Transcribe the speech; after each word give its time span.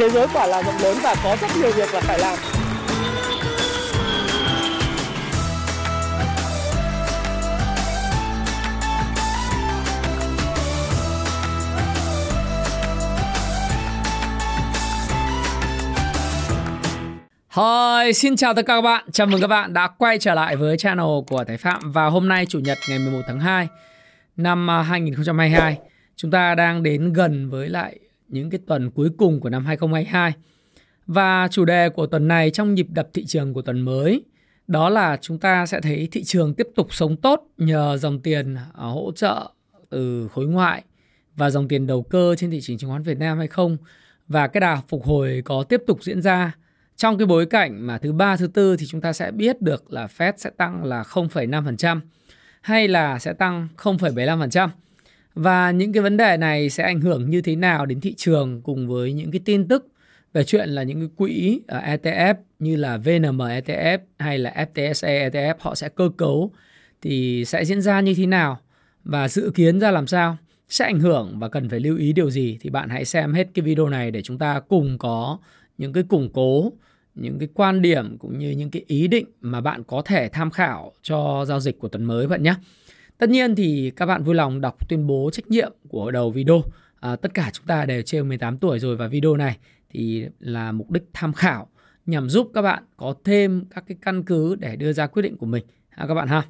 thế 0.00 0.10
giới 0.10 0.26
quả 0.32 0.46
là 0.46 0.62
rộng 0.62 0.74
lớn 0.82 0.96
và 1.02 1.14
có 1.24 1.36
rất 1.40 1.48
nhiều 1.60 1.72
việc 1.72 1.94
là 1.94 2.00
phải 2.00 2.18
làm 2.18 2.38
Hi, 17.50 18.12
xin 18.12 18.36
chào 18.36 18.54
tất 18.54 18.62
cả 18.66 18.74
các 18.74 18.80
bạn. 18.80 19.04
Chào 19.12 19.26
mừng 19.26 19.40
các 19.40 19.46
bạn 19.46 19.72
đã 19.72 19.88
quay 19.88 20.18
trở 20.18 20.34
lại 20.34 20.56
với 20.56 20.78
channel 20.78 21.06
của 21.26 21.44
Thái 21.44 21.56
Phạm 21.56 21.92
và 21.92 22.06
hôm 22.06 22.28
nay 22.28 22.46
chủ 22.46 22.58
nhật 22.58 22.78
ngày 22.88 22.98
11 22.98 23.20
tháng 23.26 23.40
2 23.40 23.68
năm 24.36 24.70
à, 24.70 24.82
2022. 24.82 25.78
Chúng 26.16 26.30
ta 26.30 26.54
đang 26.54 26.82
đến 26.82 27.12
gần 27.12 27.50
với 27.50 27.68
lại 27.68 27.98
những 28.30 28.50
cái 28.50 28.60
tuần 28.66 28.90
cuối 28.90 29.10
cùng 29.18 29.40
của 29.40 29.50
năm 29.50 29.66
2022. 29.66 30.32
Và 31.06 31.48
chủ 31.50 31.64
đề 31.64 31.88
của 31.88 32.06
tuần 32.06 32.28
này 32.28 32.50
trong 32.50 32.74
nhịp 32.74 32.86
đập 32.90 33.08
thị 33.14 33.24
trường 33.24 33.54
của 33.54 33.62
tuần 33.62 33.80
mới 33.80 34.24
đó 34.70 34.88
là 34.88 35.18
chúng 35.20 35.38
ta 35.38 35.66
sẽ 35.66 35.80
thấy 35.80 36.08
thị 36.12 36.24
trường 36.24 36.54
tiếp 36.54 36.68
tục 36.74 36.94
sống 36.94 37.16
tốt 37.16 37.46
nhờ 37.58 37.96
dòng 37.96 38.20
tiền 38.20 38.54
à, 38.54 38.62
hỗ 38.74 39.12
trợ 39.12 39.50
từ 39.88 40.28
khối 40.28 40.46
ngoại 40.46 40.84
và 41.36 41.50
dòng 41.50 41.68
tiền 41.68 41.86
đầu 41.86 42.02
cơ 42.02 42.34
trên 42.38 42.50
thị 42.50 42.60
trường 42.60 42.78
chứng 42.78 42.90
khoán 42.90 43.02
Việt 43.02 43.18
Nam 43.18 43.38
hay 43.38 43.46
không 43.46 43.76
và 44.28 44.48
cái 44.48 44.60
đà 44.60 44.80
phục 44.88 45.04
hồi 45.04 45.42
có 45.44 45.62
tiếp 45.62 45.82
tục 45.86 46.02
diễn 46.02 46.22
ra 46.22 46.52
trong 46.96 47.18
cái 47.18 47.26
bối 47.26 47.46
cảnh 47.46 47.86
mà 47.86 47.98
thứ 47.98 48.12
ba 48.12 48.36
thứ 48.36 48.46
tư 48.46 48.76
thì 48.76 48.86
chúng 48.86 49.00
ta 49.00 49.12
sẽ 49.12 49.30
biết 49.30 49.62
được 49.62 49.92
là 49.92 50.06
Fed 50.06 50.32
sẽ 50.36 50.50
tăng 50.50 50.84
là 50.84 51.02
0,5% 51.02 52.00
hay 52.60 52.88
là 52.88 53.18
sẽ 53.18 53.32
tăng 53.32 53.68
0,75%. 53.76 54.68
Và 55.34 55.70
những 55.70 55.92
cái 55.92 56.02
vấn 56.02 56.16
đề 56.16 56.36
này 56.36 56.70
sẽ 56.70 56.82
ảnh 56.82 57.00
hưởng 57.00 57.30
như 57.30 57.42
thế 57.42 57.56
nào 57.56 57.86
đến 57.86 58.00
thị 58.00 58.14
trường 58.16 58.60
cùng 58.62 58.88
với 58.88 59.12
những 59.12 59.30
cái 59.30 59.40
tin 59.44 59.68
tức 59.68 59.86
về 60.32 60.44
chuyện 60.44 60.68
là 60.68 60.82
những 60.82 61.00
cái 61.00 61.08
quỹ 61.16 61.60
ETF 61.66 62.34
như 62.58 62.76
là 62.76 62.96
VNM 62.96 63.38
ETF 63.38 63.98
hay 64.18 64.38
là 64.38 64.66
FTSE 64.74 65.30
ETF 65.30 65.54
họ 65.58 65.74
sẽ 65.74 65.88
cơ 65.88 66.10
cấu 66.16 66.52
thì 67.02 67.44
sẽ 67.44 67.64
diễn 67.64 67.80
ra 67.80 68.00
như 68.00 68.14
thế 68.14 68.26
nào? 68.26 68.60
Và 69.04 69.28
dự 69.28 69.52
kiến 69.54 69.80
ra 69.80 69.90
làm 69.90 70.06
sao? 70.06 70.36
Sẽ 70.68 70.84
ảnh 70.84 71.00
hưởng 71.00 71.38
và 71.38 71.48
cần 71.48 71.68
phải 71.68 71.80
lưu 71.80 71.96
ý 71.96 72.12
điều 72.12 72.30
gì? 72.30 72.58
Thì 72.60 72.70
bạn 72.70 72.88
hãy 72.88 73.04
xem 73.04 73.32
hết 73.32 73.48
cái 73.54 73.62
video 73.62 73.88
này 73.88 74.10
để 74.10 74.22
chúng 74.22 74.38
ta 74.38 74.60
cùng 74.60 74.98
có 74.98 75.38
những 75.78 75.92
cái 75.92 76.02
củng 76.02 76.30
cố, 76.32 76.72
những 77.14 77.38
cái 77.38 77.48
quan 77.54 77.82
điểm 77.82 78.18
cũng 78.18 78.38
như 78.38 78.50
những 78.50 78.70
cái 78.70 78.84
ý 78.86 79.08
định 79.08 79.26
mà 79.40 79.60
bạn 79.60 79.84
có 79.84 80.02
thể 80.02 80.28
tham 80.28 80.50
khảo 80.50 80.92
cho 81.02 81.44
giao 81.48 81.60
dịch 81.60 81.78
của 81.78 81.88
tuần 81.88 82.04
mới 82.04 82.26
bạn 82.26 82.42
nhé. 82.42 82.54
Tất 83.20 83.30
nhiên 83.30 83.54
thì 83.54 83.92
các 83.96 84.06
bạn 84.06 84.22
vui 84.22 84.34
lòng 84.34 84.60
đọc 84.60 84.88
tuyên 84.88 85.06
bố 85.06 85.30
trách 85.32 85.48
nhiệm 85.48 85.72
của 85.88 86.10
đầu 86.10 86.30
video. 86.30 86.62
À, 87.00 87.16
tất 87.16 87.34
cả 87.34 87.50
chúng 87.52 87.66
ta 87.66 87.84
đều 87.84 88.02
trên 88.02 88.28
18 88.28 88.58
tuổi 88.58 88.78
rồi 88.78 88.96
và 88.96 89.06
video 89.06 89.36
này 89.36 89.56
thì 89.90 90.26
là 90.38 90.72
mục 90.72 90.90
đích 90.90 91.02
tham 91.12 91.32
khảo 91.32 91.68
nhằm 92.06 92.30
giúp 92.30 92.50
các 92.54 92.62
bạn 92.62 92.82
có 92.96 93.14
thêm 93.24 93.64
các 93.74 93.84
cái 93.88 93.96
căn 94.02 94.22
cứ 94.22 94.54
để 94.54 94.76
đưa 94.76 94.92
ra 94.92 95.06
quyết 95.06 95.22
định 95.22 95.36
của 95.36 95.46
mình 95.46 95.64
à, 95.90 96.06
các 96.08 96.14
bạn 96.14 96.28
ha. 96.28 96.42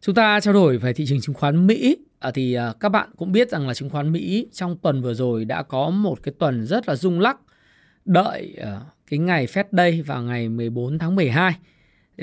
Chúng 0.00 0.14
ta 0.14 0.40
trao 0.40 0.54
đổi 0.54 0.78
về 0.78 0.92
thị 0.92 1.06
trường 1.06 1.20
chứng 1.20 1.34
khoán 1.34 1.66
Mỹ 1.66 1.96
à, 2.18 2.30
thì 2.30 2.54
à, 2.54 2.72
các 2.80 2.88
bạn 2.88 3.10
cũng 3.16 3.32
biết 3.32 3.50
rằng 3.50 3.68
là 3.68 3.74
chứng 3.74 3.90
khoán 3.90 4.12
Mỹ 4.12 4.46
trong 4.52 4.76
tuần 4.78 5.02
vừa 5.02 5.14
rồi 5.14 5.44
đã 5.44 5.62
có 5.62 5.90
một 5.90 6.22
cái 6.22 6.34
tuần 6.38 6.66
rất 6.66 6.88
là 6.88 6.94
rung 6.94 7.20
lắc 7.20 7.36
đợi 8.04 8.54
à, 8.62 8.80
cái 9.06 9.18
ngày 9.18 9.46
Fed 9.46 9.64
Day 9.72 10.02
vào 10.02 10.22
ngày 10.22 10.48
14 10.48 10.98
tháng 10.98 11.14
12. 11.14 11.54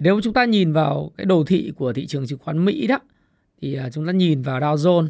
Nếu 0.01 0.21
chúng 0.23 0.33
ta 0.33 0.45
nhìn 0.45 0.73
vào 0.73 1.11
cái 1.17 1.25
đồ 1.25 1.43
thị 1.43 1.71
của 1.75 1.93
thị 1.93 2.07
trường 2.07 2.27
chứng 2.27 2.39
khoán 2.39 2.65
Mỹ 2.65 2.87
đó 2.87 2.99
thì 3.61 3.75
à, 3.75 3.89
chúng 3.89 4.05
ta 4.07 4.11
nhìn 4.11 4.41
vào 4.41 4.59
Dow 4.59 4.75
Jones 4.75 5.07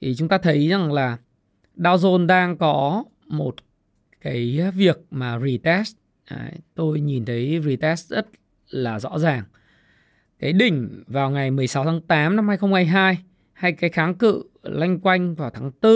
thì 0.00 0.14
chúng 0.16 0.28
ta 0.28 0.38
thấy 0.38 0.68
rằng 0.68 0.92
là 0.92 1.18
Dow 1.76 1.96
Jones 1.96 2.26
đang 2.26 2.56
có 2.56 3.04
một 3.26 3.54
cái 4.20 4.60
việc 4.74 4.98
mà 5.10 5.38
retest 5.38 5.96
Đấy, 6.30 6.50
tôi 6.74 7.00
nhìn 7.00 7.24
thấy 7.24 7.60
retest 7.64 8.08
rất 8.08 8.26
là 8.70 8.98
rõ 9.00 9.18
ràng. 9.18 9.44
Cái 10.38 10.52
đỉnh 10.52 11.02
vào 11.06 11.30
ngày 11.30 11.50
16 11.50 11.84
tháng 11.84 12.00
8 12.00 12.36
năm 12.36 12.48
2022 12.48 13.18
hay 13.52 13.72
cái 13.72 13.90
kháng 13.90 14.14
cự 14.14 14.42
lanh 14.62 15.00
quanh 15.00 15.34
vào 15.34 15.50
tháng 15.50 15.70
4 15.82 15.92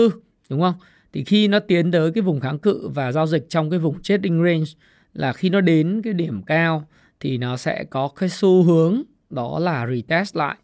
đúng 0.49 0.61
không? 0.61 0.73
Thì 1.13 1.23
khi 1.23 1.47
nó 1.47 1.59
tiến 1.59 1.91
tới 1.91 2.11
cái 2.11 2.21
vùng 2.21 2.39
kháng 2.39 2.59
cự 2.59 2.89
và 2.89 3.11
giao 3.11 3.27
dịch 3.27 3.45
trong 3.49 3.69
cái 3.69 3.79
vùng 3.79 4.01
trading 4.01 4.43
range 4.43 4.71
là 5.13 5.33
khi 5.33 5.49
nó 5.49 5.61
đến 5.61 6.01
cái 6.03 6.13
điểm 6.13 6.41
cao 6.43 6.87
thì 7.21 7.37
nó 7.37 7.57
sẽ 7.57 7.83
có 7.89 8.07
cái 8.15 8.29
xu 8.29 8.63
hướng 8.63 9.01
đó 9.29 9.59
là 9.59 9.87
retest 9.87 10.35
lại. 10.35 10.55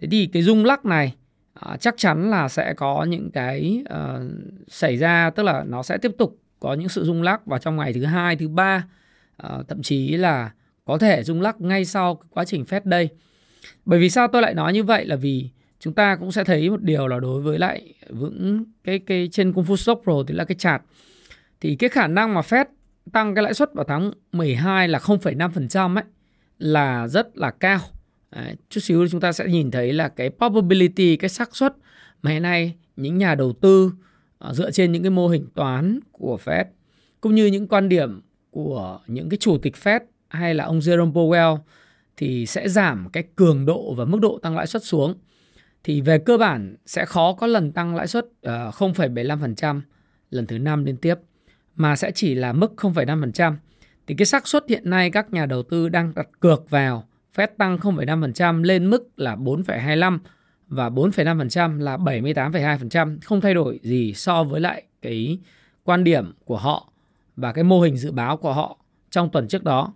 Thế 0.00 0.08
thì 0.10 0.26
cái 0.26 0.42
rung 0.42 0.64
lắc 0.64 0.84
này 0.84 1.14
à, 1.54 1.76
chắc 1.80 1.94
chắn 1.96 2.30
là 2.30 2.48
sẽ 2.48 2.74
có 2.74 3.04
những 3.04 3.30
cái 3.30 3.84
uh, 3.94 4.22
xảy 4.68 4.96
ra 4.96 5.30
tức 5.30 5.42
là 5.42 5.64
nó 5.66 5.82
sẽ 5.82 5.98
tiếp 5.98 6.12
tục 6.18 6.38
có 6.60 6.74
những 6.74 6.88
sự 6.88 7.04
rung 7.04 7.22
lắc 7.22 7.46
vào 7.46 7.58
trong 7.58 7.76
ngày 7.76 7.92
thứ 7.92 8.04
hai, 8.04 8.36
thứ 8.36 8.48
ba 8.48 8.84
uh, 9.46 9.68
thậm 9.68 9.82
chí 9.82 10.16
là 10.16 10.50
có 10.84 10.98
thể 10.98 11.22
rung 11.22 11.40
lắc 11.40 11.60
ngay 11.60 11.84
sau 11.84 12.20
quá 12.30 12.44
trình 12.44 12.64
Fed 12.64 12.80
đây. 12.84 13.08
Bởi 13.84 13.98
vì 13.98 14.10
sao 14.10 14.28
tôi 14.28 14.42
lại 14.42 14.54
nói 14.54 14.72
như 14.72 14.84
vậy 14.84 15.04
là 15.04 15.16
vì 15.16 15.50
chúng 15.80 15.94
ta 15.94 16.16
cũng 16.16 16.32
sẽ 16.32 16.44
thấy 16.44 16.70
một 16.70 16.82
điều 16.82 17.08
là 17.08 17.20
đối 17.20 17.42
với 17.42 17.58
lại 17.58 17.94
vững 18.08 18.64
cái 18.84 18.98
cái 18.98 19.28
trên 19.32 19.52
Kung 19.52 19.64
Fu 19.64 19.76
Stock 19.76 20.02
Pro 20.02 20.12
thì 20.26 20.34
là 20.34 20.44
cái 20.44 20.56
chart 20.56 20.82
thì 21.60 21.76
cái 21.76 21.90
khả 21.90 22.06
năng 22.06 22.34
mà 22.34 22.40
Fed 22.40 22.64
tăng 23.08 23.34
cái 23.34 23.44
lãi 23.44 23.54
suất 23.54 23.74
vào 23.74 23.84
tháng 23.88 24.10
12 24.32 24.88
là 24.88 24.98
0,5% 24.98 25.96
ấy 25.96 26.04
là 26.58 27.08
rất 27.08 27.38
là 27.38 27.50
cao. 27.50 27.78
Đấy, 28.30 28.56
chút 28.70 28.80
xíu 28.80 29.08
chúng 29.08 29.20
ta 29.20 29.32
sẽ 29.32 29.46
nhìn 29.46 29.70
thấy 29.70 29.92
là 29.92 30.08
cái 30.08 30.30
probability, 30.30 31.16
cái 31.16 31.28
xác 31.28 31.56
suất 31.56 31.74
mà 32.22 32.30
hiện 32.30 32.42
nay 32.42 32.74
những 32.96 33.18
nhà 33.18 33.34
đầu 33.34 33.52
tư 33.52 33.92
uh, 34.48 34.54
dựa 34.54 34.70
trên 34.70 34.92
những 34.92 35.02
cái 35.02 35.10
mô 35.10 35.28
hình 35.28 35.46
toán 35.54 36.00
của 36.12 36.38
Fed 36.44 36.64
cũng 37.20 37.34
như 37.34 37.46
những 37.46 37.68
quan 37.68 37.88
điểm 37.88 38.20
của 38.50 39.00
những 39.06 39.28
cái 39.28 39.38
chủ 39.38 39.58
tịch 39.58 39.74
Fed 39.82 40.00
hay 40.28 40.54
là 40.54 40.64
ông 40.64 40.78
Jerome 40.78 41.12
Powell 41.12 41.58
thì 42.16 42.46
sẽ 42.46 42.68
giảm 42.68 43.08
cái 43.12 43.24
cường 43.36 43.66
độ 43.66 43.94
và 43.94 44.04
mức 44.04 44.18
độ 44.20 44.38
tăng 44.42 44.56
lãi 44.56 44.66
suất 44.66 44.84
xuống. 44.84 45.14
Thì 45.84 46.00
về 46.00 46.18
cơ 46.18 46.38
bản 46.38 46.76
sẽ 46.86 47.04
khó 47.04 47.32
có 47.32 47.46
lần 47.46 47.72
tăng 47.72 47.94
lãi 47.94 48.06
suất 48.06 48.26
à, 48.42 48.66
uh, 48.66 48.74
0,75% 48.74 49.80
lần 50.30 50.46
thứ 50.46 50.58
năm 50.58 50.84
liên 50.84 50.96
tiếp 50.96 51.14
mà 51.78 51.96
sẽ 51.96 52.10
chỉ 52.10 52.34
là 52.34 52.52
mức 52.52 52.72
0,5%. 52.76 53.54
Thì 54.06 54.14
cái 54.14 54.26
xác 54.26 54.48
suất 54.48 54.64
hiện 54.68 54.90
nay 54.90 55.10
các 55.10 55.32
nhà 55.32 55.46
đầu 55.46 55.62
tư 55.62 55.88
đang 55.88 56.12
đặt 56.14 56.28
cược 56.40 56.70
vào 56.70 57.04
Fed 57.36 57.48
tăng 57.58 57.76
0,5% 57.76 58.62
lên 58.62 58.90
mức 58.90 59.08
là 59.16 59.36
4,25 59.36 60.18
và 60.68 60.88
4,5% 60.88 61.78
là 61.78 61.96
78,2%, 61.96 63.18
không 63.24 63.40
thay 63.40 63.54
đổi 63.54 63.80
gì 63.82 64.12
so 64.14 64.44
với 64.44 64.60
lại 64.60 64.82
cái 65.02 65.38
quan 65.84 66.04
điểm 66.04 66.32
của 66.44 66.56
họ 66.56 66.92
và 67.36 67.52
cái 67.52 67.64
mô 67.64 67.80
hình 67.80 67.96
dự 67.96 68.12
báo 68.12 68.36
của 68.36 68.52
họ 68.52 68.78
trong 69.10 69.30
tuần 69.30 69.48
trước 69.48 69.64
đó. 69.64 69.94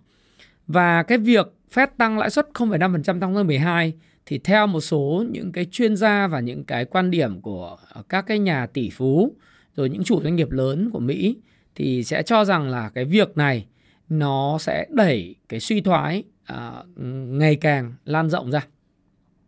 Và 0.67 1.03
cái 1.03 1.17
việc 1.17 1.53
Fed 1.73 1.87
tăng 1.97 2.17
lãi 2.17 2.29
suất 2.29 2.47
0,5% 2.53 3.03
trong 3.03 3.19
tháng 3.19 3.47
12 3.47 3.93
thì 4.25 4.39
theo 4.39 4.67
một 4.67 4.81
số 4.81 5.25
những 5.31 5.51
cái 5.51 5.65
chuyên 5.71 5.95
gia 5.95 6.27
và 6.27 6.39
những 6.39 6.63
cái 6.63 6.85
quan 6.85 7.11
điểm 7.11 7.41
của 7.41 7.77
các 8.09 8.21
cái 8.27 8.39
nhà 8.39 8.65
tỷ 8.65 8.89
phú 8.89 9.35
rồi 9.75 9.89
những 9.89 10.03
chủ 10.03 10.21
doanh 10.23 10.35
nghiệp 10.35 10.51
lớn 10.51 10.89
của 10.93 10.99
Mỹ 10.99 11.37
thì 11.75 12.03
sẽ 12.03 12.23
cho 12.23 12.45
rằng 12.45 12.69
là 12.69 12.89
cái 12.89 13.05
việc 13.05 13.37
này 13.37 13.65
nó 14.09 14.57
sẽ 14.59 14.87
đẩy 14.89 15.35
cái 15.49 15.59
suy 15.59 15.81
thoái 15.81 16.23
uh, 16.53 16.87
ngày 17.27 17.55
càng 17.55 17.93
lan 18.05 18.29
rộng 18.29 18.51
ra. 18.51 18.67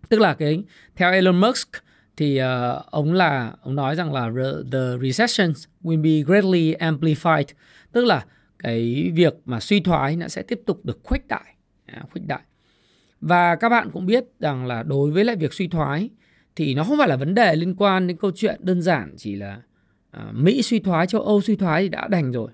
Tức 0.09 0.19
là 0.19 0.33
cái 0.33 0.63
theo 0.95 1.11
Elon 1.11 1.41
Musk 1.41 1.69
thì 2.17 2.41
uh, 2.41 2.85
ông 2.85 3.13
là 3.13 3.53
ông 3.61 3.75
nói 3.75 3.95
rằng 3.95 4.13
là 4.13 4.31
the 4.71 5.07
recession 5.07 5.53
will 5.83 6.01
be 6.01 6.23
greatly 6.25 6.73
amplified. 6.73 7.45
Tức 7.91 8.05
là 8.05 8.25
cái 8.59 9.11
việc 9.15 9.33
mà 9.45 9.59
suy 9.59 9.79
thoái 9.79 10.15
nó 10.15 10.27
sẽ 10.27 10.41
tiếp 10.41 10.61
tục 10.65 10.85
được 10.85 10.99
khuếch 11.03 11.27
đại 11.27 11.55
à, 11.85 12.03
khuếch 12.11 12.27
đại. 12.27 12.41
Và 13.21 13.55
các 13.55 13.69
bạn 13.69 13.89
cũng 13.91 14.05
biết 14.05 14.25
rằng 14.39 14.65
là 14.65 14.83
đối 14.83 15.11
với 15.11 15.25
lại 15.25 15.35
việc 15.35 15.53
suy 15.53 15.67
thoái 15.67 16.09
thì 16.55 16.73
nó 16.73 16.83
không 16.83 16.97
phải 16.97 17.07
là 17.07 17.15
vấn 17.15 17.35
đề 17.35 17.55
liên 17.55 17.75
quan 17.75 18.07
đến 18.07 18.17
câu 18.17 18.31
chuyện 18.35 18.59
đơn 18.63 18.81
giản 18.81 19.13
chỉ 19.17 19.35
là 19.35 19.61
À, 20.15 20.31
Mỹ 20.33 20.61
suy 20.61 20.79
thoái, 20.79 21.07
châu 21.07 21.21
Âu 21.21 21.41
suy 21.41 21.55
thoái 21.55 21.83
thì 21.83 21.89
đã 21.89 22.07
đành 22.07 22.31
rồi. 22.31 22.51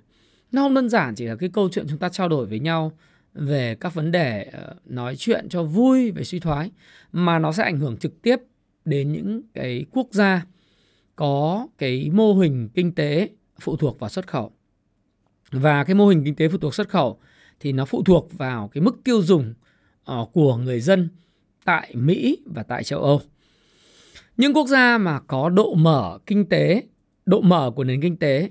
Nó 0.52 0.62
không 0.62 0.74
đơn 0.74 0.90
giản 0.90 1.16
chỉ 1.16 1.26
là 1.26 1.36
cái 1.36 1.50
câu 1.54 1.70
chuyện 1.70 1.86
chúng 1.90 1.98
ta 1.98 2.10
trao 2.10 2.30
đổi 2.30 2.46
với 2.46 2.60
nhau 2.60 2.92
về 3.34 3.76
các 3.80 3.94
vấn 3.94 4.12
đề 4.12 4.44
ờ, 4.44 4.76
nói 4.86 5.16
chuyện 5.16 5.50
cho 5.50 5.64
vui 5.64 6.12
về 6.12 6.24
suy 6.24 6.40
thoái 6.40 6.72
mà 7.12 7.40
nó 7.40 7.52
sẽ 7.52 7.64
ảnh 7.64 7.80
hưởng 7.80 7.98
trực 7.98 8.22
tiếp 8.22 8.36
đến 8.86 9.12
những 9.12 9.42
cái 9.54 9.86
quốc 9.92 10.08
gia 10.12 10.46
có 11.16 11.68
cái 11.78 12.10
mô 12.14 12.34
hình 12.34 12.70
kinh 12.74 12.96
tế 12.96 13.30
phụ 13.60 13.76
thuộc 13.76 14.00
vào 14.00 14.10
xuất 14.10 14.28
khẩu. 14.28 14.52
Và 15.52 15.84
cái 15.84 15.96
mô 15.96 16.08
hình 16.08 16.24
kinh 16.26 16.36
tế 16.36 16.48
phụ 16.50 16.58
thuộc 16.58 16.76
xuất 16.76 16.90
khẩu 16.90 17.20
thì 17.60 17.72
nó 17.72 17.86
phụ 17.86 18.04
thuộc 18.04 18.38
vào 18.38 18.68
cái 18.68 18.82
mức 18.82 19.00
tiêu 19.04 19.22
dùng 19.22 19.54
ờ, 20.04 20.26
của 20.34 20.58
người 20.58 20.80
dân 20.80 21.10
tại 21.66 21.92
Mỹ 21.96 22.38
và 22.46 22.64
tại 22.64 22.84
châu 22.84 23.02
Âu. 23.02 23.22
Những 24.38 24.54
quốc 24.54 24.68
gia 24.68 24.98
mà 24.98 25.20
có 25.20 25.50
độ 25.50 25.74
mở 25.74 26.20
kinh 26.26 26.50
tế 26.50 26.84
độ 27.26 27.42
mở 27.42 27.72
của 27.76 27.84
nền 27.84 28.02
kinh 28.02 28.18
tế 28.18 28.50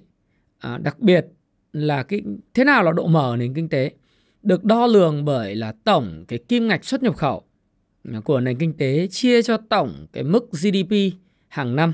à, 0.58 0.78
đặc 0.78 0.98
biệt 0.98 1.26
là 1.72 2.02
cái 2.02 2.22
thế 2.54 2.64
nào 2.64 2.82
là 2.82 2.92
độ 2.92 3.06
mở 3.06 3.36
nền 3.38 3.54
kinh 3.54 3.68
tế 3.68 3.90
được 4.42 4.64
đo 4.64 4.86
lường 4.86 5.24
bởi 5.24 5.54
là 5.54 5.72
tổng 5.84 6.24
cái 6.28 6.38
kim 6.48 6.68
ngạch 6.68 6.84
xuất 6.84 7.02
nhập 7.02 7.16
khẩu 7.16 7.42
của 8.24 8.40
nền 8.40 8.58
kinh 8.58 8.76
tế 8.76 9.06
chia 9.06 9.42
cho 9.42 9.56
tổng 9.56 10.06
cái 10.12 10.24
mức 10.24 10.50
GDP 10.52 10.94
hàng 11.48 11.76
năm 11.76 11.92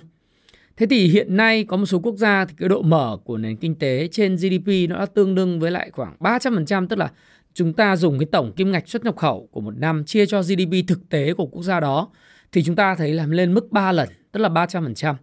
Thế 0.77 0.87
thì 0.87 1.09
hiện 1.09 1.37
nay 1.37 1.65
có 1.65 1.77
một 1.77 1.87
số 1.87 1.99
quốc 1.99 2.17
gia 2.17 2.45
thì 2.45 2.55
cái 2.59 2.69
độ 2.69 2.83
mở 2.83 3.19
của 3.25 3.39
nền 3.39 3.57
kinh 3.57 3.75
tế 3.75 4.09
trên 4.13 4.37
GDP 4.37 4.89
nó 4.89 4.99
đã 4.99 5.07
tương 5.07 5.35
đương 5.35 5.61
với 5.61 5.71
lại 5.71 5.91
khoảng 5.93 6.17
300%, 6.21 6.87
tức 6.87 6.99
là 6.99 7.11
chúng 7.55 7.73
ta 7.73 7.97
dùng 7.97 8.19
cái 8.19 8.27
tổng 8.33 8.53
kim 8.53 8.73
ngạch 8.73 8.89
xuất 8.89 9.05
nhập 9.05 9.17
khẩu 9.17 9.49
của 9.53 9.61
một 9.61 9.75
năm 9.79 10.05
chia 10.05 10.27
cho 10.27 10.43
GDP 10.43 10.89
thực 10.89 11.09
tế 11.09 11.35
của 11.35 11.47
quốc 11.47 11.63
gia 11.63 11.81
đó 11.81 12.09
thì 12.53 12.63
chúng 12.63 12.77
ta 12.77 12.95
thấy 12.95 13.15
làm 13.15 13.31
lên 13.31 13.55
mức 13.55 13.73
3 13.73 13.93
lần, 13.93 14.09
tức 14.33 14.41
là 14.41 14.49
300%. 14.49 15.15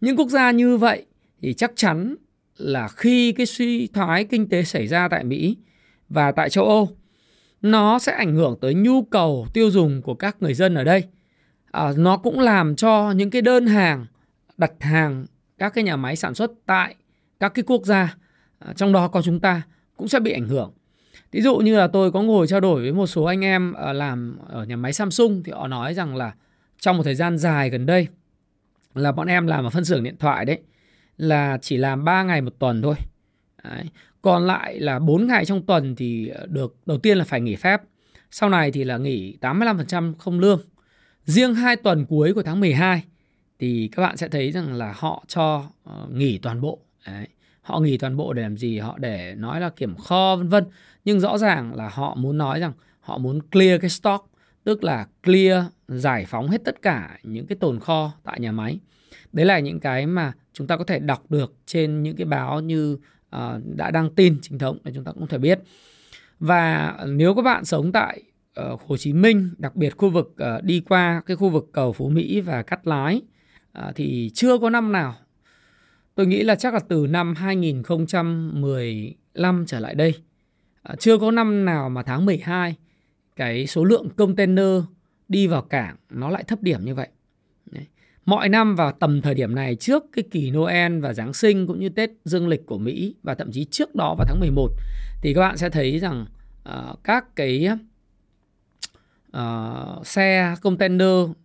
Những 0.00 0.16
quốc 0.16 0.28
gia 0.28 0.50
như 0.50 0.76
vậy 0.76 1.06
thì 1.42 1.54
chắc 1.54 1.72
chắn 1.76 2.16
là 2.56 2.88
khi 2.88 3.32
cái 3.32 3.46
suy 3.46 3.86
thoái 3.86 4.24
kinh 4.24 4.48
tế 4.48 4.62
xảy 4.62 4.86
ra 4.86 5.08
tại 5.08 5.24
Mỹ 5.24 5.56
và 6.08 6.32
tại 6.32 6.50
châu 6.50 6.64
Âu 6.64 6.88
nó 7.62 7.98
sẽ 7.98 8.12
ảnh 8.12 8.34
hưởng 8.34 8.58
tới 8.60 8.74
nhu 8.74 9.02
cầu 9.02 9.46
tiêu 9.54 9.70
dùng 9.70 10.02
của 10.02 10.14
các 10.14 10.36
người 10.40 10.54
dân 10.54 10.74
ở 10.74 10.84
đây. 10.84 11.04
À, 11.70 11.92
nó 11.96 12.16
cũng 12.16 12.40
làm 12.40 12.76
cho 12.76 13.10
những 13.10 13.30
cái 13.30 13.42
đơn 13.42 13.66
hàng 13.66 14.06
đặt 14.56 14.72
hàng 14.80 15.26
các 15.58 15.74
cái 15.74 15.84
nhà 15.84 15.96
máy 15.96 16.16
sản 16.16 16.34
xuất 16.34 16.50
tại 16.66 16.94
các 17.40 17.54
cái 17.54 17.62
quốc 17.66 17.84
gia 17.84 18.16
à, 18.58 18.72
trong 18.76 18.92
đó 18.92 19.08
có 19.08 19.22
chúng 19.22 19.40
ta 19.40 19.62
cũng 19.96 20.08
sẽ 20.08 20.20
bị 20.20 20.32
ảnh 20.32 20.48
hưởng. 20.48 20.72
Ví 21.32 21.40
dụ 21.40 21.56
như 21.56 21.76
là 21.76 21.86
tôi 21.86 22.12
có 22.12 22.22
ngồi 22.22 22.46
trao 22.46 22.60
đổi 22.60 22.80
với 22.80 22.92
một 22.92 23.06
số 23.06 23.24
anh 23.24 23.44
em 23.44 23.72
à, 23.72 23.92
làm 23.92 24.38
ở 24.48 24.64
nhà 24.64 24.76
máy 24.76 24.92
Samsung 24.92 25.42
thì 25.44 25.52
họ 25.52 25.68
nói 25.68 25.94
rằng 25.94 26.16
là 26.16 26.34
trong 26.80 26.96
một 26.96 27.02
thời 27.02 27.14
gian 27.14 27.38
dài 27.38 27.70
gần 27.70 27.86
đây 27.86 28.08
là 28.94 29.12
bọn 29.12 29.26
em 29.26 29.46
làm 29.46 29.64
ở 29.64 29.70
phân 29.70 29.84
xưởng 29.84 30.02
điện 30.02 30.16
thoại 30.18 30.44
đấy 30.44 30.58
là 31.20 31.58
chỉ 31.62 31.76
làm 31.76 32.04
3 32.04 32.22
ngày 32.22 32.40
một 32.40 32.54
tuần 32.58 32.82
thôi. 32.82 32.94
Đấy. 33.64 33.84
Còn 34.22 34.46
lại 34.46 34.80
là 34.80 34.98
4 34.98 35.26
ngày 35.26 35.44
trong 35.44 35.66
tuần 35.66 35.96
thì 35.96 36.28
ờ, 36.28 36.46
được 36.46 36.76
đầu 36.86 36.98
tiên 36.98 37.18
là 37.18 37.24
phải 37.24 37.40
nghỉ 37.40 37.56
phép. 37.56 37.80
Sau 38.30 38.48
này 38.48 38.70
thì 38.70 38.84
là 38.84 38.96
nghỉ 38.96 39.36
85% 39.40 40.14
không 40.18 40.40
lương. 40.40 40.60
Riêng 41.24 41.54
2 41.54 41.76
tuần 41.76 42.06
cuối 42.06 42.34
của 42.34 42.42
tháng 42.42 42.60
12 42.60 43.04
thì 43.58 43.88
các 43.92 44.02
bạn 44.02 44.16
sẽ 44.16 44.28
thấy 44.28 44.52
rằng 44.52 44.74
là 44.74 44.94
họ 44.96 45.24
cho 45.28 45.64
uh, 45.90 46.10
nghỉ 46.10 46.38
toàn 46.38 46.60
bộ. 46.60 46.78
Đấy. 47.06 47.26
Họ 47.62 47.80
nghỉ 47.80 47.98
toàn 47.98 48.16
bộ 48.16 48.32
để 48.32 48.42
làm 48.42 48.56
gì? 48.56 48.78
Họ 48.78 48.98
để 48.98 49.34
nói 49.38 49.60
là 49.60 49.68
kiểm 49.68 49.96
kho 49.96 50.36
vân 50.36 50.48
vân. 50.48 50.64
Nhưng 51.04 51.20
rõ 51.20 51.38
ràng 51.38 51.74
là 51.74 51.88
họ 51.88 52.14
muốn 52.14 52.38
nói 52.38 52.60
rằng 52.60 52.72
họ 53.00 53.18
muốn 53.18 53.40
clear 53.50 53.80
cái 53.80 53.90
stock, 53.90 54.29
tức 54.64 54.84
là 54.84 55.06
clear 55.22 55.64
giải 55.88 56.24
phóng 56.28 56.48
hết 56.48 56.64
tất 56.64 56.82
cả 56.82 57.18
những 57.22 57.46
cái 57.46 57.56
tồn 57.60 57.80
kho 57.80 58.12
tại 58.24 58.40
nhà 58.40 58.52
máy. 58.52 58.80
Đấy 59.32 59.46
là 59.46 59.58
những 59.58 59.80
cái 59.80 60.06
mà 60.06 60.32
chúng 60.52 60.66
ta 60.66 60.76
có 60.76 60.84
thể 60.84 60.98
đọc 60.98 61.30
được 61.30 61.54
trên 61.66 62.02
những 62.02 62.16
cái 62.16 62.24
báo 62.24 62.60
như 62.60 62.98
uh, 63.36 63.40
đã 63.76 63.90
đăng 63.90 64.14
tin 64.14 64.38
chính 64.42 64.58
thống 64.58 64.78
để 64.84 64.92
chúng 64.94 65.04
ta 65.04 65.12
cũng 65.12 65.26
thể 65.26 65.38
biết. 65.38 65.60
Và 66.38 66.96
nếu 67.06 67.34
các 67.34 67.42
bạn 67.42 67.64
sống 67.64 67.92
tại 67.92 68.22
uh, 68.72 68.80
Hồ 68.86 68.96
Chí 68.96 69.12
Minh, 69.12 69.50
đặc 69.58 69.76
biệt 69.76 69.96
khu 69.96 70.10
vực 70.10 70.32
uh, 70.32 70.64
đi 70.64 70.82
qua 70.88 71.22
cái 71.26 71.36
khu 71.36 71.48
vực 71.48 71.68
cầu 71.72 71.92
Phú 71.92 72.08
Mỹ 72.08 72.40
và 72.40 72.62
Cát 72.62 72.86
Lái 72.86 73.22
uh, 73.78 73.84
thì 73.94 74.30
chưa 74.34 74.58
có 74.58 74.70
năm 74.70 74.92
nào 74.92 75.14
tôi 76.14 76.26
nghĩ 76.26 76.42
là 76.42 76.54
chắc 76.54 76.74
là 76.74 76.80
từ 76.88 77.06
năm 77.10 77.34
2015 77.34 79.64
trở 79.66 79.80
lại 79.80 79.94
đây 79.94 80.14
uh, 80.92 81.00
chưa 81.00 81.18
có 81.18 81.30
năm 81.30 81.64
nào 81.64 81.90
mà 81.90 82.02
tháng 82.02 82.26
12 82.26 82.76
cái 83.40 83.66
số 83.66 83.84
lượng 83.84 84.08
container 84.16 84.82
đi 85.28 85.46
vào 85.46 85.62
cảng 85.62 85.96
nó 86.10 86.30
lại 86.30 86.44
thấp 86.44 86.62
điểm 86.62 86.84
như 86.84 86.94
vậy. 86.94 87.08
Đấy. 87.70 87.86
Mọi 88.24 88.48
năm 88.48 88.76
vào 88.76 88.92
tầm 88.92 89.22
thời 89.22 89.34
điểm 89.34 89.54
này 89.54 89.76
trước 89.76 90.04
cái 90.12 90.24
kỳ 90.30 90.50
Noel 90.50 91.00
và 91.00 91.12
Giáng 91.12 91.32
sinh 91.32 91.66
cũng 91.66 91.80
như 91.80 91.88
Tết 91.88 92.10
dương 92.24 92.48
lịch 92.48 92.66
của 92.66 92.78
Mỹ 92.78 93.14
và 93.22 93.34
thậm 93.34 93.52
chí 93.52 93.64
trước 93.64 93.94
đó 93.94 94.14
vào 94.18 94.26
tháng 94.28 94.40
11 94.40 94.70
thì 95.22 95.34
các 95.34 95.40
bạn 95.40 95.56
sẽ 95.56 95.70
thấy 95.70 95.98
rằng 95.98 96.26
uh, 96.68 97.04
các 97.04 97.36
cái 97.36 97.68
uh, 99.36 100.06
xe 100.06 100.54
container 100.62 101.18
uh, 101.22 101.36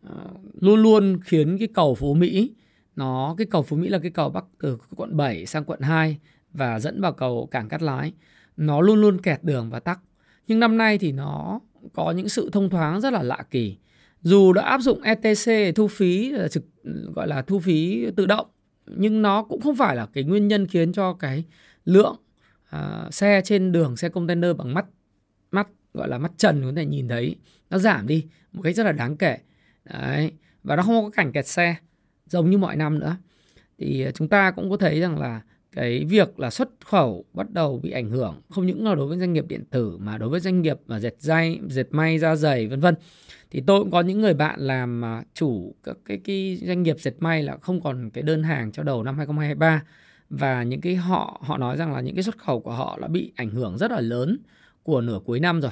luôn 0.61 0.83
luôn 0.83 1.19
khiến 1.23 1.57
cái 1.57 1.67
cầu 1.73 1.95
Phú 1.95 2.13
Mỹ 2.13 2.51
nó 2.95 3.35
cái 3.37 3.47
cầu 3.51 3.63
Phú 3.63 3.77
Mỹ 3.77 3.89
là 3.89 3.99
cái 3.99 4.11
cầu 4.11 4.29
bắc 4.29 4.45
từ 4.61 4.77
quận 4.95 5.17
7 5.17 5.45
sang 5.45 5.63
quận 5.65 5.79
2 5.81 6.17
và 6.53 6.79
dẫn 6.79 7.01
vào 7.01 7.13
cầu 7.13 7.47
cảng 7.51 7.69
Cát 7.69 7.81
Lái 7.81 8.13
nó 8.57 8.81
luôn 8.81 9.01
luôn 9.01 9.21
kẹt 9.21 9.43
đường 9.43 9.69
và 9.69 9.79
tắc 9.79 9.99
nhưng 10.47 10.59
năm 10.59 10.77
nay 10.77 10.97
thì 10.97 11.11
nó 11.11 11.59
có 11.93 12.11
những 12.11 12.29
sự 12.29 12.49
thông 12.53 12.69
thoáng 12.69 13.01
rất 13.01 13.13
là 13.13 13.23
lạ 13.23 13.43
kỳ. 13.51 13.77
Dù 14.21 14.53
đã 14.53 14.61
áp 14.61 14.81
dụng 14.81 15.01
ETC 15.01 15.75
thu 15.75 15.87
phí 15.87 16.31
ờ, 16.31 16.47
trực 16.47 16.63
gọi 17.15 17.27
là 17.27 17.41
thu 17.41 17.59
phí 17.59 18.05
tự 18.15 18.25
động 18.25 18.47
nhưng 18.87 19.21
nó 19.21 19.43
cũng 19.43 19.61
không 19.61 19.75
phải 19.75 19.95
là 19.95 20.05
cái 20.13 20.23
nguyên 20.23 20.47
nhân 20.47 20.67
khiến 20.67 20.93
cho 20.93 21.13
cái 21.13 21.43
lượng 21.85 22.15
uh, 22.75 23.13
xe 23.13 23.41
trên 23.43 23.71
đường 23.71 23.97
xe 23.97 24.09
container 24.09 24.55
bằng 24.57 24.73
mắt 24.73 24.85
mắt 25.51 25.67
gọi 25.93 26.09
là 26.09 26.17
mắt 26.17 26.31
trần 26.37 26.63
có 26.63 26.71
thể 26.75 26.85
nhìn 26.85 27.07
thấy 27.07 27.35
nó 27.69 27.77
giảm 27.77 28.07
đi 28.07 28.25
một 28.51 28.61
cách 28.61 28.75
rất 28.75 28.83
là 28.83 28.91
đáng 28.91 29.17
kể. 29.17 29.37
Đấy 29.85 30.31
và 30.63 30.75
nó 30.75 30.83
không 30.83 31.03
có 31.03 31.09
cảnh 31.09 31.31
kẹt 31.31 31.47
xe 31.47 31.75
giống 32.27 32.49
như 32.49 32.57
mọi 32.57 32.75
năm 32.75 32.99
nữa. 32.99 33.17
Thì 33.77 34.01
ờ, 34.01 34.11
chúng 34.11 34.27
ta 34.27 34.51
cũng 34.51 34.69
có 34.69 34.77
thấy 34.77 34.99
rằng 34.99 35.19
là 35.19 35.41
cái 35.75 36.05
việc 36.05 36.39
là 36.39 36.49
xuất 36.49 36.69
khẩu 36.85 37.25
bắt 37.33 37.51
đầu 37.51 37.79
bị 37.83 37.91
ảnh 37.91 38.09
hưởng 38.09 38.41
không 38.49 38.65
những 38.65 38.87
là 38.87 38.95
đối 38.95 39.07
với 39.07 39.17
doanh 39.17 39.33
nghiệp 39.33 39.45
điện 39.47 39.63
tử 39.69 39.97
mà 39.97 40.17
đối 40.17 40.29
với 40.29 40.39
doanh 40.39 40.61
nghiệp 40.61 40.77
mà 40.87 40.99
dệt 40.99 41.15
dây 41.19 41.59
dệt 41.69 41.87
may 41.91 42.19
da 42.19 42.35
giày 42.35 42.67
vân 42.67 42.79
vân. 42.79 42.95
Thì 43.51 43.63
tôi 43.67 43.81
cũng 43.81 43.91
có 43.91 44.01
những 44.01 44.21
người 44.21 44.33
bạn 44.33 44.59
làm 44.59 45.05
à, 45.05 45.23
chủ 45.33 45.75
các 45.83 45.97
cái, 46.05 46.17
cái 46.23 46.59
doanh 46.61 46.83
nghiệp 46.83 46.95
dệt 46.99 47.15
may 47.19 47.43
là 47.43 47.57
không 47.57 47.81
còn 47.81 48.09
cái 48.09 48.23
đơn 48.23 48.43
hàng 48.43 48.71
cho 48.71 48.83
đầu 48.83 49.03
năm 49.03 49.17
2023 49.17 49.83
và 50.29 50.63
những 50.63 50.81
cái 50.81 50.95
họ 50.95 51.41
họ 51.43 51.57
nói 51.57 51.77
rằng 51.77 51.93
là 51.93 52.01
những 52.01 52.15
cái 52.15 52.23
xuất 52.23 52.37
khẩu 52.37 52.59
của 52.59 52.71
họ 52.71 52.97
đã 53.01 53.07
bị 53.07 53.31
ảnh 53.35 53.49
hưởng 53.49 53.77
rất 53.77 53.91
là 53.91 54.01
lớn 54.01 54.37
của 54.83 55.01
nửa 55.01 55.19
cuối 55.25 55.39
năm 55.39 55.61
rồi. 55.61 55.71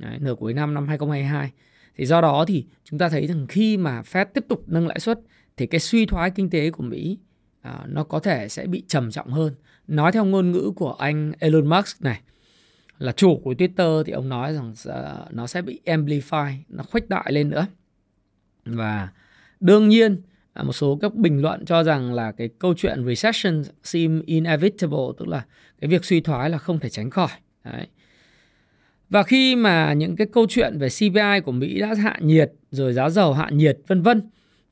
Đấy, 0.00 0.18
nửa 0.18 0.34
cuối 0.34 0.54
năm 0.54 0.74
năm 0.74 0.88
2022 0.88 1.50
thì 1.96 2.06
do 2.06 2.20
đó 2.20 2.44
thì 2.48 2.64
chúng 2.84 2.98
ta 2.98 3.08
thấy 3.08 3.26
rằng 3.26 3.46
khi 3.46 3.76
mà 3.76 4.02
Fed 4.02 4.24
tiếp 4.24 4.44
tục 4.48 4.62
nâng 4.66 4.86
lãi 4.86 5.00
suất 5.00 5.20
thì 5.56 5.66
cái 5.66 5.80
suy 5.80 6.06
thoái 6.06 6.30
kinh 6.30 6.50
tế 6.50 6.70
của 6.70 6.82
Mỹ 6.82 7.18
à, 7.64 7.84
nó 7.88 8.04
có 8.04 8.18
thể 8.18 8.48
sẽ 8.48 8.66
bị 8.66 8.82
trầm 8.88 9.10
trọng 9.10 9.32
hơn. 9.32 9.54
Nói 9.86 10.12
theo 10.12 10.24
ngôn 10.24 10.52
ngữ 10.52 10.72
của 10.76 10.92
anh 10.92 11.32
Elon 11.38 11.66
Musk 11.66 12.02
này 12.02 12.20
là 12.98 13.12
chủ 13.12 13.40
của 13.44 13.52
Twitter 13.52 14.02
thì 14.02 14.12
ông 14.12 14.28
nói 14.28 14.54
rằng 14.54 14.74
ờ, 14.84 15.26
nó 15.30 15.46
sẽ 15.46 15.62
bị 15.62 15.80
amplify 15.84 16.54
nó 16.68 16.82
khuếch 16.82 17.08
đại 17.08 17.32
lên 17.32 17.50
nữa. 17.50 17.66
Và 18.64 19.08
đương 19.60 19.88
nhiên 19.88 20.22
à, 20.52 20.62
một 20.62 20.72
số 20.72 20.98
các 21.02 21.14
bình 21.14 21.42
luận 21.42 21.64
cho 21.64 21.82
rằng 21.82 22.14
là 22.14 22.32
cái 22.32 22.48
câu 22.58 22.74
chuyện 22.74 23.06
recession 23.06 23.62
seem 23.82 24.22
inevitable 24.26 25.08
tức 25.18 25.28
là 25.28 25.44
cái 25.80 25.90
việc 25.90 26.04
suy 26.04 26.20
thoái 26.20 26.50
là 26.50 26.58
không 26.58 26.80
thể 26.80 26.88
tránh 26.88 27.10
khỏi. 27.10 27.30
Đấy. 27.64 27.86
Và 29.10 29.22
khi 29.22 29.56
mà 29.56 29.92
những 29.92 30.16
cái 30.16 30.26
câu 30.32 30.46
chuyện 30.48 30.78
về 30.78 30.88
CPI 30.88 31.40
của 31.44 31.52
Mỹ 31.52 31.80
đã 31.80 31.94
hạ 31.94 32.18
nhiệt 32.20 32.52
rồi 32.70 32.92
giá 32.92 33.10
dầu 33.10 33.32
hạ 33.32 33.48
nhiệt 33.52 33.78
vân 33.86 34.02
vân 34.02 34.22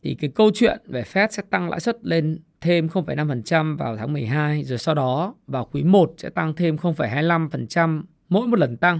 thì 0.03 0.15
cái 0.15 0.31
câu 0.35 0.51
chuyện 0.55 0.81
về 0.87 1.03
Fed 1.13 1.29
sẽ 1.31 1.43
tăng 1.51 1.71
lãi 1.71 1.81
suất 1.81 1.97
lên 2.03 2.39
thêm 2.63 2.87
0,5% 2.87 3.77
vào 3.77 3.97
tháng 3.97 4.13
12 4.13 4.65
rồi 4.65 4.79
sau 4.79 4.95
đó 4.95 5.35
vào 5.47 5.69
quý 5.73 5.83
1 5.83 6.15
sẽ 6.19 6.31
tăng 6.31 6.55
thêm 6.55 6.77
0,25% 6.77 8.03
mỗi 8.29 8.47
một 8.47 8.59
lần 8.59 8.77
tăng. 8.77 8.99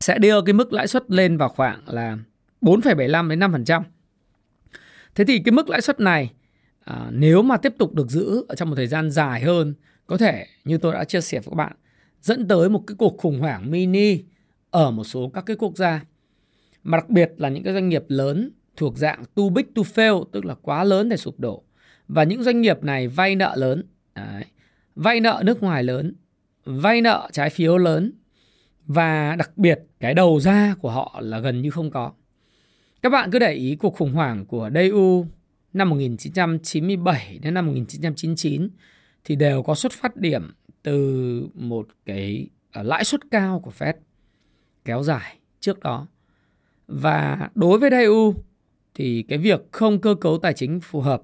Sẽ 0.00 0.18
đưa 0.18 0.42
cái 0.42 0.52
mức 0.52 0.72
lãi 0.72 0.86
suất 0.86 1.10
lên 1.10 1.36
vào 1.36 1.48
khoảng 1.48 1.82
là 1.86 2.18
4,75 2.60 3.28
đến 3.28 3.38
5%. 3.38 3.82
Thế 5.14 5.24
thì 5.24 5.38
cái 5.38 5.52
mức 5.52 5.68
lãi 5.68 5.80
suất 5.80 6.00
này 6.00 6.32
à, 6.84 7.08
nếu 7.10 7.42
mà 7.42 7.56
tiếp 7.56 7.74
tục 7.78 7.94
được 7.94 8.10
giữ 8.10 8.44
ở 8.48 8.54
trong 8.54 8.70
một 8.70 8.76
thời 8.76 8.86
gian 8.86 9.10
dài 9.10 9.40
hơn 9.40 9.74
có 10.06 10.16
thể 10.16 10.46
như 10.64 10.78
tôi 10.78 10.92
đã 10.92 11.04
chia 11.04 11.20
sẻ 11.20 11.38
với 11.38 11.50
các 11.50 11.56
bạn 11.56 11.72
dẫn 12.22 12.48
tới 12.48 12.68
một 12.68 12.82
cái 12.86 12.94
cuộc 12.98 13.18
khủng 13.18 13.40
hoảng 13.40 13.70
mini 13.70 14.22
ở 14.70 14.90
một 14.90 15.04
số 15.04 15.30
các 15.34 15.46
cái 15.46 15.56
quốc 15.56 15.76
gia. 15.76 16.04
Mà 16.82 16.98
đặc 16.98 17.10
biệt 17.10 17.32
là 17.36 17.48
những 17.48 17.62
cái 17.62 17.74
doanh 17.74 17.88
nghiệp 17.88 18.04
lớn 18.08 18.50
thuộc 18.76 18.98
dạng 18.98 19.24
too 19.34 19.48
big 19.48 19.64
to 19.74 19.82
fail 19.82 20.24
tức 20.32 20.44
là 20.44 20.54
quá 20.54 20.84
lớn 20.84 21.08
để 21.08 21.16
sụp 21.16 21.40
đổ 21.40 21.62
và 22.08 22.24
những 22.24 22.42
doanh 22.42 22.60
nghiệp 22.60 22.82
này 22.82 23.08
vay 23.08 23.36
nợ 23.36 23.54
lớn 23.56 23.82
đấy, 24.14 24.44
vay 24.94 25.20
nợ 25.20 25.42
nước 25.44 25.62
ngoài 25.62 25.82
lớn 25.82 26.14
vay 26.64 27.00
nợ 27.00 27.28
trái 27.32 27.50
phiếu 27.50 27.78
lớn 27.78 28.12
và 28.86 29.36
đặc 29.36 29.50
biệt 29.56 29.78
cái 30.00 30.14
đầu 30.14 30.40
ra 30.40 30.74
của 30.80 30.90
họ 30.90 31.20
là 31.22 31.38
gần 31.38 31.62
như 31.62 31.70
không 31.70 31.90
có. 31.90 32.12
Các 33.02 33.10
bạn 33.10 33.30
cứ 33.30 33.38
để 33.38 33.52
ý 33.52 33.76
cuộc 33.76 33.94
khủng 33.94 34.12
hoảng 34.12 34.46
của 34.46 34.68
Daewoo 34.68 35.26
năm 35.72 35.90
1997 35.90 37.38
đến 37.42 37.54
năm 37.54 37.66
1999 37.66 38.68
thì 39.24 39.36
đều 39.36 39.62
có 39.62 39.74
xuất 39.74 39.92
phát 39.92 40.16
điểm 40.16 40.54
từ 40.82 41.48
một 41.54 41.88
cái 42.06 42.48
à, 42.70 42.82
lãi 42.82 43.04
suất 43.04 43.20
cao 43.30 43.60
của 43.60 43.72
Fed 43.78 43.94
kéo 44.84 45.02
dài 45.02 45.36
trước 45.60 45.80
đó. 45.80 46.06
Và 46.86 47.50
đối 47.54 47.78
với 47.78 47.90
Daewoo 47.90 48.34
thì 48.94 49.22
cái 49.28 49.38
việc 49.38 49.60
không 49.72 50.00
cơ 50.00 50.14
cấu 50.14 50.38
tài 50.38 50.54
chính 50.54 50.80
phù 50.80 51.00
hợp, 51.00 51.22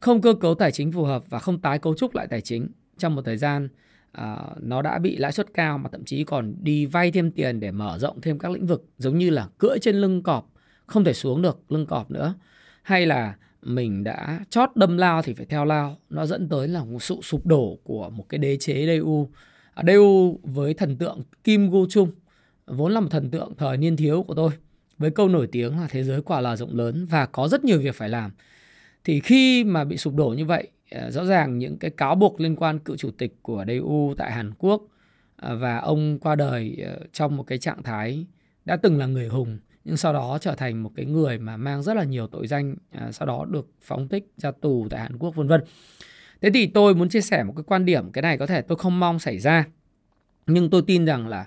không 0.00 0.20
cơ 0.20 0.34
cấu 0.34 0.54
tài 0.54 0.72
chính 0.72 0.92
phù 0.92 1.04
hợp 1.04 1.22
và 1.28 1.38
không 1.38 1.60
tái 1.60 1.78
cấu 1.78 1.94
trúc 1.94 2.14
lại 2.14 2.26
tài 2.26 2.40
chính. 2.40 2.68
Trong 2.98 3.14
một 3.14 3.22
thời 3.24 3.36
gian 3.36 3.68
uh, 4.18 4.62
nó 4.62 4.82
đã 4.82 4.98
bị 4.98 5.16
lãi 5.16 5.32
suất 5.32 5.54
cao 5.54 5.78
mà 5.78 5.90
thậm 5.92 6.04
chí 6.04 6.24
còn 6.24 6.54
đi 6.60 6.86
vay 6.86 7.10
thêm 7.10 7.30
tiền 7.30 7.60
để 7.60 7.70
mở 7.70 7.98
rộng 7.98 8.20
thêm 8.20 8.38
các 8.38 8.52
lĩnh 8.52 8.66
vực 8.66 8.84
giống 8.98 9.18
như 9.18 9.30
là 9.30 9.48
cưỡi 9.58 9.78
trên 9.78 9.96
lưng 9.96 10.22
cọp 10.22 10.50
không 10.86 11.04
thể 11.04 11.12
xuống 11.12 11.42
được 11.42 11.72
lưng 11.72 11.86
cọp 11.86 12.10
nữa. 12.10 12.34
Hay 12.82 13.06
là 13.06 13.36
mình 13.62 14.04
đã 14.04 14.44
chót 14.50 14.70
đâm 14.74 14.96
lao 14.96 15.22
thì 15.22 15.34
phải 15.34 15.46
theo 15.46 15.64
lao. 15.64 15.98
Nó 16.10 16.26
dẫn 16.26 16.48
tới 16.48 16.68
là 16.68 16.84
một 16.84 17.02
sự 17.02 17.16
sụp 17.22 17.46
đổ 17.46 17.78
của 17.84 18.10
một 18.10 18.28
cái 18.28 18.38
đế 18.38 18.56
chế 18.56 18.98
DU 18.98 19.28
à, 19.74 19.82
với 20.42 20.74
thần 20.74 20.96
tượng 20.96 21.22
Kim 21.44 21.70
Go 21.70 21.78
Chung 21.90 22.10
vốn 22.66 22.92
là 22.92 23.00
một 23.00 23.08
thần 23.10 23.30
tượng 23.30 23.52
thời 23.58 23.76
niên 23.76 23.96
thiếu 23.96 24.22
của 24.22 24.34
tôi 24.34 24.50
với 24.98 25.10
câu 25.10 25.28
nổi 25.28 25.48
tiếng 25.52 25.80
là 25.80 25.86
thế 25.90 26.04
giới 26.04 26.22
quả 26.22 26.40
là 26.40 26.56
rộng 26.56 26.74
lớn 26.74 27.06
và 27.10 27.26
có 27.26 27.48
rất 27.48 27.64
nhiều 27.64 27.80
việc 27.80 27.94
phải 27.94 28.08
làm 28.08 28.30
thì 29.04 29.20
khi 29.20 29.64
mà 29.64 29.84
bị 29.84 29.96
sụp 29.96 30.14
đổ 30.14 30.28
như 30.28 30.46
vậy 30.46 30.68
à, 30.90 31.10
rõ 31.10 31.24
ràng 31.24 31.58
những 31.58 31.78
cái 31.78 31.90
cáo 31.90 32.14
buộc 32.14 32.40
liên 32.40 32.56
quan 32.56 32.78
cựu 32.78 32.96
chủ 32.96 33.10
tịch 33.10 33.36
của 33.42 33.64
DU 33.68 34.14
tại 34.18 34.32
Hàn 34.32 34.52
Quốc 34.58 34.82
à, 35.36 35.54
và 35.54 35.78
ông 35.78 36.18
qua 36.18 36.34
đời 36.34 36.84
à, 36.86 36.92
trong 37.12 37.36
một 37.36 37.42
cái 37.42 37.58
trạng 37.58 37.82
thái 37.82 38.26
đã 38.64 38.76
từng 38.76 38.98
là 38.98 39.06
người 39.06 39.28
hùng, 39.28 39.58
nhưng 39.84 39.96
sau 39.96 40.12
đó 40.12 40.38
trở 40.40 40.54
thành 40.54 40.82
một 40.82 40.90
cái 40.96 41.06
người 41.06 41.38
mà 41.38 41.56
mang 41.56 41.82
rất 41.82 41.94
là 41.94 42.04
nhiều 42.04 42.26
tội 42.26 42.46
danh 42.46 42.76
sau 43.10 43.26
đó 43.26 43.44
được 43.50 43.68
phóng 43.80 44.08
thích 44.08 44.32
ra 44.36 44.50
tù 44.50 44.86
tại 44.90 45.00
Hàn 45.00 45.18
Quốc, 45.18 45.34
vân 45.34 45.48
vân. 45.48 45.60
Thế 46.40 46.50
thì 46.54 46.66
tôi 46.66 46.94
muốn 46.94 47.08
chia 47.08 47.20
sẻ 47.20 47.42
một 47.42 47.52
cái 47.56 47.64
quan 47.66 47.84
điểm, 47.84 48.12
cái 48.12 48.22
này 48.22 48.38
có 48.38 48.46
thể 48.46 48.62
tôi 48.62 48.78
không 48.78 49.00
mong 49.00 49.18
xảy 49.18 49.38
ra, 49.38 49.64
nhưng 50.46 50.70
tôi 50.70 50.82
tin 50.86 51.04
rằng 51.04 51.28
là 51.28 51.46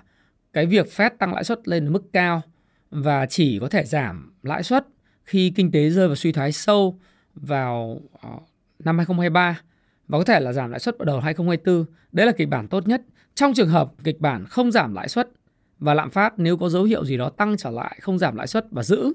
cái 0.52 0.66
việc 0.66 0.86
Fed 0.86 1.10
tăng 1.18 1.34
lãi 1.34 1.44
suất 1.44 1.68
lên 1.68 1.92
mức 1.92 2.12
cao 2.12 2.42
và 2.90 3.26
chỉ 3.26 3.58
có 3.58 3.68
thể 3.68 3.84
giảm 3.84 4.32
lãi 4.42 4.62
suất 4.62 4.86
khi 5.24 5.52
kinh 5.56 5.70
tế 5.70 5.90
rơi 5.90 6.08
vào 6.08 6.16
suy 6.16 6.32
thoái 6.32 6.52
sâu 6.52 6.98
vào 7.36 8.00
ờ, 8.20 8.30
năm 8.78 8.98
2023 8.98 9.60
và 10.08 10.18
có 10.18 10.24
thể 10.24 10.40
là 10.40 10.52
giảm 10.52 10.70
lãi 10.70 10.80
suất 10.80 10.98
vào 10.98 11.04
đầu 11.04 11.20
2024. 11.20 11.84
Đấy 12.12 12.26
là 12.26 12.32
kịch 12.32 12.48
bản 12.48 12.68
tốt 12.68 12.88
nhất. 12.88 13.02
Trong 13.34 13.54
trường 13.54 13.68
hợp 13.68 13.92
kịch 14.04 14.20
bản 14.20 14.44
không 14.44 14.70
giảm 14.72 14.94
lãi 14.94 15.08
suất 15.08 15.30
và 15.78 15.94
lạm 15.94 16.10
phát 16.10 16.38
nếu 16.38 16.56
có 16.56 16.68
dấu 16.68 16.84
hiệu 16.84 17.04
gì 17.04 17.16
đó 17.16 17.30
tăng 17.30 17.56
trở 17.56 17.70
lại, 17.70 17.98
không 18.00 18.18
giảm 18.18 18.36
lãi 18.36 18.46
suất 18.46 18.66
và 18.70 18.82
giữ 18.82 19.12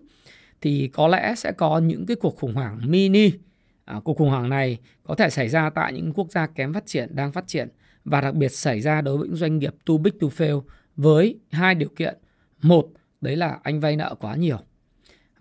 thì 0.61 0.89
có 0.93 1.07
lẽ 1.07 1.33
sẽ 1.37 1.51
có 1.51 1.79
những 1.79 2.05
cái 2.05 2.15
cuộc 2.15 2.37
khủng 2.37 2.53
hoảng 2.53 2.79
mini. 2.85 3.31
À, 3.85 3.99
cuộc 4.03 4.17
khủng 4.17 4.29
hoảng 4.29 4.49
này 4.49 4.77
có 5.03 5.15
thể 5.15 5.29
xảy 5.29 5.49
ra 5.49 5.69
tại 5.69 5.93
những 5.93 6.13
quốc 6.13 6.31
gia 6.31 6.47
kém 6.47 6.73
phát 6.73 6.85
triển, 6.85 7.15
đang 7.15 7.31
phát 7.31 7.47
triển 7.47 7.67
và 8.05 8.21
đặc 8.21 8.35
biệt 8.35 8.49
xảy 8.49 8.81
ra 8.81 9.01
đối 9.01 9.17
với 9.17 9.27
những 9.27 9.37
doanh 9.37 9.57
nghiệp 9.57 9.75
too 9.85 9.97
big 9.97 10.19
to 10.19 10.27
fail 10.27 10.61
với 10.95 11.39
hai 11.51 11.75
điều 11.75 11.89
kiện. 11.89 12.17
Một, 12.61 12.87
đấy 13.21 13.35
là 13.35 13.59
anh 13.63 13.79
vay 13.79 13.95
nợ 13.95 14.15
quá 14.19 14.35
nhiều 14.35 14.57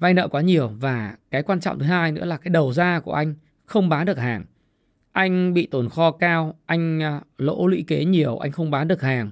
vay 0.00 0.14
nợ 0.14 0.28
quá 0.28 0.40
nhiều 0.40 0.68
và 0.68 1.16
cái 1.30 1.42
quan 1.42 1.60
trọng 1.60 1.78
thứ 1.78 1.84
hai 1.84 2.12
nữa 2.12 2.24
là 2.24 2.36
cái 2.36 2.50
đầu 2.50 2.72
ra 2.72 3.00
của 3.00 3.12
anh 3.12 3.34
không 3.66 3.88
bán 3.88 4.06
được 4.06 4.18
hàng. 4.18 4.44
Anh 5.12 5.54
bị 5.54 5.66
tồn 5.66 5.88
kho 5.88 6.10
cao, 6.10 6.58
anh 6.66 7.02
à, 7.02 7.20
lỗ 7.38 7.66
lũy 7.66 7.84
kế 7.86 8.04
nhiều, 8.04 8.38
anh 8.38 8.52
không 8.52 8.70
bán 8.70 8.88
được 8.88 9.02
hàng. 9.02 9.30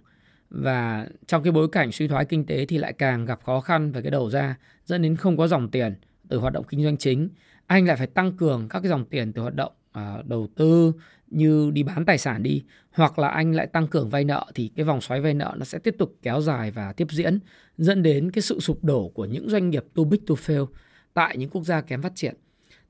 Và 0.50 1.06
trong 1.26 1.42
cái 1.42 1.52
bối 1.52 1.68
cảnh 1.72 1.92
suy 1.92 2.08
thoái 2.08 2.24
kinh 2.24 2.46
tế 2.46 2.66
thì 2.66 2.78
lại 2.78 2.92
càng 2.92 3.24
gặp 3.24 3.40
khó 3.44 3.60
khăn 3.60 3.92
về 3.92 4.02
cái 4.02 4.10
đầu 4.10 4.30
ra, 4.30 4.56
dẫn 4.84 5.02
đến 5.02 5.16
không 5.16 5.36
có 5.36 5.48
dòng 5.48 5.70
tiền 5.70 5.94
từ 6.28 6.38
hoạt 6.38 6.52
động 6.52 6.64
kinh 6.68 6.84
doanh 6.84 6.96
chính. 6.96 7.28
Anh 7.66 7.86
lại 7.86 7.96
phải 7.96 8.06
tăng 8.06 8.36
cường 8.36 8.68
các 8.68 8.80
cái 8.80 8.88
dòng 8.88 9.04
tiền 9.04 9.32
từ 9.32 9.42
hoạt 9.42 9.54
động 9.54 9.72
à, 9.92 10.16
đầu 10.24 10.48
tư 10.56 10.92
như 11.30 11.70
đi 11.70 11.82
bán 11.82 12.04
tài 12.04 12.18
sản 12.18 12.42
đi 12.42 12.64
hoặc 12.90 13.18
là 13.18 13.28
anh 13.28 13.52
lại 13.52 13.66
tăng 13.66 13.86
cường 13.86 14.10
vay 14.10 14.24
nợ 14.24 14.46
thì 14.54 14.70
cái 14.76 14.84
vòng 14.84 15.00
xoáy 15.00 15.20
vay 15.20 15.34
nợ 15.34 15.54
nó 15.58 15.64
sẽ 15.64 15.78
tiếp 15.78 15.94
tục 15.98 16.16
kéo 16.22 16.40
dài 16.40 16.70
và 16.70 16.92
tiếp 16.92 17.06
diễn 17.10 17.38
dẫn 17.78 18.02
đến 18.02 18.30
cái 18.30 18.42
sự 18.42 18.60
sụp 18.60 18.84
đổ 18.84 19.08
của 19.08 19.24
những 19.24 19.50
doanh 19.50 19.70
nghiệp 19.70 19.84
too 19.94 20.04
big 20.04 20.26
to 20.26 20.34
fail 20.34 20.66
tại 21.14 21.36
những 21.36 21.50
quốc 21.50 21.64
gia 21.64 21.80
kém 21.80 22.02
phát 22.02 22.12
triển 22.14 22.34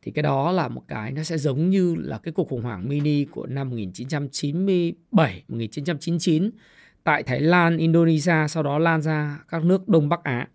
thì 0.02 0.12
cái 0.12 0.22
đó 0.22 0.52
là 0.52 0.68
một 0.68 0.82
cái 0.88 1.12
nó 1.12 1.22
sẽ 1.22 1.38
giống 1.38 1.70
như 1.70 1.94
là 1.94 2.18
cái 2.18 2.32
cuộc 2.32 2.48
khủng 2.48 2.62
hoảng 2.62 2.88
mini 2.88 3.24
của 3.24 3.46
năm 3.46 3.70
1997 3.70 5.42
1999 5.48 6.50
tại 7.04 7.22
Thái 7.22 7.40
Lan, 7.40 7.76
Indonesia 7.76 8.48
sau 8.48 8.62
đó 8.62 8.78
lan 8.78 9.02
ra 9.02 9.38
các 9.48 9.64
nước 9.64 9.88
Đông 9.88 10.08
Bắc 10.08 10.22
Á. 10.24 10.48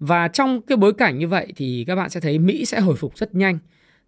Và 0.00 0.28
trong 0.28 0.62
cái 0.62 0.76
bối 0.76 0.92
cảnh 0.92 1.18
như 1.18 1.28
vậy 1.28 1.52
thì 1.56 1.84
các 1.86 1.96
bạn 1.96 2.10
sẽ 2.10 2.20
thấy 2.20 2.38
Mỹ 2.38 2.64
sẽ 2.64 2.80
hồi 2.80 2.96
phục 2.96 3.18
rất 3.18 3.34
nhanh, 3.34 3.58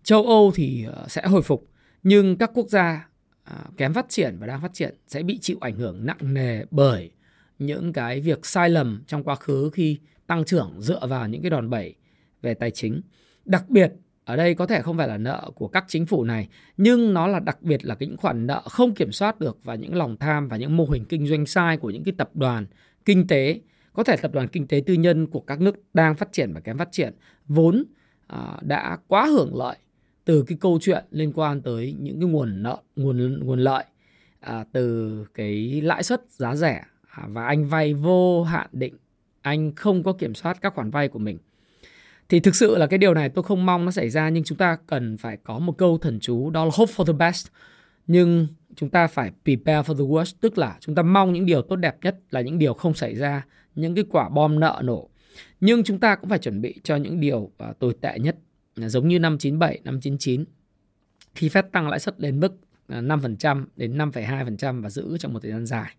châu 0.02 0.26
Âu 0.26 0.52
thì 0.54 0.84
ờ, 0.84 1.04
sẽ 1.08 1.22
hồi 1.22 1.42
phục 1.42 1.68
nhưng 2.02 2.36
các 2.36 2.50
quốc 2.54 2.68
gia 2.68 3.08
à, 3.44 3.64
kém 3.76 3.92
phát 3.92 4.06
triển 4.08 4.36
và 4.38 4.46
đang 4.46 4.62
phát 4.62 4.72
triển 4.74 4.94
sẽ 5.06 5.22
bị 5.22 5.38
chịu 5.38 5.56
ảnh 5.60 5.76
hưởng 5.76 6.06
nặng 6.06 6.34
nề 6.34 6.64
bởi 6.70 7.10
những 7.58 7.92
cái 7.92 8.20
việc 8.20 8.46
sai 8.46 8.70
lầm 8.70 9.02
trong 9.06 9.24
quá 9.24 9.34
khứ 9.34 9.70
khi 9.72 9.98
tăng 10.26 10.44
trưởng 10.44 10.74
dựa 10.78 11.06
vào 11.06 11.28
những 11.28 11.42
cái 11.42 11.50
đòn 11.50 11.70
bẩy 11.70 11.94
về 12.42 12.54
tài 12.54 12.70
chính. 12.70 13.00
Đặc 13.44 13.70
biệt, 13.70 13.92
ở 14.24 14.36
đây 14.36 14.54
có 14.54 14.66
thể 14.66 14.82
không 14.82 14.96
phải 14.96 15.08
là 15.08 15.18
nợ 15.18 15.50
của 15.54 15.68
các 15.68 15.84
chính 15.88 16.06
phủ 16.06 16.24
này, 16.24 16.48
nhưng 16.76 17.14
nó 17.14 17.26
là 17.26 17.40
đặc 17.40 17.62
biệt 17.62 17.84
là 17.84 17.96
những 17.98 18.16
khoản 18.16 18.46
nợ 18.46 18.62
không 18.70 18.94
kiểm 18.94 19.12
soát 19.12 19.40
được 19.40 19.58
và 19.64 19.74
những 19.74 19.94
lòng 19.94 20.16
tham 20.16 20.48
và 20.48 20.56
những 20.56 20.76
mô 20.76 20.84
hình 20.84 21.04
kinh 21.04 21.26
doanh 21.26 21.46
sai 21.46 21.76
của 21.76 21.90
những 21.90 22.04
cái 22.04 22.14
tập 22.18 22.30
đoàn 22.34 22.66
kinh 23.04 23.26
tế 23.26 23.60
có 23.92 24.04
thể 24.04 24.16
tập 24.16 24.32
đoàn 24.34 24.48
kinh 24.48 24.66
tế 24.66 24.82
tư 24.86 24.94
nhân 24.94 25.26
của 25.26 25.40
các 25.40 25.60
nước 25.60 25.76
đang 25.94 26.14
phát 26.14 26.32
triển 26.32 26.52
và 26.52 26.60
kém 26.60 26.78
phát 26.78 26.88
triển 26.92 27.14
vốn 27.46 27.84
à, 28.26 28.56
đã 28.62 28.98
quá 29.06 29.26
hưởng 29.26 29.56
lợi 29.56 29.76
từ 30.28 30.44
cái 30.46 30.58
câu 30.60 30.78
chuyện 30.82 31.04
liên 31.10 31.32
quan 31.34 31.60
tới 31.60 31.96
những 32.00 32.20
cái 32.20 32.30
nguồn 32.30 32.62
nợ 32.62 32.78
nguồn 32.96 33.46
nguồn 33.46 33.58
lợi 33.58 33.84
à, 34.40 34.64
từ 34.72 35.24
cái 35.34 35.80
lãi 35.80 36.02
suất 36.02 36.22
giá 36.30 36.56
rẻ 36.56 36.84
à, 37.08 37.24
và 37.28 37.46
anh 37.46 37.66
vay 37.66 37.94
vô 37.94 38.42
hạn 38.42 38.66
định 38.72 38.94
anh 39.42 39.72
không 39.74 40.02
có 40.02 40.12
kiểm 40.12 40.34
soát 40.34 40.58
các 40.60 40.74
khoản 40.74 40.90
vay 40.90 41.08
của 41.08 41.18
mình. 41.18 41.38
Thì 42.28 42.40
thực 42.40 42.54
sự 42.54 42.76
là 42.76 42.86
cái 42.86 42.98
điều 42.98 43.14
này 43.14 43.28
tôi 43.28 43.44
không 43.44 43.66
mong 43.66 43.84
nó 43.84 43.90
xảy 43.90 44.10
ra 44.10 44.28
nhưng 44.28 44.44
chúng 44.44 44.58
ta 44.58 44.78
cần 44.86 45.16
phải 45.16 45.36
có 45.36 45.58
một 45.58 45.78
câu 45.78 45.98
thần 45.98 46.20
chú 46.20 46.50
đó 46.50 46.64
là 46.64 46.70
hope 46.74 46.92
for 46.92 47.04
the 47.04 47.12
best. 47.12 47.46
Nhưng 48.06 48.46
chúng 48.76 48.90
ta 48.90 49.06
phải 49.06 49.32
prepare 49.44 49.92
for 49.92 49.96
the 49.96 50.04
worst 50.04 50.34
tức 50.40 50.58
là 50.58 50.76
chúng 50.80 50.94
ta 50.94 51.02
mong 51.02 51.32
những 51.32 51.46
điều 51.46 51.62
tốt 51.62 51.76
đẹp 51.76 51.96
nhất 52.02 52.18
là 52.30 52.40
những 52.40 52.58
điều 52.58 52.74
không 52.74 52.94
xảy 52.94 53.14
ra 53.14 53.46
những 53.74 53.94
cái 53.94 54.04
quả 54.10 54.28
bom 54.28 54.60
nợ 54.60 54.80
nổ. 54.84 55.08
Nhưng 55.60 55.84
chúng 55.84 55.98
ta 55.98 56.16
cũng 56.16 56.30
phải 56.30 56.38
chuẩn 56.38 56.60
bị 56.60 56.80
cho 56.84 56.96
những 56.96 57.20
điều 57.20 57.38
uh, 57.38 57.78
tồi 57.78 57.94
tệ 58.00 58.18
nhất 58.18 58.36
giống 58.78 59.08
như 59.08 59.18
năm 59.18 59.38
97, 59.38 59.80
năm 59.84 60.00
99 60.00 60.44
khi 61.34 61.48
Fed 61.48 61.62
tăng 61.62 61.88
lãi 61.88 62.00
suất 62.00 62.20
lên 62.20 62.40
mức 62.40 62.56
à, 62.88 63.00
5% 63.00 63.64
đến 63.76 63.98
5,2% 63.98 64.82
và 64.82 64.90
giữ 64.90 65.18
trong 65.18 65.32
một 65.32 65.40
thời 65.42 65.52
gian 65.52 65.66
dài. 65.66 65.96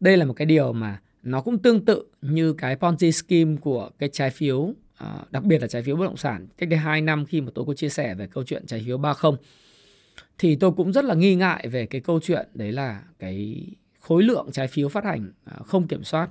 Đây 0.00 0.16
là 0.16 0.24
một 0.24 0.32
cái 0.32 0.46
điều 0.46 0.72
mà 0.72 1.00
nó 1.22 1.40
cũng 1.40 1.58
tương 1.58 1.84
tự 1.84 2.04
như 2.22 2.52
cái 2.52 2.76
Ponzi 2.76 3.10
scheme 3.10 3.56
của 3.56 3.90
cái 3.98 4.08
trái 4.12 4.30
phiếu 4.30 4.74
à, 4.96 5.24
đặc 5.30 5.44
biệt 5.44 5.58
là 5.62 5.68
trái 5.68 5.82
phiếu 5.82 5.96
bất 5.96 6.04
động 6.04 6.16
sản. 6.16 6.46
Cách 6.58 6.68
đây 6.68 6.78
2 6.78 7.00
năm 7.00 7.26
khi 7.26 7.40
mà 7.40 7.50
tôi 7.54 7.64
có 7.64 7.74
chia 7.74 7.88
sẻ 7.88 8.14
về 8.14 8.26
câu 8.26 8.44
chuyện 8.44 8.66
trái 8.66 8.82
phiếu 8.86 8.98
30 8.98 9.32
thì 10.38 10.56
tôi 10.56 10.72
cũng 10.72 10.92
rất 10.92 11.04
là 11.04 11.14
nghi 11.14 11.34
ngại 11.34 11.68
về 11.68 11.86
cái 11.86 12.00
câu 12.00 12.20
chuyện 12.20 12.48
đấy 12.54 12.72
là 12.72 13.02
cái 13.18 13.66
khối 14.00 14.22
lượng 14.22 14.48
trái 14.52 14.68
phiếu 14.68 14.88
phát 14.88 15.04
hành 15.04 15.32
à, 15.44 15.56
không 15.66 15.88
kiểm 15.88 16.04
soát. 16.04 16.30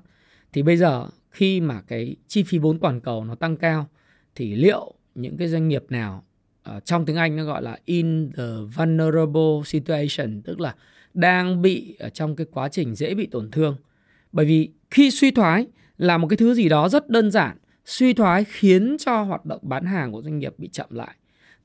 Thì 0.53 0.63
bây 0.63 0.77
giờ 0.77 1.07
khi 1.31 1.61
mà 1.61 1.81
cái 1.81 2.15
chi 2.27 2.43
phí 2.43 2.57
vốn 2.57 2.79
toàn 2.79 3.01
cầu 3.01 3.23
nó 3.25 3.35
tăng 3.35 3.57
cao 3.57 3.87
thì 4.35 4.55
liệu 4.55 4.93
những 5.15 5.37
cái 5.37 5.47
doanh 5.47 5.67
nghiệp 5.67 5.83
nào 5.89 6.23
uh, 6.69 6.85
trong 6.85 7.05
tiếng 7.05 7.15
Anh 7.15 7.35
nó 7.35 7.43
gọi 7.43 7.61
là 7.61 7.77
in 7.85 8.31
the 8.37 8.43
vulnerable 8.75 9.61
situation 9.65 10.41
tức 10.41 10.59
là 10.59 10.75
đang 11.13 11.61
bị 11.61 11.95
ở 11.99 12.09
trong 12.09 12.35
cái 12.35 12.47
quá 12.51 12.69
trình 12.69 12.95
dễ 12.95 13.13
bị 13.13 13.25
tổn 13.25 13.51
thương. 13.51 13.75
Bởi 14.31 14.45
vì 14.45 14.71
khi 14.91 15.11
suy 15.11 15.31
thoái 15.31 15.67
là 15.97 16.17
một 16.17 16.27
cái 16.27 16.37
thứ 16.37 16.53
gì 16.53 16.69
đó 16.69 16.89
rất 16.89 17.09
đơn 17.09 17.31
giản 17.31 17.57
suy 17.85 18.13
thoái 18.13 18.43
khiến 18.43 18.97
cho 18.99 19.21
hoạt 19.21 19.45
động 19.45 19.61
bán 19.63 19.85
hàng 19.85 20.11
của 20.11 20.21
doanh 20.21 20.39
nghiệp 20.39 20.53
bị 20.57 20.67
chậm 20.67 20.87
lại. 20.89 21.15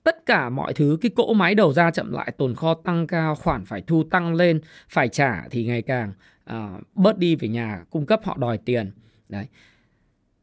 Tất 0.02 0.26
cả 0.26 0.49
mọi 0.49 0.75
thứ 0.75 0.99
cái 1.00 1.11
cỗ 1.17 1.33
máy 1.35 1.55
đầu 1.55 1.73
ra 1.73 1.90
chậm 1.90 2.12
lại 2.12 2.33
tồn 2.38 2.55
kho 2.55 2.75
tăng 2.75 3.07
cao 3.07 3.35
khoản 3.35 3.64
phải 3.64 3.83
thu 3.87 4.05
tăng 4.11 4.35
lên 4.35 4.61
phải 4.88 5.09
trả 5.09 5.49
thì 5.50 5.64
ngày 5.64 5.83
càng 5.83 6.12
uh, 6.50 6.83
bớt 6.95 7.19
đi 7.19 7.37
về 7.37 7.49
nhà 7.49 7.85
cung 7.90 8.07
cấp 8.07 8.21
họ 8.25 8.37
đòi 8.37 8.59
tiền. 8.59 8.90
Đấy. 9.28 9.47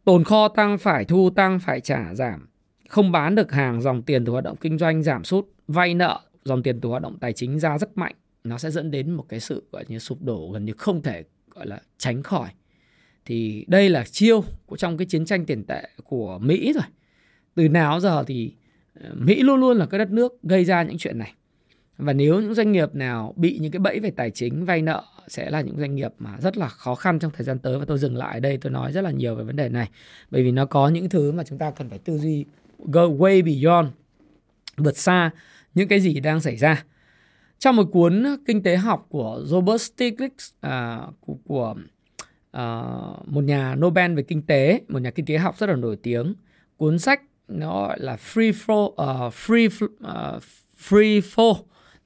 Tồn 0.04 0.24
kho 0.24 0.48
tăng 0.48 0.78
phải 0.78 1.06
thu 1.06 1.30
tăng 1.30 1.60
phải 1.60 1.82
trả 1.82 2.14
giảm 2.14 2.48
không 2.90 3.12
bán 3.12 3.36
được 3.36 3.52
hàng, 3.52 3.82
dòng 3.82 4.02
tiền 4.02 4.26
từ 4.26 4.32
hoạt 4.32 4.44
động 4.44 4.58
kinh 4.58 4.78
doanh 4.78 5.04
giảm 5.04 5.24
sút, 5.24 5.48
vay 5.68 5.94
nợ, 5.94 6.20
dòng 6.46 6.64
tiền 6.64 6.82
từ 6.82 6.90
hoạt 6.90 7.02
động 7.02 7.18
tài 7.20 7.34
chính 7.34 7.60
ra 7.60 7.78
rất 7.78 7.98
mạnh. 7.98 8.16
Nó 8.44 8.58
sẽ 8.58 8.72
dẫn 8.72 8.92
đến 8.92 9.12
một 9.12 9.26
cái 9.30 9.40
sự, 9.40 9.64
gọi 9.72 9.86
như, 9.88 10.00
sụp 10.00 10.22
đổ 10.22 10.52
gần 10.54 10.66
như 10.66 10.74
không 10.78 11.02
thể, 11.02 11.24
gọi 11.50 11.68
là, 11.68 11.82
tránh 11.98 12.24
khỏi. 12.24 12.50
Thì 13.26 13.66
đây 13.68 13.90
là 13.90 14.04
chiêu 14.04 14.44
của 14.66 14.78
trong 14.78 14.98
cái 14.98 15.06
chiến 15.06 15.26
tranh 15.26 15.46
tiền 15.46 15.64
tệ 15.64 15.84
của 16.04 16.40
Mỹ 16.42 16.74
rồi. 16.74 16.84
Từ 17.56 17.70
nào 17.70 18.00
giờ 18.00 18.24
thì 18.28 18.54
ờ, 19.02 19.10
Mỹ 19.14 19.42
luôn 19.42 19.60
luôn 19.60 19.78
là 19.78 19.86
cái 19.86 20.00
đất 20.00 20.12
nước 20.12 20.34
gây 20.44 20.66
ra 20.66 20.84
những 20.84 20.98
chuyện 20.98 21.18
này. 21.18 21.34
Và 21.98 22.14
nếu 22.14 22.42
những 22.42 22.54
doanh 22.54 22.72
nghiệp 22.72 22.96
nào 22.96 23.34
bị 23.36 23.58
những 23.62 23.72
cái 23.72 23.80
bẫy 23.80 24.00
về 24.00 24.12
tài 24.12 24.32
chính, 24.32 24.66
vay 24.66 24.82
nợ 24.82 25.04
sẽ 25.28 25.50
là 25.50 25.62
những 25.62 25.80
doanh 25.80 25.96
nghiệp 25.96 26.14
mà 26.20 26.38
rất 26.42 26.58
là 26.58 26.68
khó 26.68 26.96
khăn 26.96 27.20
trong 27.20 27.32
thời 27.36 27.46
gian 27.46 27.60
tới. 27.60 27.80
Và 27.80 27.86
tôi 27.86 27.98
dừng 27.98 28.18
lại 28.18 28.34
ở 28.34 28.40
đây, 28.40 28.58
tôi 28.58 28.72
nói 28.72 28.92
rất 28.92 29.02
là 29.02 29.12
nhiều 29.12 29.36
về 29.36 29.44
vấn 29.44 29.56
đề 29.56 29.70
này. 29.70 29.90
Bởi 30.32 30.44
vì 30.44 30.52
nó 30.52 30.66
có 30.66 30.88
những 30.90 31.10
thứ 31.10 31.32
mà 31.32 31.44
chúng 31.44 31.58
ta 31.58 31.72
cần 31.72 31.90
phải 31.90 32.00
tư 32.00 32.18
duy 32.18 32.46
go 32.80 33.08
way 33.08 33.44
beyond 33.44 33.90
vượt 34.78 34.98
xa 34.98 35.32
những 35.74 35.88
cái 35.88 36.00
gì 36.00 36.20
đang 36.20 36.42
xảy 36.42 36.56
ra. 36.56 36.84
Trong 37.60 37.76
một 37.76 37.84
cuốn 37.92 38.26
kinh 38.46 38.64
tế 38.64 38.78
học 38.78 39.06
của 39.10 39.42
Robert 39.46 39.82
Stiglitz 39.82 40.52
à, 40.62 41.02
của, 41.20 41.38
của 41.46 41.76
à, 42.52 42.84
một 43.26 43.44
nhà 43.44 43.76
Nobel 43.76 44.16
về 44.16 44.24
kinh 44.24 44.42
tế 44.42 44.82
một 44.88 45.00
nhà 45.00 45.12
kinh 45.12 45.26
tế 45.26 45.38
học 45.38 45.58
rất 45.58 45.70
là 45.70 45.76
nổi 45.76 45.98
tiếng 46.04 46.34
cuốn 46.78 47.00
sách 47.00 47.22
nó 47.48 47.88
gọi 47.88 48.00
là 48.00 48.16
free 48.16 48.52
fall 48.52 48.86
uh, 48.86 48.98
à, 48.98 49.30
free 49.30 49.86
uh, 49.86 50.44
free 50.90 51.22
fall 51.22 51.56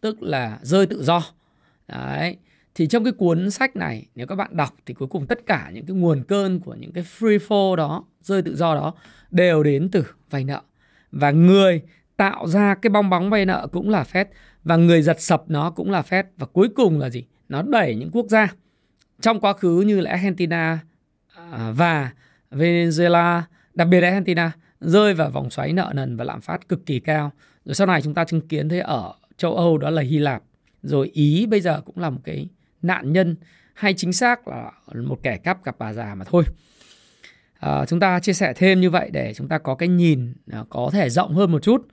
tức 0.02 0.22
là 0.22 0.60
rơi 0.62 0.86
tự 0.86 1.04
do. 1.04 1.24
Đấy 1.88 2.38
thì 2.76 2.88
trong 2.88 3.04
cái 3.04 3.14
cuốn 3.14 3.52
sách 3.52 3.76
này 3.76 4.06
nếu 4.16 4.28
các 4.28 4.36
bạn 4.36 4.58
đọc 4.58 4.76
thì 4.86 4.94
cuối 4.94 5.08
cùng 5.08 5.26
tất 5.28 5.46
cả 5.46 5.72
những 5.74 5.86
cái 5.86 5.96
nguồn 5.96 6.24
cơn 6.24 6.60
của 6.60 6.76
những 6.80 6.92
cái 6.92 7.04
free 7.04 7.38
fall 7.38 7.76
đó 7.76 8.06
rơi 8.22 8.42
tự 8.42 8.56
do 8.56 8.76
đó, 8.76 8.94
đều 9.32 9.64
đến 9.64 9.90
từ 9.92 10.06
vay 10.30 10.44
nợ 10.44 10.62
và 11.12 11.32
người 11.32 11.82
tạo 12.18 12.48
ra 12.48 12.76
cái 12.76 12.90
bong 12.90 13.10
bóng 13.10 13.30
vay 13.30 13.46
nợ 13.46 13.68
cũng 13.72 13.90
là 13.90 14.04
Fed, 14.04 14.26
và 14.64 14.76
người 14.76 15.02
giật 15.02 15.22
sập 15.22 15.44
nó 15.48 15.72
cũng 15.72 15.92
là 15.92 16.02
Fed 16.02 16.24
và 16.38 16.48
cuối 16.54 16.70
cùng 16.76 17.00
là 17.00 17.10
gì 17.10 17.26
nó 17.50 17.62
đẩy 17.62 17.96
những 17.96 18.12
quốc 18.12 18.26
gia 18.30 18.48
trong 19.22 19.40
quá 19.40 19.54
khứ 19.54 19.82
như 19.82 20.00
là 20.00 20.12
Argentina 20.12 20.80
à, 21.36 21.72
và 21.76 22.12
Venezuela, 22.52 23.42
đặc 23.74 23.88
biệt 23.88 24.02
là 24.02 24.08
Argentina, 24.08 24.52
rơi 24.80 25.14
vào 25.14 25.30
vòng 25.30 25.50
xoáy 25.50 25.74
nợ 25.74 25.92
nần 25.96 26.18
và 26.18 26.26
lạm 26.26 26.42
phát 26.42 26.68
cực 26.70 26.86
kỳ 26.86 27.00
cao. 27.00 27.32
Rồi 27.66 27.76
sau 27.76 27.88
này 27.88 28.02
chúng 28.02 28.14
ta 28.14 28.26
chứng 28.26 28.48
kiến 28.48 28.70
thấy 28.70 28.80
ở 28.80 29.14
châu 29.38 29.56
Âu 29.56 29.78
đó 29.78 29.90
là 29.90 30.02
Hy 30.02 30.18
Lạp. 30.18 30.44
Rồi 30.84 31.10
Ý 31.14 31.46
bây 31.46 31.62
giờ 31.62 31.82
cũng 31.86 31.98
là 31.98 32.10
một 32.10 32.22
cái 32.24 32.48
nạn 32.82 33.14
nhân, 33.14 33.36
hay 33.74 33.94
chính 33.94 34.14
xác 34.14 34.48
là 34.48 34.72
một 34.96 35.20
kẻ 35.24 35.38
cắp 35.38 35.64
cặp 35.64 35.76
bà 35.80 35.94
già 35.94 36.16
mà 36.16 36.26
thôi. 36.26 36.44
À, 37.60 37.86
chúng 37.86 38.00
ta 38.00 38.20
chia 38.20 38.34
sẻ 38.34 38.54
thêm 38.56 38.82
như 38.82 38.89
vậy 38.89 39.10
để 39.13 39.34
chúng 39.34 39.48
ta 39.48 39.58
có 39.58 39.75
cái 39.75 39.89
nhìn 39.89 40.34
à, 40.51 40.63
có 40.70 40.89
thể 40.94 41.10
rộng 41.10 41.34
hơn 41.34 41.51
một 41.51 41.63
chút. 41.63 41.88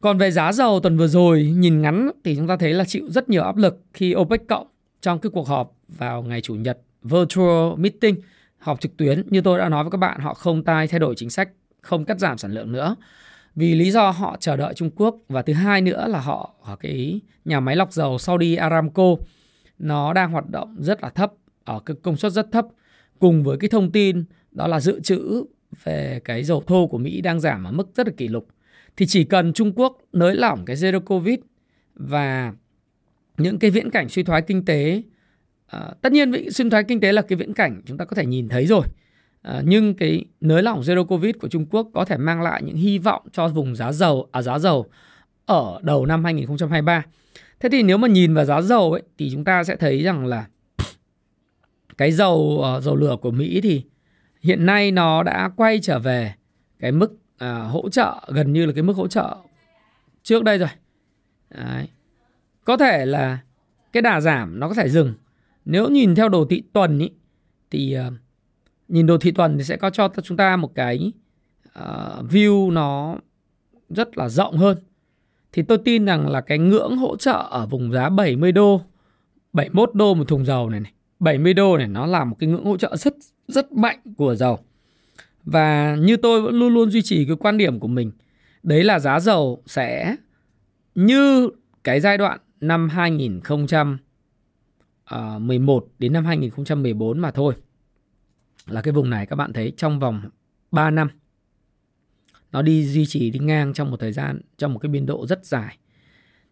Còn 0.00 0.18
về 0.18 0.30
giá 0.30 0.52
dầu 0.52 0.80
tuần 0.80 0.96
vừa 0.96 1.06
rồi 1.06 1.42
nhìn 1.56 1.82
ngắn 1.82 2.10
thì 2.24 2.36
chúng 2.36 2.46
ta 2.46 2.56
thấy 2.56 2.74
là 2.74 2.84
chịu 2.84 3.10
rất 3.10 3.28
nhiều 3.28 3.42
áp 3.42 3.56
lực 3.56 3.82
khi 3.92 4.14
OPEC 4.14 4.48
cộng 4.48 4.66
trong 5.00 5.18
cái 5.18 5.30
cuộc 5.30 5.48
họp 5.48 5.72
vào 5.88 6.22
ngày 6.22 6.40
chủ 6.40 6.54
nhật 6.54 6.78
virtual 7.02 7.76
meeting 7.76 8.16
họp 8.58 8.80
trực 8.80 8.96
tuyến. 8.96 9.22
Như 9.30 9.40
tôi 9.40 9.58
đã 9.58 9.68
nói 9.68 9.84
với 9.84 9.90
các 9.90 9.98
bạn 9.98 10.20
họ 10.20 10.34
không 10.34 10.64
tai 10.64 10.88
thay 10.88 11.00
đổi 11.00 11.14
chính 11.16 11.30
sách 11.30 11.48
không 11.80 12.04
cắt 12.04 12.18
giảm 12.18 12.38
sản 12.38 12.52
lượng 12.52 12.72
nữa. 12.72 12.96
Vì 13.54 13.74
lý 13.74 13.90
do 13.90 14.10
họ 14.10 14.36
chờ 14.40 14.56
đợi 14.56 14.74
Trung 14.74 14.90
Quốc 14.96 15.16
và 15.28 15.42
thứ 15.42 15.52
hai 15.52 15.80
nữa 15.80 16.06
là 16.08 16.20
họ 16.20 16.54
ở 16.62 16.76
cái 16.76 17.20
nhà 17.44 17.60
máy 17.60 17.76
lọc 17.76 17.92
dầu 17.92 18.18
Saudi 18.18 18.54
Aramco 18.54 19.16
nó 19.78 20.12
đang 20.12 20.32
hoạt 20.32 20.50
động 20.50 20.76
rất 20.78 21.02
là 21.02 21.08
thấp 21.08 21.32
ở 21.64 21.80
cái 21.80 21.96
công 22.02 22.16
suất 22.16 22.32
rất 22.32 22.52
thấp. 22.52 22.66
Cùng 23.18 23.42
với 23.42 23.58
cái 23.58 23.68
thông 23.68 23.92
tin 23.92 24.24
đó 24.52 24.66
là 24.66 24.80
dự 24.80 25.00
trữ 25.00 25.44
về 25.84 26.20
cái 26.24 26.44
dầu 26.44 26.62
thô 26.66 26.86
của 26.86 26.98
Mỹ 26.98 27.20
đang 27.20 27.40
giảm 27.40 27.64
ở 27.64 27.72
mức 27.72 27.88
rất 27.94 28.06
là 28.06 28.12
kỷ 28.16 28.28
lục. 28.28 28.48
Thì 28.96 29.06
chỉ 29.06 29.24
cần 29.24 29.52
Trung 29.52 29.72
Quốc 29.76 29.98
nới 30.12 30.34
lỏng 30.34 30.64
cái 30.64 30.76
zero 30.76 31.00
covid 31.00 31.38
và 31.94 32.52
những 33.38 33.58
cái 33.58 33.70
viễn 33.70 33.90
cảnh 33.90 34.08
suy 34.08 34.22
thoái 34.22 34.42
kinh 34.42 34.64
tế 34.64 35.02
à, 35.66 35.90
tất 36.02 36.12
nhiên 36.12 36.50
suy 36.50 36.70
thoái 36.70 36.84
kinh 36.84 37.00
tế 37.00 37.12
là 37.12 37.22
cái 37.22 37.36
viễn 37.36 37.54
cảnh 37.54 37.82
chúng 37.86 37.98
ta 37.98 38.04
có 38.04 38.16
thể 38.16 38.26
nhìn 38.26 38.48
thấy 38.48 38.66
rồi. 38.66 38.86
À, 39.42 39.62
nhưng 39.64 39.94
cái 39.94 40.24
nới 40.40 40.62
lỏng 40.62 40.80
zero 40.80 41.04
covid 41.04 41.34
của 41.40 41.48
Trung 41.48 41.66
Quốc 41.70 41.90
có 41.94 42.04
thể 42.04 42.16
mang 42.16 42.42
lại 42.42 42.62
những 42.62 42.76
hy 42.76 42.98
vọng 42.98 43.22
cho 43.32 43.48
vùng 43.48 43.76
giá 43.76 43.92
dầu 43.92 44.28
à 44.32 44.42
giá 44.42 44.58
dầu 44.58 44.86
ở 45.46 45.80
đầu 45.82 46.06
năm 46.06 46.24
2023 46.24 47.04
thế 47.60 47.68
thì 47.72 47.82
nếu 47.82 47.98
mà 47.98 48.08
nhìn 48.08 48.34
vào 48.34 48.44
giá 48.44 48.62
dầu 48.62 48.92
ấy 48.92 49.02
thì 49.18 49.30
chúng 49.32 49.44
ta 49.44 49.64
sẽ 49.64 49.76
thấy 49.76 50.02
rằng 50.02 50.26
là 50.26 50.46
cái 51.98 52.12
dầu 52.12 52.64
uh, 52.76 52.82
dầu 52.82 52.96
lửa 52.96 53.16
của 53.22 53.30
Mỹ 53.30 53.60
thì 53.60 53.82
hiện 54.42 54.66
nay 54.66 54.90
nó 54.90 55.22
đã 55.22 55.50
quay 55.56 55.80
trở 55.82 55.98
về 55.98 56.34
cái 56.78 56.92
mức 56.92 57.16
à, 57.38 57.54
hỗ 57.54 57.88
trợ 57.88 58.20
gần 58.28 58.52
như 58.52 58.66
là 58.66 58.72
cái 58.72 58.82
mức 58.82 58.96
hỗ 58.96 59.08
trợ 59.08 59.36
trước 60.22 60.44
đây 60.44 60.58
rồi. 60.58 60.68
Đấy. 61.50 61.88
có 62.64 62.76
thể 62.76 63.06
là 63.06 63.38
cái 63.92 64.02
đà 64.02 64.20
giảm 64.20 64.60
nó 64.60 64.68
có 64.68 64.74
thể 64.74 64.88
dừng. 64.88 65.14
Nếu 65.64 65.88
nhìn 65.88 66.14
theo 66.14 66.28
đồ 66.28 66.44
thị 66.50 66.62
tuần 66.72 66.98
ý, 66.98 67.10
thì 67.70 67.96
uh, 68.08 68.12
nhìn 68.88 69.06
đồ 69.06 69.18
thị 69.18 69.30
tuần 69.30 69.58
thì 69.58 69.64
sẽ 69.64 69.76
có 69.76 69.90
cho 69.90 70.08
chúng 70.22 70.36
ta 70.36 70.56
một 70.56 70.74
cái 70.74 71.12
uh, 71.78 72.30
view 72.30 72.72
nó 72.72 73.16
rất 73.88 74.18
là 74.18 74.28
rộng 74.28 74.56
hơn. 74.56 74.78
Thì 75.52 75.62
tôi 75.62 75.78
tin 75.78 76.04
rằng 76.04 76.28
là 76.28 76.40
cái 76.40 76.58
ngưỡng 76.58 76.96
hỗ 76.96 77.16
trợ 77.16 77.48
ở 77.50 77.66
vùng 77.66 77.92
giá 77.92 78.08
70 78.08 78.52
đô 78.52 78.80
71 79.52 79.94
đô 79.94 80.14
một 80.14 80.28
thùng 80.28 80.44
dầu 80.44 80.70
này 80.70 80.80
này 80.80 80.92
70 81.22 81.54
đô 81.54 81.76
này, 81.76 81.88
nó 81.88 82.06
là 82.06 82.24
một 82.24 82.36
cái 82.38 82.48
ngưỡng 82.48 82.64
hỗ 82.64 82.76
trợ 82.76 82.96
rất 82.96 83.14
rất 83.48 83.72
mạnh 83.72 83.98
của 84.16 84.34
dầu 84.34 84.58
và 85.44 85.96
như 85.96 86.16
tôi 86.16 86.42
vẫn 86.42 86.58
luôn 86.58 86.74
luôn 86.74 86.90
duy 86.90 87.02
trì 87.02 87.24
cái 87.24 87.36
quan 87.36 87.58
điểm 87.58 87.80
của 87.80 87.88
mình, 87.88 88.12
đấy 88.62 88.84
là 88.84 88.98
giá 88.98 89.20
dầu 89.20 89.62
sẽ 89.66 90.16
như 90.94 91.50
cái 91.84 92.00
giai 92.00 92.18
đoạn 92.18 92.40
năm 92.60 92.88
2011 92.88 93.98
ờ, 95.04 95.88
đến 95.98 96.12
năm 96.12 96.24
2014 96.24 97.18
mà 97.18 97.30
thôi. 97.30 97.54
Là 98.66 98.82
cái 98.82 98.92
vùng 98.92 99.10
này 99.10 99.26
các 99.26 99.36
bạn 99.36 99.52
thấy 99.52 99.72
trong 99.76 99.98
vòng 99.98 100.22
3 100.70 100.90
năm, 100.90 101.08
nó 102.52 102.62
đi 102.62 102.86
duy 102.86 103.06
trì 103.06 103.30
đi 103.30 103.38
ngang 103.38 103.72
trong 103.72 103.90
một 103.90 104.00
thời 104.00 104.12
gian, 104.12 104.40
trong 104.58 104.72
một 104.72 104.78
cái 104.78 104.90
biên 104.90 105.06
độ 105.06 105.26
rất 105.26 105.46
dài. 105.46 105.78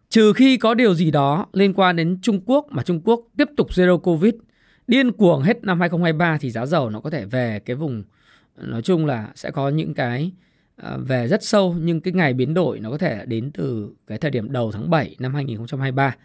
Trừ 0.09 0.33
khi 0.33 0.57
có 0.57 0.73
điều 0.73 0.93
gì 0.93 1.11
đó 1.11 1.45
liên 1.53 1.73
quan 1.73 1.95
đến 1.95 2.19
Trung 2.21 2.41
Quốc 2.45 2.67
mà 2.69 2.83
Trung 2.83 3.01
Quốc 3.03 3.27
tiếp 3.37 3.47
tục 3.57 3.69
zero 3.69 3.97
covid 3.97 4.33
điên 4.87 5.11
cuồng 5.11 5.41
hết 5.41 5.63
năm 5.63 5.79
2023 5.79 6.37
thì 6.37 6.51
giá 6.51 6.65
dầu 6.65 6.89
nó 6.89 6.99
có 6.99 7.09
thể 7.09 7.25
về 7.25 7.59
cái 7.59 7.75
vùng 7.75 8.03
nói 8.57 8.81
chung 8.81 9.05
là 9.05 9.31
sẽ 9.35 9.51
có 9.51 9.69
những 9.69 9.93
cái 9.93 10.31
à, 10.75 10.97
về 10.97 11.27
rất 11.27 11.43
sâu 11.43 11.75
nhưng 11.79 12.01
cái 12.01 12.13
ngày 12.13 12.33
biến 12.33 12.53
đổi 12.53 12.79
nó 12.79 12.89
có 12.89 12.97
thể 12.97 13.25
đến 13.25 13.51
từ 13.53 13.93
cái 14.07 14.17
thời 14.17 14.31
điểm 14.31 14.51
đầu 14.51 14.71
tháng 14.71 14.89
7 14.89 15.15
năm 15.19 15.33
2023. 15.33 16.15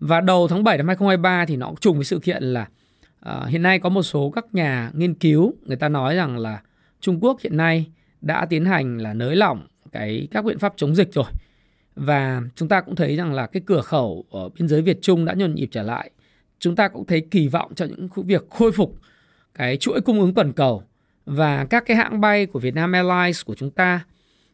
Và 0.00 0.20
đầu 0.20 0.48
tháng 0.48 0.64
7 0.64 0.76
năm 0.76 0.86
2023 0.86 1.46
thì 1.46 1.56
nó 1.56 1.74
trùng 1.80 1.96
với 1.96 2.04
sự 2.04 2.18
kiện 2.18 2.42
là 2.42 2.68
uh, 3.28 3.48
hiện 3.48 3.62
nay 3.62 3.78
có 3.78 3.88
một 3.88 4.02
số 4.02 4.30
các 4.30 4.46
nhà 4.52 4.90
nghiên 4.94 5.14
cứu 5.14 5.54
người 5.62 5.76
ta 5.76 5.88
nói 5.88 6.16
rằng 6.16 6.38
là 6.38 6.62
Trung 7.00 7.18
Quốc 7.24 7.40
hiện 7.40 7.56
nay 7.56 7.86
đã 8.20 8.46
tiến 8.46 8.64
hành 8.64 8.98
là 8.98 9.14
nới 9.14 9.36
lỏng 9.36 9.66
cái 9.92 10.28
các 10.30 10.44
biện 10.44 10.58
pháp 10.58 10.72
chống 10.76 10.96
dịch 10.96 11.12
rồi. 11.12 11.24
Và 11.96 12.42
chúng 12.54 12.68
ta 12.68 12.80
cũng 12.80 12.96
thấy 12.96 13.16
rằng 13.16 13.34
là 13.34 13.46
cái 13.46 13.62
cửa 13.66 13.80
khẩu 13.80 14.24
ở 14.30 14.48
biên 14.48 14.68
giới 14.68 14.82
Việt 14.82 14.98
Trung 15.02 15.24
đã 15.24 15.34
nhộn 15.34 15.54
nhịp 15.54 15.68
trở 15.72 15.82
lại. 15.82 16.10
Chúng 16.58 16.76
ta 16.76 16.88
cũng 16.88 17.06
thấy 17.06 17.20
kỳ 17.20 17.48
vọng 17.48 17.74
cho 17.74 17.84
những 17.84 18.08
việc 18.26 18.50
khôi 18.50 18.72
phục 18.72 18.94
cái 19.54 19.76
chuỗi 19.76 20.00
cung 20.00 20.20
ứng 20.20 20.34
toàn 20.34 20.52
cầu 20.52 20.82
và 21.26 21.64
các 21.64 21.84
cái 21.86 21.96
hãng 21.96 22.20
bay 22.20 22.46
của 22.46 22.58
Vietnam 22.58 22.92
Airlines 22.92 23.44
của 23.44 23.54
chúng 23.54 23.70
ta 23.70 24.04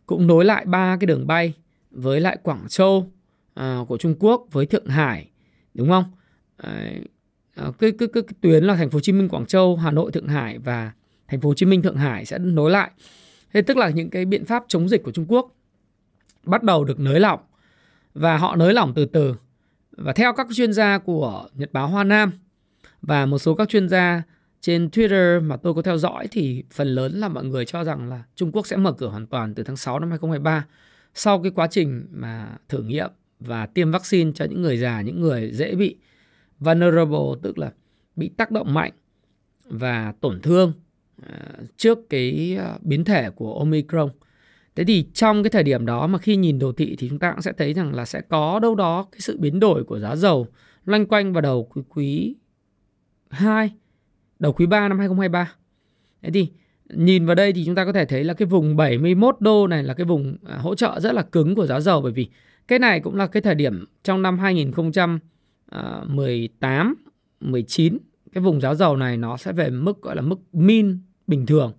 cũng 0.07 0.27
nối 0.27 0.45
lại 0.45 0.65
ba 0.65 0.97
cái 1.01 1.07
đường 1.07 1.27
bay 1.27 1.53
với 1.91 2.21
lại 2.21 2.39
Quảng 2.43 2.65
Châu 2.69 3.11
à, 3.55 3.79
của 3.89 3.97
Trung 3.97 4.15
Quốc 4.19 4.47
với 4.53 4.67
Thượng 4.67 4.87
Hải 4.87 5.29
đúng 5.75 5.89
không? 5.89 6.05
Cái, 6.63 7.01
à, 7.55 7.71
cái, 7.79 7.93
cái, 7.99 8.09
cái 8.13 8.23
tuyến 8.41 8.65
là 8.65 8.77
thành 8.77 8.91
phố 8.91 8.97
Hồ 8.97 9.01
Chí 9.01 9.13
Minh 9.13 9.29
Quảng 9.29 9.47
Châu, 9.47 9.77
Hà 9.77 9.91
Nội 9.91 10.13
Thượng 10.13 10.29
Hải 10.29 10.59
và 10.59 10.93
thành 11.29 11.41
phố 11.41 11.49
Hồ 11.49 11.55
Chí 11.55 11.67
Minh 11.67 11.83
Thượng 11.83 11.97
Hải 11.97 12.25
sẽ 12.25 12.39
nối 12.39 12.71
lại. 12.71 12.91
Thế 13.53 13.63
tức 13.63 13.77
là 13.77 13.89
những 13.89 14.11
cái 14.11 14.25
biện 14.25 14.45
pháp 14.45 14.65
chống 14.69 14.89
dịch 14.89 15.03
của 15.03 15.13
Trung 15.13 15.27
Quốc 15.29 15.51
bắt 16.45 16.63
đầu 16.63 16.85
được 16.85 17.01
nới 17.01 17.21
lỏng 17.21 17.41
và 18.15 18.37
họ 18.37 18.57
nới 18.57 18.75
lỏng 18.75 18.95
từ 18.95 19.05
từ. 19.05 19.35
Và 19.97 20.13
theo 20.13 20.33
các 20.33 20.47
chuyên 20.55 20.73
gia 20.73 20.99
của 20.99 21.49
Nhật 21.55 21.73
báo 21.73 21.89
Hoa 21.89 22.05
Nam 22.05 22.33
và 23.03 23.27
một 23.27 23.39
số 23.39 23.55
các 23.55 23.69
chuyên 23.69 23.89
gia 23.89 24.23
trên 24.61 24.89
Twitter 24.89 25.43
mà 25.43 25.57
tôi 25.57 25.75
có 25.75 25.83
theo 25.83 25.99
dõi 25.99 26.29
thì 26.31 26.65
phần 26.73 26.89
lớn 26.89 27.13
là 27.13 27.29
mọi 27.29 27.45
người 27.45 27.65
cho 27.65 27.85
rằng 27.85 28.09
là 28.09 28.23
Trung 28.35 28.53
Quốc 28.53 28.67
sẽ 28.67 28.77
mở 28.77 28.93
cửa 28.93 29.09
hoàn 29.09 29.27
toàn 29.27 29.55
từ 29.55 29.63
tháng 29.63 29.77
6 29.77 29.99
năm 29.99 30.11
2023 30.11 30.67
sau 31.15 31.43
cái 31.43 31.53
quá 31.55 31.67
trình 31.71 32.07
mà 32.11 32.49
thử 32.69 32.83
nghiệm 32.83 33.11
và 33.41 33.67
tiêm 33.67 33.91
vaccine 33.91 34.33
cho 34.35 34.45
những 34.45 34.63
người 34.63 34.79
già, 34.79 35.01
những 35.01 35.21
người 35.21 35.51
dễ 35.53 35.75
bị 35.75 35.97
vulnerable 36.61 37.41
tức 37.43 37.59
là 37.59 37.73
bị 38.17 38.29
tác 38.29 38.51
động 38.51 38.75
mạnh 38.75 38.93
và 39.65 40.15
tổn 40.21 40.41
thương 40.41 40.73
à, 41.23 41.39
trước 41.77 41.99
cái 42.11 42.57
à, 42.61 42.79
biến 42.81 43.05
thể 43.05 43.31
của 43.31 43.59
Omicron. 43.59 44.09
Thế 44.77 44.85
thì 44.85 45.07
trong 45.15 45.43
cái 45.43 45.51
thời 45.51 45.63
điểm 45.63 45.87
đó 45.87 46.07
mà 46.07 46.19
khi 46.19 46.37
nhìn 46.37 46.59
đồ 46.59 46.73
thị 46.73 46.97
thì 46.99 47.09
chúng 47.09 47.19
ta 47.19 47.33
cũng 47.33 47.43
sẽ 47.43 47.53
thấy 47.53 47.75
rằng 47.75 47.95
là 47.95 48.05
sẽ 48.05 48.21
có 48.21 48.59
đâu 48.59 48.75
đó 48.75 49.07
cái 49.13 49.21
sự 49.21 49.39
biến 49.39 49.61
đổi 49.61 49.85
của 49.85 49.99
giá 49.99 50.17
dầu 50.17 50.47
loanh 50.85 51.07
quanh 51.07 51.33
vào 51.33 51.41
đầu 51.41 51.69
quý 51.75 51.83
quý 51.89 52.37
2 53.31 53.71
đầu 54.39 54.53
quý 54.53 54.67
3 54.67 54.89
năm 54.89 54.99
2023. 54.99 55.53
Thế 56.23 56.31
thì 56.31 56.49
nhìn 56.89 57.27
vào 57.27 57.35
đây 57.35 57.53
thì 57.53 57.65
chúng 57.65 57.75
ta 57.75 57.85
có 57.85 57.93
thể 57.93 58.05
thấy 58.05 58.25
là 58.25 58.35
cái 58.35 58.47
vùng 58.47 58.77
71 58.77 59.37
đô 59.41 59.67
này 59.67 59.83
là 59.83 59.95
cái 59.95 60.05
vùng 60.05 60.37
à, 60.47 60.57
hỗ 60.57 60.75
trợ 60.75 61.01
rất 61.01 61.13
là 61.13 61.23
cứng 61.23 61.55
của 61.55 61.67
giá 61.67 61.81
dầu 61.81 62.01
bởi 62.01 62.13
vì 62.13 62.29
cái 62.69 62.79
này 62.79 63.01
cũng 63.01 63.17
là 63.17 63.27
cái 63.27 63.43
thời 63.43 63.55
điểm 63.55 63.85
trong 64.05 64.23
năm 64.23 64.39
2018 64.39 66.95
19 67.41 67.93
à, 67.93 67.99
cái 68.33 68.43
vùng 68.43 68.61
giá 68.61 68.75
dầu 68.75 68.97
này 68.97 69.17
nó 69.17 69.37
sẽ 69.37 69.53
về 69.53 69.71
mức, 69.71 70.03
gọi 70.03 70.17
là 70.17 70.23
mức 70.23 70.37
min 70.53 70.99
bình 71.27 71.47
thường. 71.47 71.73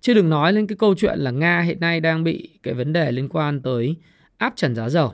Chứ 0.00 0.14
đừng 0.14 0.30
nói 0.30 0.52
lên 0.52 0.66
cái 0.66 0.76
câu 0.76 0.94
chuyện 0.94 1.18
là 1.18 1.30
Nga 1.30 1.60
hiện 1.60 1.80
nay 1.80 2.00
đang 2.00 2.24
bị 2.24 2.58
cái 2.62 2.74
vấn 2.74 2.92
đề 2.92 3.12
liên 3.12 3.28
quan 3.28 3.62
tới 3.62 3.96
áp 4.36 4.52
trần 4.56 4.74
giá 4.74 4.88
dầu. 4.88 5.12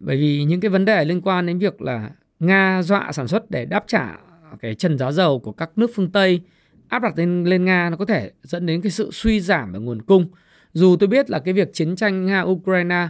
Bởi 0.00 0.16
vì 0.16 0.44
những 0.44 0.60
cái 0.60 0.68
vấn 0.68 0.84
đề 0.84 1.04
liên 1.04 1.20
quan 1.20 1.46
đến 1.46 1.58
việc 1.58 1.82
là 1.82 2.10
Nga 2.40 2.82
dọa 2.82 3.12
sản 3.12 3.28
xuất 3.28 3.50
để 3.50 3.64
đáp 3.64 3.84
trả 3.86 4.18
cái 4.60 4.74
trần 4.74 4.98
giá 4.98 5.12
dầu 5.12 5.38
của 5.38 5.52
các 5.52 5.70
nước 5.76 5.90
phương 5.94 6.10
Tây 6.10 6.40
áp 6.88 7.02
đặt 7.02 7.18
lên 7.18 7.44
lên 7.44 7.64
Nga 7.64 7.90
nó 7.90 7.96
có 7.96 8.04
thể 8.04 8.30
dẫn 8.42 8.66
đến 8.66 8.82
cái 8.82 8.92
sự 8.92 9.10
suy 9.12 9.40
giảm 9.40 9.72
về 9.72 9.78
nguồn 9.78 10.02
cung. 10.02 10.26
Dù 10.72 10.96
tôi 11.00 11.06
biết 11.06 11.30
là 11.30 11.38
cái 11.38 11.54
việc 11.54 11.72
chiến 11.72 11.96
tranh 11.96 12.26
Nga 12.26 12.42
Ukraine 12.42 13.08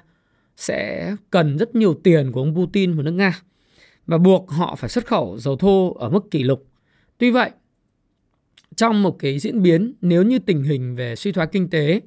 sẽ 0.57 1.17
cần 1.31 1.59
rất 1.59 1.75
nhiều 1.75 1.95
tiền 2.03 2.33
của 2.33 2.41
ông 2.41 2.55
Putin 2.55 2.95
và 2.95 3.03
nước 3.03 3.11
Nga 3.11 3.41
và 4.07 4.19
buộc 4.19 4.51
họ 4.51 4.77
phải 4.77 4.91
xuất 4.91 5.07
khẩu 5.07 5.39
dầu 5.39 5.57
thô 5.57 5.95
ở 5.99 6.11
mức 6.11 6.31
kỷ 6.31 6.43
lục. 6.43 6.67
Tuy 7.19 7.31
vậy, 7.31 7.51
trong 8.77 9.03
một 9.03 9.17
cái 9.19 9.39
diễn 9.39 9.63
biến 9.63 9.95
nếu 10.01 10.23
như 10.23 10.39
tình 10.39 10.63
hình 10.63 10.97
về 10.97 11.17
suy 11.17 11.33
thoái 11.33 11.47
kinh 11.47 11.71
tế 11.71 12.01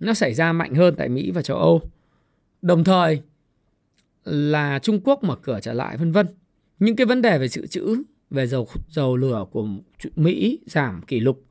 nó 0.00 0.14
xảy 0.14 0.34
ra 0.34 0.52
mạnh 0.52 0.74
hơn 0.74 0.94
tại 0.96 1.08
Mỹ 1.08 1.30
và 1.30 1.42
châu 1.42 1.56
Âu, 1.56 1.82
đồng 2.62 2.84
thời 2.84 3.22
là 4.24 4.78
Trung 4.78 5.00
Quốc 5.04 5.24
mở 5.24 5.36
cửa 5.36 5.60
trở 5.62 5.72
lại 5.72 5.96
vân 5.96 6.12
vân. 6.12 6.26
Những 6.78 6.96
cái 6.96 7.06
vấn 7.06 7.22
đề 7.22 7.38
về 7.38 7.48
dự 7.48 7.66
trữ 7.66 8.02
về 8.30 8.46
dầu 8.46 8.68
dầu 8.88 9.16
lửa 9.16 9.46
của 9.50 9.68
Mỹ 10.16 10.58
giảm 10.66 11.02
kỷ 11.02 11.20
lục. 11.20 11.44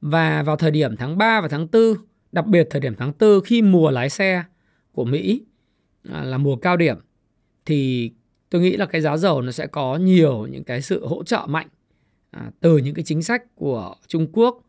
Và 0.00 0.42
vào 0.42 0.56
thời 0.56 0.70
điểm 0.70 0.96
tháng 0.96 1.18
3 1.18 1.40
và 1.40 1.48
tháng 1.48 1.68
4, 1.72 1.94
đặc 2.32 2.46
biệt 2.46 2.66
thời 2.70 2.80
điểm 2.80 2.94
tháng 2.98 3.12
4 3.20 3.40
khi 3.44 3.62
mùa 3.62 3.90
lái 3.90 4.10
xe 4.10 4.44
của 4.92 5.04
Mỹ 5.04 5.42
à, 6.08 6.24
là 6.24 6.38
mùa 6.38 6.56
cao 6.56 6.76
điểm 6.76 6.96
thì 7.66 8.10
tôi 8.50 8.62
nghĩ 8.62 8.76
là 8.76 8.86
cái 8.86 9.00
giá 9.00 9.16
dầu 9.16 9.42
nó 9.42 9.52
sẽ 9.52 9.66
có 9.66 9.96
nhiều 9.96 10.46
những 10.46 10.64
cái 10.64 10.82
sự 10.82 11.06
hỗ 11.06 11.24
trợ 11.24 11.46
mạnh 11.48 11.68
à, 12.32 12.50
từ 12.60 12.76
những 12.76 12.94
cái 12.94 13.04
chính 13.04 13.22
sách 13.22 13.42
của 13.54 13.94
Trung 14.06 14.26
Quốc, 14.32 14.62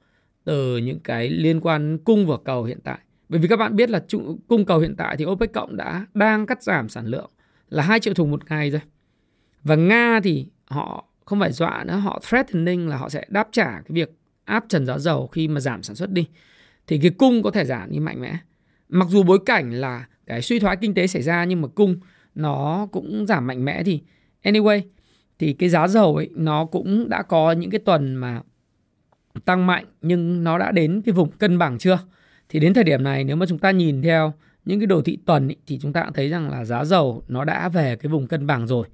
từ 0.44 0.78
những 0.78 1.00
cái 1.00 1.30
liên 1.30 1.60
quan 1.62 1.98
cung 1.98 2.28
và 2.28 2.38
cầu 2.46 2.64
hiện 2.64 2.80
tại. 2.84 3.00
Bởi 3.30 3.40
vì 3.40 3.48
các 3.48 3.56
bạn 3.56 3.76
biết 3.76 3.90
là 3.90 4.06
cung 4.48 4.66
cầu 4.66 4.80
hiện 4.80 4.96
tại 4.96 5.18
thì 5.18 5.26
OPEC 5.26 5.54
cộng 5.54 5.78
đã 5.78 6.06
đang 6.14 6.46
cắt 6.46 6.64
giảm 6.64 6.90
sản 6.90 7.06
lượng 7.06 7.30
là 7.70 7.84
2 7.84 8.00
triệu 8.00 8.14
thùng 8.14 8.32
một 8.32 8.50
ngày 8.50 8.72
rồi. 8.72 8.82
Và 9.64 9.76
Nga 9.76 10.20
thì 10.24 10.48
họ 10.66 11.06
không 11.26 11.40
phải 11.40 11.52
dọa 11.52 11.84
nữa, 11.88 11.96
họ 11.96 12.22
threatening 12.30 12.88
là 12.88 12.98
họ 12.98 13.10
sẽ 13.10 13.26
đáp 13.28 13.48
trả 13.52 13.72
cái 13.72 13.90
việc 13.90 14.12
áp 14.46 14.66
trần 14.70 14.86
giá 14.86 14.98
dầu 14.98 15.28
khi 15.28 15.48
mà 15.48 15.60
giảm 15.60 15.84
sản 15.84 15.96
xuất 15.96 16.12
đi. 16.12 16.28
Thì 16.88 17.00
cái 17.02 17.12
cung 17.12 17.44
có 17.44 17.52
thể 17.52 17.66
giảm 17.66 17.92
đi 17.92 18.00
mạnh 18.00 18.22
mẽ. 18.22 18.38
Mặc 18.90 19.08
dù 19.10 19.24
bối 19.24 19.40
cảnh 19.46 19.72
là 19.72 20.08
cái 20.26 20.42
suy 20.42 20.60
thoái 20.60 20.78
kinh 20.82 20.94
tế 20.94 21.08
xảy 21.08 21.22
ra 21.22 21.44
nhưng 21.44 21.62
mà 21.62 21.68
cung 21.68 22.00
nó 22.36 22.88
cũng 22.92 23.26
giảm 23.28 23.48
mạnh 23.48 23.66
mẽ 23.66 23.84
thì 23.84 24.02
anyway 24.44 24.82
thì 25.44 25.54
cái 25.54 25.70
giá 25.70 25.88
dầu 25.88 26.16
ấy 26.16 26.30
nó 26.36 26.66
cũng 26.66 27.10
đã 27.10 27.22
có 27.24 27.52
những 27.52 27.70
cái 27.70 27.80
tuần 27.80 28.16
mà 28.16 28.42
tăng 29.46 29.68
mạnh 29.68 29.86
nhưng 30.02 30.44
nó 30.44 30.58
đã 30.58 30.72
đến 30.72 31.02
cái 31.06 31.14
vùng 31.14 31.32
cân 31.32 31.58
bằng 31.58 31.78
chưa? 31.78 32.00
Thì 32.50 32.60
đến 32.60 32.74
thời 32.74 32.84
điểm 32.84 33.04
này 33.04 33.24
nếu 33.24 33.36
mà 33.36 33.46
chúng 33.46 33.60
ta 33.60 33.72
nhìn 33.72 34.02
theo 34.02 34.34
những 34.66 34.80
cái 34.80 34.88
đồ 34.88 35.02
thị 35.02 35.18
tuần 35.26 35.48
ấy, 35.48 35.56
thì 35.68 35.80
chúng 35.82 35.94
ta 35.94 36.04
cũng 36.04 36.14
thấy 36.14 36.30
rằng 36.30 36.50
là 36.50 36.66
giá 36.66 36.86
dầu 36.86 37.24
nó 37.28 37.44
đã 37.44 37.70
về 37.70 37.96
cái 37.96 38.10
vùng 38.10 38.28
cân 38.28 38.48
bằng 38.48 38.68
rồi. 38.68 38.88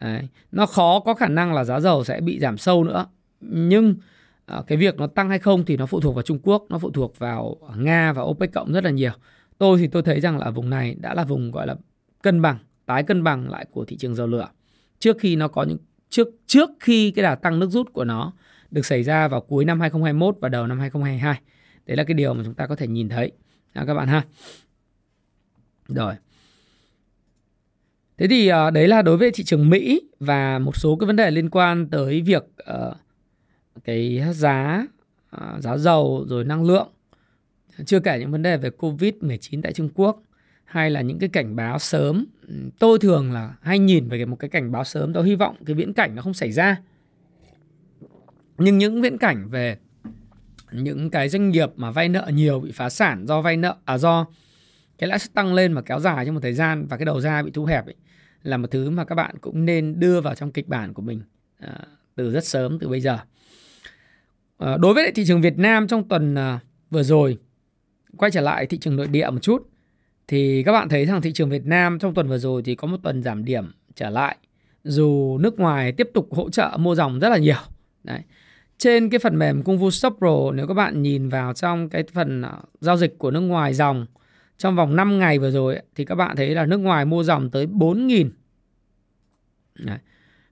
Đấy. 0.00 0.28
Nó 0.52 0.66
khó 0.66 1.00
có 1.00 1.14
khả 1.14 1.28
năng 1.28 1.54
là 1.54 1.64
giá 1.64 1.80
dầu 1.80 2.04
sẽ 2.04 2.20
bị 2.20 2.38
giảm 2.38 2.58
sâu 2.58 2.84
nữa. 2.84 3.06
Nhưng 3.40 3.94
à, 4.46 4.62
cái 4.66 4.78
việc 4.78 4.96
nó 4.96 5.06
tăng 5.06 5.28
hay 5.28 5.38
không 5.38 5.64
thì 5.64 5.76
nó 5.76 5.86
phụ 5.86 6.00
thuộc 6.00 6.14
vào 6.14 6.22
Trung 6.22 6.38
Quốc, 6.42 6.66
nó 6.68 6.78
phụ 6.78 6.90
thuộc 6.90 7.18
vào 7.18 7.56
Nga 7.76 8.12
và 8.12 8.22
OPEC 8.22 8.52
cộng 8.52 8.72
rất 8.72 8.84
là 8.84 8.90
nhiều. 8.90 9.12
Tôi 9.58 9.78
thì 9.78 9.86
tôi 9.86 10.02
thấy 10.02 10.20
rằng 10.20 10.38
là 10.38 10.50
vùng 10.50 10.70
này 10.70 10.96
đã 11.00 11.14
là 11.14 11.24
vùng 11.24 11.50
gọi 11.50 11.66
là 11.66 11.74
cân 12.22 12.42
bằng, 12.42 12.58
tái 12.86 13.02
cân 13.02 13.24
bằng 13.24 13.50
lại 13.50 13.66
của 13.70 13.84
thị 13.84 13.96
trường 13.96 14.14
dầu 14.14 14.26
lửa. 14.26 14.48
Trước 14.98 15.16
khi 15.20 15.36
nó 15.36 15.48
có 15.48 15.62
những 15.62 15.78
trước 16.08 16.28
trước 16.46 16.70
khi 16.80 17.10
cái 17.10 17.22
đà 17.22 17.34
tăng 17.34 17.58
nước 17.58 17.70
rút 17.70 17.92
của 17.92 18.04
nó 18.04 18.32
được 18.70 18.86
xảy 18.86 19.02
ra 19.02 19.28
vào 19.28 19.40
cuối 19.40 19.64
năm 19.64 19.80
2021 19.80 20.36
và 20.40 20.48
đầu 20.48 20.66
năm 20.66 20.80
2022. 20.80 21.40
Đấy 21.86 21.96
là 21.96 22.04
cái 22.04 22.14
điều 22.14 22.34
mà 22.34 22.44
chúng 22.44 22.54
ta 22.54 22.66
có 22.66 22.76
thể 22.76 22.86
nhìn 22.86 23.08
thấy 23.08 23.32
à, 23.72 23.84
các 23.86 23.94
bạn 23.94 24.08
ha. 24.08 24.22
Rồi. 25.88 26.14
Thế 28.18 28.26
thì 28.28 28.52
uh, 28.52 28.72
đấy 28.72 28.88
là 28.88 29.02
đối 29.02 29.16
với 29.16 29.30
thị 29.30 29.44
trường 29.44 29.70
Mỹ 29.70 30.00
và 30.20 30.58
một 30.58 30.76
số 30.76 30.96
cái 30.96 31.06
vấn 31.06 31.16
đề 31.16 31.30
liên 31.30 31.50
quan 31.50 31.88
tới 31.90 32.22
việc 32.22 32.44
uh, 32.70 32.96
cái 33.84 34.22
giá 34.32 34.86
uh, 35.36 35.62
giá 35.62 35.76
dầu 35.76 36.26
rồi 36.28 36.44
năng 36.44 36.64
lượng. 36.64 36.88
Chưa 37.86 38.00
kể 38.00 38.18
những 38.18 38.32
vấn 38.32 38.42
đề 38.42 38.56
về 38.56 38.70
Covid-19 38.78 39.62
tại 39.62 39.72
Trung 39.72 39.88
Quốc 39.94 40.22
hay 40.66 40.90
là 40.90 41.00
những 41.00 41.18
cái 41.18 41.28
cảnh 41.28 41.56
báo 41.56 41.78
sớm. 41.78 42.26
Ừ, 42.48 42.54
tôi 42.78 42.98
thường 42.98 43.32
là 43.32 43.54
hay 43.60 43.78
nhìn 43.78 44.08
về 44.08 44.24
một 44.24 44.36
cái 44.36 44.50
cảnh 44.50 44.72
báo 44.72 44.84
sớm, 44.84 45.12
tôi 45.12 45.26
hy 45.26 45.34
vọng 45.34 45.56
cái 45.66 45.74
viễn 45.74 45.92
cảnh 45.92 46.14
nó 46.14 46.22
không 46.22 46.34
xảy 46.34 46.52
ra. 46.52 46.76
Nhưng 48.58 48.78
những 48.78 49.02
viễn 49.02 49.18
cảnh 49.18 49.48
về 49.48 49.78
những 50.72 51.10
cái 51.10 51.28
doanh 51.28 51.50
nghiệp 51.50 51.70
mà 51.76 51.90
vay 51.90 52.08
nợ 52.08 52.30
nhiều 52.32 52.60
bị 52.60 52.72
phá 52.72 52.88
sản 52.88 53.26
do 53.26 53.40
vay 53.40 53.56
nợ 53.56 53.76
à 53.84 53.98
do 53.98 54.26
cái 54.98 55.08
lãi 55.08 55.18
suất 55.18 55.34
tăng 55.34 55.54
lên 55.54 55.72
mà 55.72 55.82
kéo 55.82 56.00
dài 56.00 56.26
trong 56.26 56.34
một 56.34 56.40
thời 56.40 56.52
gian 56.52 56.86
và 56.86 56.96
cái 56.96 57.04
đầu 57.04 57.20
ra 57.20 57.42
bị 57.42 57.50
thu 57.50 57.64
hẹp 57.64 57.86
ấy, 57.86 57.94
là 58.42 58.56
một 58.56 58.70
thứ 58.70 58.90
mà 58.90 59.04
các 59.04 59.14
bạn 59.14 59.34
cũng 59.40 59.64
nên 59.64 60.00
đưa 60.00 60.20
vào 60.20 60.34
trong 60.34 60.52
kịch 60.52 60.68
bản 60.68 60.94
của 60.94 61.02
mình 61.02 61.20
à, 61.58 61.78
từ 62.14 62.32
rất 62.32 62.44
sớm 62.44 62.78
từ 62.78 62.88
bây 62.88 63.00
giờ. 63.00 63.18
À, 64.58 64.76
đối 64.76 64.94
với 64.94 65.12
thị 65.12 65.24
trường 65.26 65.40
Việt 65.40 65.58
Nam 65.58 65.88
trong 65.88 66.08
tuần 66.08 66.34
à, 66.34 66.60
vừa 66.90 67.02
rồi 67.02 67.38
quay 68.16 68.30
trở 68.30 68.40
lại 68.40 68.66
thị 68.66 68.78
trường 68.78 68.96
nội 68.96 69.06
địa 69.06 69.30
một 69.30 69.42
chút 69.42 69.68
thì 70.28 70.62
các 70.62 70.72
bạn 70.72 70.88
thấy 70.88 71.06
rằng 71.06 71.22
thị 71.22 71.32
trường 71.32 71.50
Việt 71.50 71.66
Nam 71.66 71.98
trong 71.98 72.14
tuần 72.14 72.28
vừa 72.28 72.38
rồi 72.38 72.62
thì 72.62 72.74
có 72.74 72.88
một 72.88 72.96
tuần 73.02 73.22
giảm 73.22 73.44
điểm 73.44 73.72
trở 73.94 74.10
lại. 74.10 74.36
Dù 74.84 75.38
nước 75.38 75.58
ngoài 75.58 75.92
tiếp 75.92 76.10
tục 76.14 76.34
hỗ 76.34 76.50
trợ 76.50 76.76
mua 76.78 76.94
dòng 76.94 77.18
rất 77.18 77.28
là 77.28 77.38
nhiều. 77.38 77.56
Đấy. 78.04 78.20
Trên 78.78 79.10
cái 79.10 79.18
phần 79.18 79.38
mềm 79.38 79.62
Kung 79.62 79.78
Fu 79.78 79.90
Shop 79.90 80.14
Pro, 80.18 80.52
nếu 80.54 80.66
các 80.66 80.74
bạn 80.74 81.02
nhìn 81.02 81.28
vào 81.28 81.52
trong 81.52 81.88
cái 81.88 82.04
phần 82.12 82.42
ờ, 82.42 82.58
giao 82.80 82.96
dịch 82.96 83.18
của 83.18 83.30
nước 83.30 83.40
ngoài 83.40 83.74
dòng, 83.74 84.06
trong 84.58 84.76
vòng 84.76 84.96
5 84.96 85.18
ngày 85.18 85.38
vừa 85.38 85.50
rồi 85.50 85.78
thì 85.94 86.04
các 86.04 86.14
bạn 86.14 86.36
thấy 86.36 86.54
là 86.54 86.66
nước 86.66 86.78
ngoài 86.78 87.04
mua 87.04 87.22
dòng 87.22 87.50
tới 87.50 87.66
4.000 87.66 88.30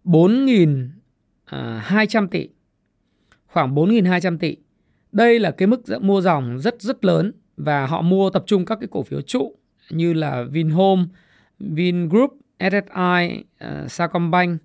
4.200 0.05 2.23
ờ, 2.23 2.27
tỷ. 2.31 2.49
Khoảng 3.47 3.75
4.200 3.75 4.39
tỷ. 4.39 4.57
Đây 5.13 5.39
là 5.39 5.51
cái 5.51 5.69
mức 5.69 5.81
mua 6.01 6.21
dòng 6.21 6.59
rất 6.59 6.83
rất 6.83 7.05
lớn 7.05 7.33
và 7.57 7.87
họ 7.87 8.03
mua 8.03 8.31
tập 8.31 8.45
trung 8.47 8.65
các 8.65 8.79
cái 8.81 8.89
cổ 8.91 9.03
phiếu 9.03 9.21
trụ 9.21 9.57
như 9.91 10.13
là 10.13 10.43
Vinhome, 10.43 11.03
Vingroup, 11.59 12.37
SSI, 12.59 13.39
uh, 13.39 13.45
ờ, 13.59 13.89
Sacombank 13.89 14.61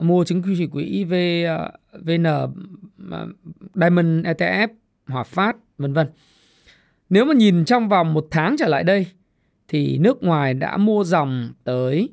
mua 0.00 0.24
chứng 0.24 0.42
chỉ 0.58 0.66
quỹ 0.66 1.04
V, 1.04 1.12
ờ, 1.46 1.72
uh, 1.96 2.04
VN 2.04 2.22
uh, 2.22 2.50
Diamond 3.74 4.26
ETF, 4.26 4.68
Hòa 5.06 5.22
Phát, 5.22 5.56
vân 5.78 5.92
vân. 5.92 6.06
Nếu 7.10 7.24
mà 7.24 7.34
nhìn 7.34 7.64
trong 7.64 7.88
vòng 7.88 8.14
một 8.14 8.28
tháng 8.30 8.56
trở 8.58 8.66
lại 8.66 8.84
đây 8.84 9.06
thì 9.68 9.98
nước 9.98 10.22
ngoài 10.22 10.54
đã 10.54 10.76
mua 10.76 11.04
dòng 11.04 11.52
tới 11.64 12.08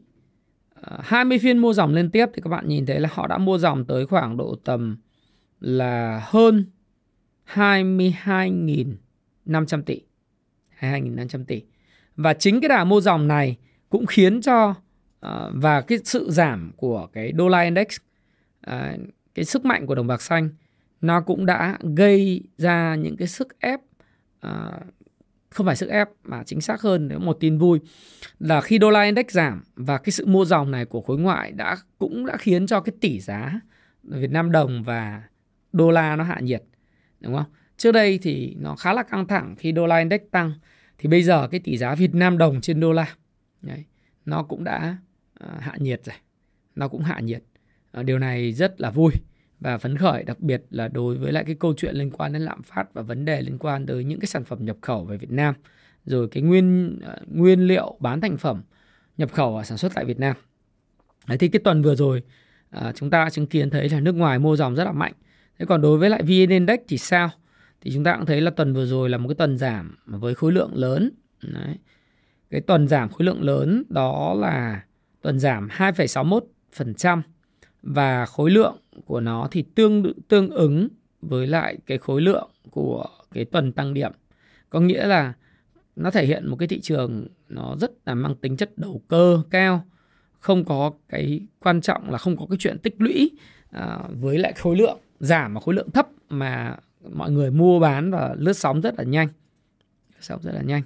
ờ, 0.75 0.99
20 1.03 1.39
phiên 1.39 1.57
mua 1.57 1.73
dòng 1.73 1.93
liên 1.93 2.09
tiếp 2.09 2.25
thì 2.33 2.41
các 2.41 2.49
bạn 2.49 2.67
nhìn 2.67 2.85
thấy 2.85 2.99
là 2.99 3.09
họ 3.11 3.27
đã 3.27 3.37
mua 3.37 3.57
dòng 3.57 3.85
tới 3.85 4.05
khoảng 4.05 4.37
độ 4.37 4.55
tầm 4.63 4.97
là 5.59 6.23
hơn 6.25 6.65
22.500 7.53 9.81
tỷ. 9.85 10.01
22.500 10.79 11.45
tỷ. 11.45 11.61
Và 12.15 12.33
chính 12.33 12.61
cái 12.61 12.69
đà 12.69 12.83
mua 12.83 13.01
dòng 13.01 13.27
này 13.27 13.57
cũng 13.89 14.05
khiến 14.05 14.41
cho 14.41 14.69
uh, 14.69 15.31
và 15.53 15.81
cái 15.81 15.97
sự 16.03 16.31
giảm 16.31 16.71
của 16.77 17.07
cái 17.13 17.31
đô 17.31 17.47
la 17.47 17.61
index 17.61 17.87
uh, 18.67 18.73
cái 19.35 19.45
sức 19.45 19.65
mạnh 19.65 19.87
của 19.87 19.95
đồng 19.95 20.07
bạc 20.07 20.21
xanh 20.21 20.49
nó 21.01 21.21
cũng 21.21 21.45
đã 21.45 21.77
gây 21.95 22.43
ra 22.57 22.95
những 22.95 23.17
cái 23.17 23.27
sức 23.27 23.59
ép 23.59 23.79
uh, 24.47 24.51
không 25.49 25.65
phải 25.65 25.75
sức 25.75 25.89
ép 25.89 26.09
mà 26.23 26.43
chính 26.43 26.61
xác 26.61 26.81
hơn 26.81 27.07
nếu 27.07 27.19
một 27.19 27.37
tin 27.39 27.57
vui 27.57 27.79
là 28.39 28.61
khi 28.61 28.77
đô 28.77 28.89
la 28.89 29.03
index 29.03 29.25
giảm 29.29 29.63
và 29.75 29.97
cái 29.97 30.11
sự 30.11 30.25
mua 30.25 30.45
dòng 30.45 30.71
này 30.71 30.85
của 30.85 31.01
khối 31.01 31.17
ngoại 31.17 31.51
đã 31.51 31.77
cũng 31.97 32.25
đã 32.25 32.37
khiến 32.37 32.67
cho 32.67 32.79
cái 32.79 32.93
tỷ 33.01 33.19
giá 33.19 33.59
Việt 34.03 34.31
Nam 34.31 34.51
đồng 34.51 34.83
và 34.83 35.23
đô 35.73 35.91
la 35.91 36.15
nó 36.15 36.23
hạ 36.23 36.39
nhiệt 36.39 36.63
đúng 37.19 37.35
không? 37.35 37.45
Trước 37.77 37.91
đây 37.91 38.19
thì 38.21 38.55
nó 38.59 38.75
khá 38.75 38.93
là 38.93 39.03
căng 39.03 39.27
thẳng 39.27 39.55
khi 39.57 39.71
đô 39.71 39.87
la 39.87 39.97
index 39.97 40.21
tăng 40.31 40.53
thì 40.97 41.09
bây 41.09 41.23
giờ 41.23 41.47
cái 41.47 41.59
tỷ 41.59 41.77
giá 41.77 41.95
Việt 41.95 42.15
Nam 42.15 42.37
đồng 42.37 42.61
trên 42.61 42.79
đô 42.79 42.93
la 42.93 43.15
đấy, 43.61 43.83
nó 44.25 44.43
cũng 44.43 44.63
đã 44.63 44.97
uh, 45.43 45.49
hạ 45.59 45.75
nhiệt 45.79 46.01
rồi. 46.05 46.15
Nó 46.75 46.87
cũng 46.87 47.03
hạ 47.03 47.19
nhiệt. 47.19 47.43
Uh, 47.99 48.05
điều 48.05 48.19
này 48.19 48.53
rất 48.53 48.81
là 48.81 48.89
vui 48.89 49.11
và 49.59 49.77
phấn 49.77 49.97
khởi 49.97 50.23
đặc 50.23 50.39
biệt 50.39 50.63
là 50.69 50.87
đối 50.87 51.17
với 51.17 51.31
lại 51.31 51.43
cái 51.43 51.55
câu 51.55 51.73
chuyện 51.77 51.95
liên 51.95 52.11
quan 52.11 52.33
đến 52.33 52.41
lạm 52.41 52.63
phát 52.63 52.93
và 52.93 53.01
vấn 53.01 53.25
đề 53.25 53.41
liên 53.41 53.57
quan 53.57 53.85
tới 53.85 54.03
những 54.03 54.19
cái 54.19 54.27
sản 54.27 54.43
phẩm 54.43 54.65
nhập 54.65 54.77
khẩu 54.81 55.05
về 55.05 55.17
Việt 55.17 55.31
Nam 55.31 55.55
rồi 56.05 56.27
cái 56.31 56.43
nguyên 56.43 56.99
uh, 57.11 57.35
nguyên 57.35 57.59
liệu 57.59 57.97
bán 57.99 58.21
thành 58.21 58.37
phẩm 58.37 58.61
nhập 59.17 59.31
khẩu 59.31 59.55
và 59.55 59.63
sản 59.63 59.77
xuất 59.77 59.91
tại 59.95 60.05
Việt 60.05 60.19
Nam. 60.19 60.35
Đấy, 61.27 61.37
thì 61.37 61.47
cái 61.47 61.59
tuần 61.63 61.81
vừa 61.81 61.95
rồi 61.95 62.23
uh, 62.77 62.95
chúng 62.95 63.09
ta 63.09 63.29
chứng 63.29 63.47
kiến 63.47 63.69
thấy 63.69 63.89
là 63.89 63.99
nước 63.99 64.15
ngoài 64.15 64.39
mua 64.39 64.55
dòng 64.55 64.75
rất 64.75 64.83
là 64.83 64.91
mạnh. 64.91 65.13
Thế 65.59 65.65
còn 65.65 65.81
đối 65.81 65.97
với 65.97 66.09
lại 66.09 66.23
VN 66.23 66.49
Index 66.49 66.79
thì 66.87 66.97
sao? 66.97 67.29
Thì 67.83 67.91
chúng 67.93 68.03
ta 68.03 68.15
cũng 68.15 68.25
thấy 68.25 68.41
là 68.41 68.51
tuần 68.51 68.73
vừa 68.73 68.85
rồi 68.85 69.09
là 69.09 69.17
một 69.17 69.27
cái 69.27 69.35
tuần 69.35 69.57
giảm 69.57 69.97
với 70.05 70.35
khối 70.35 70.51
lượng 70.51 70.71
lớn. 70.75 71.11
Đấy. 71.41 71.75
Cái 72.49 72.61
tuần 72.61 72.87
giảm 72.87 73.09
khối 73.09 73.25
lượng 73.25 73.43
lớn 73.43 73.83
đó 73.89 74.33
là 74.33 74.83
tuần 75.21 75.39
giảm 75.39 75.67
2,61% 75.67 77.21
và 77.81 78.25
khối 78.25 78.51
lượng 78.51 78.77
của 79.05 79.19
nó 79.19 79.47
thì 79.51 79.63
tương 79.75 80.13
tương 80.27 80.49
ứng 80.49 80.87
với 81.21 81.47
lại 81.47 81.77
cái 81.85 81.97
khối 81.97 82.21
lượng 82.21 82.49
của 82.71 83.05
cái 83.31 83.45
tuần 83.45 83.71
tăng 83.71 83.93
điểm. 83.93 84.11
Có 84.69 84.79
nghĩa 84.79 85.07
là 85.07 85.33
nó 85.95 86.11
thể 86.11 86.25
hiện 86.25 86.47
một 86.47 86.55
cái 86.55 86.67
thị 86.67 86.81
trường 86.81 87.27
nó 87.49 87.75
rất 87.79 87.91
là 88.05 88.13
mang 88.13 88.35
tính 88.35 88.57
chất 88.57 88.77
đầu 88.77 89.01
cơ 89.07 89.41
cao, 89.49 89.85
không 90.39 90.65
có 90.65 90.91
cái 91.09 91.41
quan 91.59 91.81
trọng 91.81 92.11
là 92.11 92.17
không 92.17 92.37
có 92.37 92.45
cái 92.49 92.57
chuyện 92.59 92.77
tích 92.77 92.95
lũy 92.97 93.31
à, 93.71 93.99
với 94.09 94.37
lại 94.37 94.53
khối 94.53 94.75
lượng 94.75 94.97
giảm 95.19 95.53
mà 95.53 95.61
khối 95.61 95.75
lượng 95.75 95.91
thấp 95.91 96.07
mà 96.29 96.77
mọi 97.11 97.31
người 97.31 97.51
mua 97.51 97.79
bán 97.79 98.11
và 98.11 98.35
lướt 98.37 98.53
sóng 98.53 98.81
rất 98.81 98.95
là 98.97 99.03
nhanh. 99.03 99.27
Lướt 100.13 100.21
sóng 100.21 100.39
rất 100.43 100.51
là 100.51 100.61
nhanh. 100.61 100.81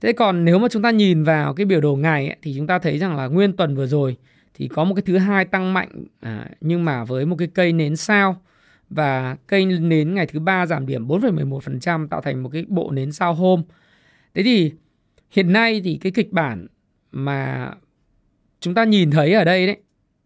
Thế 0.00 0.12
còn 0.12 0.44
nếu 0.44 0.58
mà 0.58 0.68
chúng 0.70 0.82
ta 0.82 0.90
nhìn 0.90 1.24
vào 1.24 1.54
cái 1.54 1.66
biểu 1.66 1.80
đồ 1.80 1.96
ngày 1.96 2.26
ấy, 2.28 2.36
thì 2.42 2.54
chúng 2.56 2.66
ta 2.66 2.78
thấy 2.78 2.98
rằng 2.98 3.16
là 3.16 3.26
nguyên 3.26 3.56
tuần 3.56 3.76
vừa 3.76 3.86
rồi 3.86 4.16
thì 4.54 4.68
có 4.68 4.84
một 4.84 4.94
cái 4.94 5.02
thứ 5.02 5.18
hai 5.18 5.44
tăng 5.44 5.72
mạnh 5.72 6.04
à, 6.20 6.50
nhưng 6.60 6.84
mà 6.84 7.04
với 7.04 7.26
một 7.26 7.36
cái 7.38 7.48
cây 7.54 7.72
nến 7.72 7.96
sao 7.96 8.40
và 8.90 9.36
cây 9.46 9.66
nến 9.66 10.14
ngày 10.14 10.26
thứ 10.26 10.40
ba 10.40 10.66
giảm 10.66 10.86
điểm 10.86 11.08
4,11% 11.08 12.08
tạo 12.08 12.20
thành 12.20 12.42
một 12.42 12.48
cái 12.52 12.64
bộ 12.68 12.90
nến 12.90 13.12
sao 13.12 13.34
hôm. 13.34 13.62
Thế 14.34 14.42
thì 14.42 14.72
hiện 15.30 15.52
nay 15.52 15.80
thì 15.84 15.98
cái 16.02 16.12
kịch 16.12 16.32
bản 16.32 16.66
mà 17.12 17.70
chúng 18.60 18.74
ta 18.74 18.84
nhìn 18.84 19.10
thấy 19.10 19.32
ở 19.32 19.44
đây 19.44 19.66
đấy, 19.66 19.76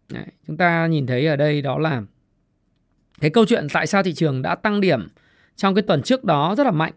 đấy 0.09 0.25
chúng 0.47 0.57
ta 0.57 0.87
nhìn 0.87 1.07
thấy 1.07 1.25
ở 1.25 1.35
đây 1.35 1.61
đó 1.61 1.79
là 1.79 2.03
cái 3.21 3.31
câu 3.31 3.45
chuyện 3.45 3.67
tại 3.73 3.87
sao 3.87 4.03
thị 4.03 4.13
trường 4.13 4.41
đã 4.41 4.55
tăng 4.55 4.81
điểm 4.81 5.07
trong 5.55 5.75
cái 5.75 5.81
tuần 5.81 6.01
trước 6.01 6.23
đó 6.23 6.55
rất 6.57 6.63
là 6.63 6.71
mạnh 6.71 6.93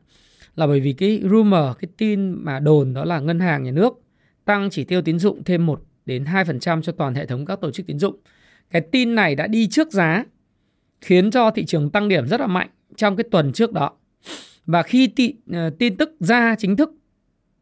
là 0.56 0.66
bởi 0.66 0.80
vì 0.80 0.92
cái 0.92 1.20
rumor, 1.30 1.76
cái 1.80 1.88
tin 1.96 2.44
mà 2.44 2.60
đồn 2.60 2.94
đó 2.94 3.04
là 3.04 3.20
ngân 3.20 3.40
hàng 3.40 3.62
nhà 3.62 3.70
nước 3.70 4.02
tăng 4.44 4.70
chỉ 4.70 4.84
tiêu 4.84 5.02
tín 5.02 5.18
dụng 5.18 5.44
thêm 5.44 5.66
1 5.66 5.82
đến 6.06 6.24
2% 6.24 6.82
cho 6.82 6.92
toàn 6.92 7.14
hệ 7.14 7.26
thống 7.26 7.46
các 7.46 7.60
tổ 7.60 7.70
chức 7.70 7.86
tín 7.86 7.98
dụng. 7.98 8.16
Cái 8.70 8.82
tin 8.82 9.14
này 9.14 9.34
đã 9.34 9.46
đi 9.46 9.68
trước 9.68 9.92
giá 9.92 10.24
khiến 11.00 11.30
cho 11.30 11.50
thị 11.50 11.64
trường 11.64 11.90
tăng 11.90 12.08
điểm 12.08 12.28
rất 12.28 12.40
là 12.40 12.46
mạnh 12.46 12.68
trong 12.96 13.16
cái 13.16 13.24
tuần 13.30 13.52
trước 13.52 13.72
đó. 13.72 13.92
Và 14.66 14.82
khi 14.82 15.06
tị, 15.06 15.34
uh, 15.50 15.78
tin 15.78 15.96
tức 15.96 16.10
ra 16.20 16.54
chính 16.58 16.76
thức 16.76 16.94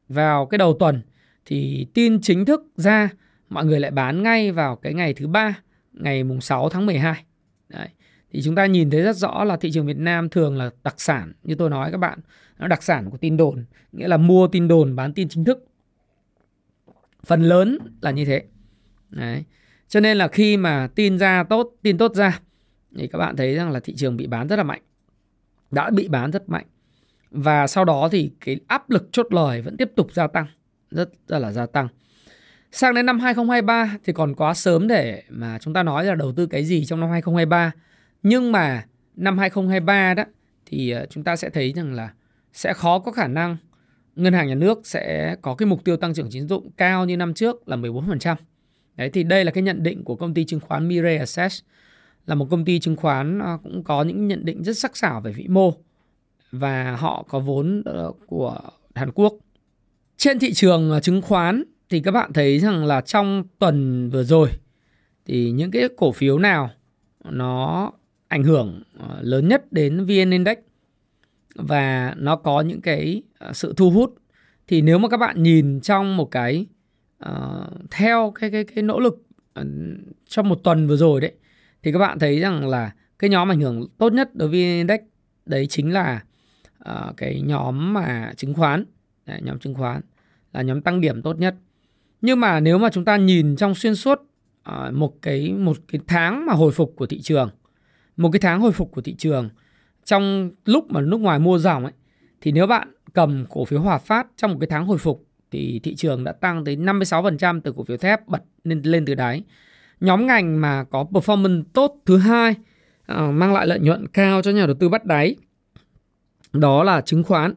vào 0.09 0.47
cái 0.47 0.59
đầu 0.59 0.77
tuần 0.81 1.03
thì 1.45 1.87
tin 1.95 2.21
chính 2.21 2.45
thức 2.45 2.67
ra 2.77 3.09
mọi 3.49 3.65
người 3.65 3.81
lại 3.81 3.91
bán 3.91 4.23
ngay 4.23 4.53
vào 4.53 4.77
cái 4.77 4.95
ngày 4.95 5.15
thứ 5.15 5.27
ba 5.27 5.55
ngày 5.93 6.25
mùng 6.25 6.41
6 6.41 6.69
tháng 6.69 6.87
12. 6.87 7.25
Đấy. 7.69 7.89
Thì 8.33 8.43
chúng 8.43 8.55
ta 8.55 8.67
nhìn 8.67 8.91
thấy 8.91 9.03
rất 9.03 9.17
rõ 9.17 9.45
là 9.45 9.57
thị 9.57 9.71
trường 9.71 9.87
Việt 9.87 9.97
Nam 9.97 10.29
thường 10.29 10.57
là 10.57 10.71
đặc 10.85 10.95
sản 11.01 11.33
như 11.43 11.55
tôi 11.55 11.71
nói 11.71 11.91
các 11.93 11.99
bạn, 11.99 12.19
nó 12.59 12.69
đặc 12.69 12.83
sản 12.83 13.11
của 13.11 13.17
tin 13.17 13.37
đồn, 13.37 13.65
nghĩa 13.93 14.09
là 14.09 14.17
mua 14.17 14.49
tin 14.49 14.69
đồn 14.69 14.97
bán 14.97 15.13
tin 15.13 15.29
chính 15.29 15.45
thức. 15.45 15.65
Phần 17.27 17.43
lớn 17.43 17.79
là 18.01 18.11
như 18.11 18.25
thế. 18.25 18.43
Đấy. 19.11 19.45
Cho 19.89 20.01
nên 20.01 20.17
là 20.17 20.29
khi 20.29 20.57
mà 20.57 20.89
tin 20.95 21.19
ra 21.19 21.45
tốt, 21.45 21.73
tin 21.83 21.99
tốt 21.99 22.15
ra 22.15 22.41
thì 22.97 23.07
các 23.07 23.19
bạn 23.19 23.37
thấy 23.37 23.55
rằng 23.55 23.71
là 23.71 23.81
thị 23.81 23.95
trường 23.97 24.17
bị 24.17 24.27
bán 24.27 24.49
rất 24.49 24.57
là 24.57 24.63
mạnh. 24.63 24.83
Đã 25.71 25.91
bị 25.91 26.09
bán 26.09 26.31
rất 26.31 26.49
mạnh. 26.49 26.67
Và 27.31 27.67
sau 27.67 27.85
đó 27.85 28.09
thì 28.13 28.31
cái 28.41 28.61
áp 28.67 28.91
lực 28.91 29.09
chốt 29.13 29.27
lời 29.31 29.63
vẫn 29.63 29.77
tiếp 29.77 29.91
tục 29.97 30.13
gia 30.13 30.27
tăng, 30.27 30.47
rất, 30.91 31.11
rất 31.29 31.39
là 31.39 31.53
gia 31.53 31.67
tăng. 31.67 31.89
Sang 32.73 32.95
đến 32.95 33.07
năm 33.07 33.21
2023 33.21 33.97
thì 34.05 34.13
còn 34.13 34.35
quá 34.35 34.55
sớm 34.55 34.89
để 34.89 35.23
mà 35.29 35.59
chúng 35.59 35.75
ta 35.75 35.83
nói 35.83 36.05
là 36.05 36.15
đầu 36.15 36.33
tư 36.33 36.47
cái 36.47 36.65
gì 36.65 36.85
trong 36.85 37.01
năm 37.01 37.11
2023. 37.11 37.73
Nhưng 38.23 38.53
mà 38.53 38.85
năm 39.17 39.39
2023 39.39 40.15
đó, 40.15 40.25
thì 40.67 40.91
ờ, 40.91 41.07
chúng 41.11 41.25
ta 41.25 41.37
sẽ 41.37 41.51
thấy 41.51 41.73
rằng 41.73 41.93
là 41.95 42.13
sẽ 42.53 42.73
khó 42.73 42.99
có 42.99 43.13
khả 43.13 43.27
năng 43.27 43.57
ngân 44.17 44.33
hàng 44.33 44.49
nhà 44.49 44.55
nước 44.55 44.87
sẽ 44.87 45.37
có 45.43 45.55
cái 45.55 45.67
mục 45.67 45.85
tiêu 45.85 45.97
tăng 45.97 46.15
trưởng 46.15 46.31
tín 46.31 46.49
dụng 46.49 46.71
cao 46.77 47.05
như 47.05 47.17
năm 47.17 47.35
trước 47.35 47.69
là 47.69 47.77
14%. 47.77 48.37
Đấy, 48.97 49.11
thì 49.11 49.23
đây 49.23 49.45
là 49.45 49.51
cái 49.51 49.63
nhận 49.63 49.83
định 49.83 50.05
của 50.05 50.17
công 50.17 50.35
ty 50.35 50.45
chứng 50.45 50.61
khoán 50.61 50.89
Mirae 50.89 51.19
Assets 51.19 51.61
là 52.27 52.35
một 52.35 52.47
công 52.51 52.65
ty 52.65 52.81
chứng 52.81 52.97
khoán 52.97 53.39
ờ, 53.39 53.59
cũng 53.63 53.85
có 53.85 54.03
những 54.03 54.29
nhận 54.29 54.45
định 54.45 54.63
rất 54.63 54.79
sắc 54.79 54.97
sảo 54.97 55.21
về 55.21 55.33
vĩ 55.33 55.49
mô 55.49 55.73
và 56.53 56.97
họ 56.97 57.25
có 57.29 57.39
vốn 57.39 57.83
ờ, 57.85 58.13
của 58.27 58.59
Hàn 58.95 59.11
Quốc. 59.13 59.35
Trên 60.17 60.39
thị 60.39 60.53
trường 60.53 61.01
chứng 61.03 61.23
khoán 61.23 61.65
thì 61.89 62.01
các 62.01 62.11
bạn 62.11 62.33
thấy 62.33 62.59
rằng 62.59 62.85
là 62.85 63.01
trong 63.01 63.45
tuần 63.59 64.11
vừa 64.11 64.25
rồi 64.25 64.49
thì 65.27 65.51
những 65.51 65.71
cái 65.71 65.89
cổ 65.97 66.13
phiếu 66.13 66.39
nào 66.39 66.71
nó 67.25 67.93
ảnh 68.31 68.43
hưởng 68.43 68.83
ờ, 68.99 69.19
lớn 69.23 69.49
nhất 69.49 69.73
đến 69.73 70.05
VN 70.05 70.31
Index. 70.31 70.59
Và 71.55 72.15
nó 72.17 72.37
có 72.37 72.61
những 72.61 72.81
cái 72.81 73.23
ờ, 73.39 73.53
sự 73.53 73.75
thu 73.77 73.91
hút. 73.91 74.15
Thì 74.67 74.83
nếu 74.83 74.99
mà 74.99 75.09
các 75.09 75.17
bạn 75.17 75.43
nhìn 75.43 75.81
trong 75.81 76.17
một 76.17 76.31
cái 76.31 76.67
uh, 77.29 77.91
theo 77.91 78.33
cái 78.41 78.51
cái 78.51 78.65
cái 78.65 78.83
nỗ 78.83 79.01
lực 79.01 79.15
uh, 79.61 79.67
trong 80.29 80.49
một 80.49 80.61
tuần 80.65 80.87
vừa 80.87 80.97
rồi 80.97 81.21
đấy 81.21 81.33
thì 81.83 81.93
các 81.93 81.99
bạn 81.99 82.19
thấy 82.19 82.41
rằng 82.41 82.69
là 82.69 82.93
cái 83.19 83.31
nhóm 83.31 83.51
ảnh 83.51 83.61
hưởng 83.61 83.89
tốt 83.99 84.13
nhất 84.13 84.35
đối 84.35 84.49
với 84.49 84.59
index 84.59 85.01
đấy 85.47 85.67
chính 85.67 85.93
là 85.93 86.23
uh, 86.91 87.17
cái 87.17 87.41
nhóm 87.41 87.93
mà 87.93 88.33
chứng 88.37 88.55
khoán. 88.55 88.85
Đấy, 89.27 89.41
nhóm 89.43 89.59
chứng 89.59 89.75
khoán 89.75 90.01
là 90.53 90.63
nhóm 90.63 90.81
tăng 90.81 91.01
điểm 91.01 91.23
tốt 91.23 91.39
nhất. 91.39 91.55
Nhưng 92.21 92.41
mà 92.41 92.61
nếu 92.61 92.79
mà 92.79 92.89
chúng 92.93 93.05
ta 93.05 93.17
nhìn 93.17 93.57
trong 93.57 93.75
xuyên 93.75 93.95
suốt 93.95 94.21
uh, 94.71 94.95
một 94.95 95.23
cái 95.23 95.53
một 95.53 95.77
cái 95.89 96.01
tháng 96.07 96.47
mà 96.47 96.53
hồi 96.53 96.73
phục 96.73 96.93
của 96.97 97.07
thị 97.07 97.21
trường, 97.21 97.51
một 98.21 98.31
cái 98.33 98.41
tháng 98.41 98.61
hồi 98.61 98.73
phục 98.73 98.93
của 98.93 99.01
thị 99.01 99.15
trường 99.19 99.49
trong 100.05 100.51
lúc 100.65 100.91
mà 100.91 101.01
nước 101.01 101.21
ngoài 101.21 101.39
mua 101.39 101.59
dòng 101.59 101.85
ấy 101.85 101.93
thì 102.41 102.53
nếu 102.53 102.67
bạn 102.67 102.93
cầm 103.13 103.45
cổ 103.49 103.65
phiếu 103.65 103.81
Hòa 103.81 103.99
Phát 103.99 104.27
trong 104.37 104.51
một 104.51 104.57
cái 104.61 104.67
tháng 104.71 104.87
hồi 104.87 104.99
phục 104.99 105.27
thì 105.51 105.81
thị 105.83 105.95
trường 105.95 106.25
đã 106.25 106.33
tăng 106.33 106.65
tới 106.65 106.77
56% 106.77 107.61
từ 107.61 107.73
cổ 107.77 107.85
phiếu 107.85 107.97
thép 107.97 108.29
bật 108.29 108.43
lên 108.65 108.83
lên 108.85 109.05
từ 109.05 109.15
đáy. 109.15 109.43
Nhóm 110.01 110.27
ngành 110.27 110.61
mà 110.61 110.85
có 110.85 111.07
performance 111.11 111.63
tốt 111.73 111.97
thứ 112.07 112.19
hai 112.19 112.55
uh, 113.13 113.35
mang 113.35 113.53
lại 113.53 113.67
lợi 113.67 113.79
nhuận 113.79 114.07
cao 114.09 114.43
cho 114.43 114.51
nhà 114.51 114.67
đầu 114.67 114.75
tư 114.81 114.89
bắt 114.89 115.05
đáy 115.05 115.37
đó 116.53 116.85
là 116.85 117.01
chứng 117.01 117.25
khoán 117.25 117.55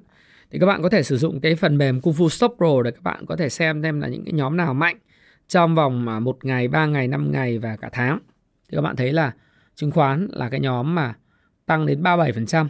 thì 0.52 0.60
các 0.60 0.66
bạn 0.66 0.82
có 0.82 0.90
thể 0.90 1.04
sử 1.04 1.18
dụng 1.18 1.40
cái 1.40 1.56
phần 1.56 1.78
mềm 1.78 2.02
Kung 2.02 2.14
Fu 2.14 2.30
Stop 2.30 2.56
Pro 2.58 2.82
để 2.84 2.92
các 2.92 3.04
bạn 3.04 3.26
có 3.26 3.36
thể 3.36 3.50
xem 3.50 3.84
xem 3.84 4.00
là 4.00 4.08
những 4.08 4.26
cái 4.26 4.34
nhóm 4.34 4.58
nào 4.58 4.74
mạnh 4.74 4.98
trong 5.48 5.76
vòng 5.76 6.08
à, 6.08 6.20
một 6.20 6.46
ngày, 6.46 6.68
ba 6.68 6.86
ngày, 6.86 7.08
năm 7.08 7.32
ngày 7.32 7.60
và 7.60 7.76
cả 7.76 7.90
tháng. 7.94 8.20
Thì 8.70 8.76
các 8.76 8.82
bạn 8.82 8.96
thấy 8.96 9.14
là 9.14 9.32
chứng 9.76 9.92
khoán 9.92 10.28
là 10.32 10.50
cái 10.50 10.60
nhóm 10.60 10.96
mà 10.96 11.14
tăng 11.66 11.86
đến 11.86 12.04
37%. 12.04 12.68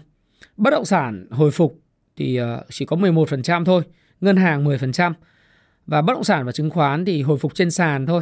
Bất 0.58 0.70
động 0.70 0.86
sản 0.86 1.28
hồi 1.32 1.52
phục 1.52 1.80
thì 2.16 2.36
ờ, 2.36 2.64
chỉ 2.70 2.86
có 2.86 2.96
11% 2.96 3.66
thôi, 3.66 3.84
ngân 4.22 4.36
hàng 4.36 4.66
10%. 4.66 5.14
Và 5.88 6.02
bất 6.02 6.14
động 6.14 6.24
sản 6.24 6.46
và 6.46 6.52
chứng 6.52 6.70
khoán 6.70 7.06
thì 7.06 7.22
hồi 7.22 7.38
phục 7.38 7.56
trên 7.56 7.72
sàn 7.72 8.06
thôi. 8.06 8.22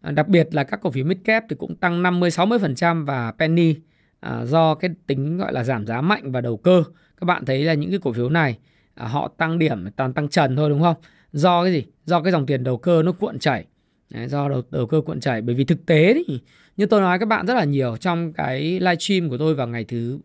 Ờ, 0.00 0.12
đặc 0.12 0.28
biệt 0.28 0.48
là 0.54 0.64
các 0.64 0.80
cổ 0.82 0.90
phiếu 0.90 1.04
midcap 1.04 1.44
thì 1.50 1.56
cũng 1.58 1.76
tăng 1.76 2.02
50 2.02 2.30
60% 2.30 3.04
và 3.04 3.32
penny 3.32 3.74
à, 4.20 4.44
do 4.44 4.74
cái 4.74 4.90
tính 5.06 5.38
gọi 5.38 5.52
là 5.52 5.64
giảm 5.64 5.86
giá 5.86 6.00
mạnh 6.00 6.32
và 6.32 6.40
đầu 6.40 6.56
cơ. 6.56 6.84
Các 7.20 7.24
bạn 7.24 7.44
thấy 7.44 7.64
là 7.64 7.74
những 7.74 7.90
cái 7.90 7.98
cổ 8.02 8.12
phiếu 8.12 8.28
này 8.28 8.58
à, 8.94 9.06
họ 9.06 9.28
tăng 9.36 9.58
điểm 9.58 9.90
toàn 9.96 10.12
tăng 10.12 10.28
trần 10.28 10.56
thôi 10.56 10.70
đúng 10.70 10.80
không 10.80 10.96
do 11.32 11.62
cái 11.62 11.72
gì 11.72 11.84
do 12.04 12.20
cái 12.22 12.32
dòng 12.32 12.46
tiền 12.46 12.64
đầu 12.64 12.78
cơ 12.78 13.02
nó 13.02 13.12
cuộn 13.12 13.38
chảy 13.38 13.66
Đấy, 14.10 14.28
do 14.28 14.48
đầu, 14.48 14.62
đầu 14.70 14.86
cơ 14.86 15.00
cuộn 15.00 15.20
chảy 15.20 15.42
bởi 15.42 15.54
vì 15.54 15.64
thực 15.64 15.86
tế 15.86 16.14
thì 16.26 16.40
như 16.76 16.86
tôi 16.86 17.00
nói 17.00 17.18
các 17.18 17.26
bạn 17.26 17.46
rất 17.46 17.54
là 17.54 17.64
nhiều 17.64 17.96
trong 17.96 18.32
cái 18.32 18.60
live 18.62 18.96
stream 18.96 19.28
của 19.30 19.38
tôi 19.38 19.54
vào 19.54 19.68
ngày 19.68 19.84
thứ 19.84 20.18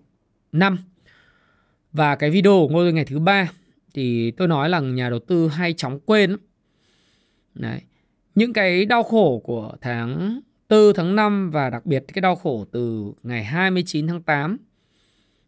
năm 0.52 0.78
và 1.92 2.16
cái 2.16 2.30
video 2.30 2.68
của 2.68 2.74
tôi 2.74 2.94
ngày 2.94 3.06
thứ 3.06 3.20
ba 3.20 3.52
thì 3.94 4.32
tôi 4.32 4.48
nói 4.48 4.70
là 4.70 4.80
nhà 4.80 5.10
đầu 5.10 5.20
tư 5.20 5.48
hay 5.48 5.74
chóng 5.74 6.00
quên 6.00 6.38
Đấy. 7.56 7.82
Những 8.36 8.54
cái 8.54 8.86
đau 8.86 9.04
khổ 9.04 9.42
của 9.44 9.74
tháng 9.82 10.40
4 10.70 10.94
tháng 10.96 11.16
5 11.16 11.52
và 11.52 11.70
đặc 11.70 11.86
biệt 11.86 12.04
cái 12.14 12.22
đau 12.22 12.36
khổ 12.36 12.66
từ 12.72 13.14
ngày 13.24 13.44
29 13.44 14.08
tháng 14.08 14.22
8 14.22 14.58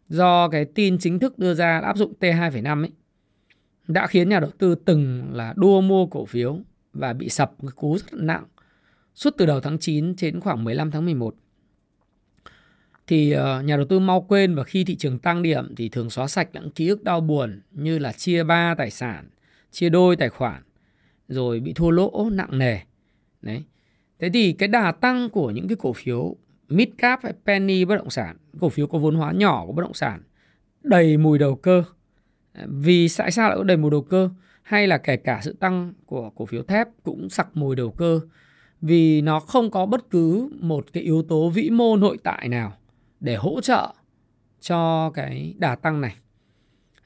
do 0.08 0.48
cái 0.48 0.64
tin 0.64 0.98
chính 0.98 1.18
thức 1.18 1.38
đưa 1.38 1.54
ra 1.54 1.80
áp 1.80 1.96
dụng 1.96 2.12
T2,5 2.20 2.82
ấy 2.82 2.90
đã 3.88 4.06
khiến 4.06 4.28
nhà 4.28 4.40
đầu 4.40 4.50
tư 4.58 4.74
từng 4.74 5.30
là 5.32 5.54
đua 5.56 5.80
mua 5.80 6.06
cổ 6.06 6.24
phiếu 6.24 6.60
và 6.92 7.12
bị 7.12 7.28
sập 7.28 7.52
cú 7.76 7.98
rất 7.98 8.12
nặng 8.12 8.44
suốt 9.14 9.34
từ 9.36 9.46
đầu 9.46 9.60
tháng 9.60 9.78
9 9.78 10.14
đến 10.20 10.40
khoảng 10.40 10.64
15 10.64 10.90
tháng 10.90 11.04
11. 11.04 11.34
Thì 13.06 13.32
ờ, 13.32 13.62
nhà 13.62 13.76
đầu 13.76 13.86
tư 13.86 13.98
mau 13.98 14.20
quên 14.20 14.54
và 14.54 14.64
khi 14.64 14.84
thị 14.84 14.96
trường 14.96 15.18
tăng 15.18 15.42
điểm 15.42 15.74
thì 15.76 15.88
thường 15.88 16.10
xóa 16.10 16.28
sạch 16.28 16.48
những 16.52 16.70
ký 16.70 16.88
ức 16.88 17.04
đau 17.04 17.20
buồn 17.20 17.60
như 17.70 17.98
là 17.98 18.12
chia 18.12 18.44
ba 18.44 18.74
tài 18.78 18.90
sản, 18.90 19.28
chia 19.70 19.88
đôi 19.88 20.16
tài 20.16 20.28
khoản, 20.28 20.62
rồi 21.28 21.60
bị 21.60 21.72
thua 21.72 21.90
lỗ 21.90 22.28
nặng 22.32 22.58
nề. 22.58 22.78
Đấy. 23.42 23.64
Thế 24.18 24.30
thì 24.34 24.52
cái 24.52 24.68
đà 24.68 24.92
tăng 24.92 25.30
của 25.30 25.50
những 25.50 25.68
cái 25.68 25.76
cổ 25.76 25.92
phiếu 25.92 26.36
mid 26.68 26.88
cap 26.98 27.20
hay 27.22 27.32
penny 27.46 27.84
bất 27.84 27.96
động 27.96 28.10
sản, 28.10 28.36
cổ 28.60 28.68
phiếu 28.68 28.86
có 28.86 28.98
vốn 28.98 29.14
hóa 29.14 29.32
nhỏ 29.32 29.66
của 29.66 29.72
bất 29.72 29.82
động 29.82 29.94
sản 29.94 30.22
đầy 30.82 31.16
mùi 31.16 31.38
đầu 31.38 31.56
cơ 31.56 31.84
vì 32.66 33.08
tại 33.16 33.30
sao 33.30 33.48
lại 33.48 33.58
có 33.58 33.64
đầy 33.64 33.76
mùi 33.76 33.90
đầu 33.90 34.02
cơ? 34.02 34.30
Hay 34.68 34.86
là 34.86 34.98
kể 34.98 35.16
cả 35.16 35.40
sự 35.42 35.56
tăng 35.60 35.92
của 36.06 36.30
cổ 36.30 36.46
phiếu 36.46 36.62
thép 36.62 36.88
cũng 37.02 37.28
sặc 37.28 37.48
mùi 37.54 37.76
đầu 37.76 37.90
cơ 37.90 38.20
vì 38.80 39.20
nó 39.20 39.40
không 39.40 39.70
có 39.70 39.86
bất 39.86 40.10
cứ 40.10 40.50
một 40.60 40.86
cái 40.92 41.02
yếu 41.02 41.22
tố 41.22 41.48
vĩ 41.48 41.70
mô 41.70 41.96
nội 41.96 42.18
tại 42.22 42.48
nào 42.48 42.72
để 43.20 43.36
hỗ 43.36 43.60
trợ 43.60 43.94
cho 44.60 45.10
cái 45.14 45.54
đà 45.58 45.76
tăng 45.76 46.00
này. 46.00 46.16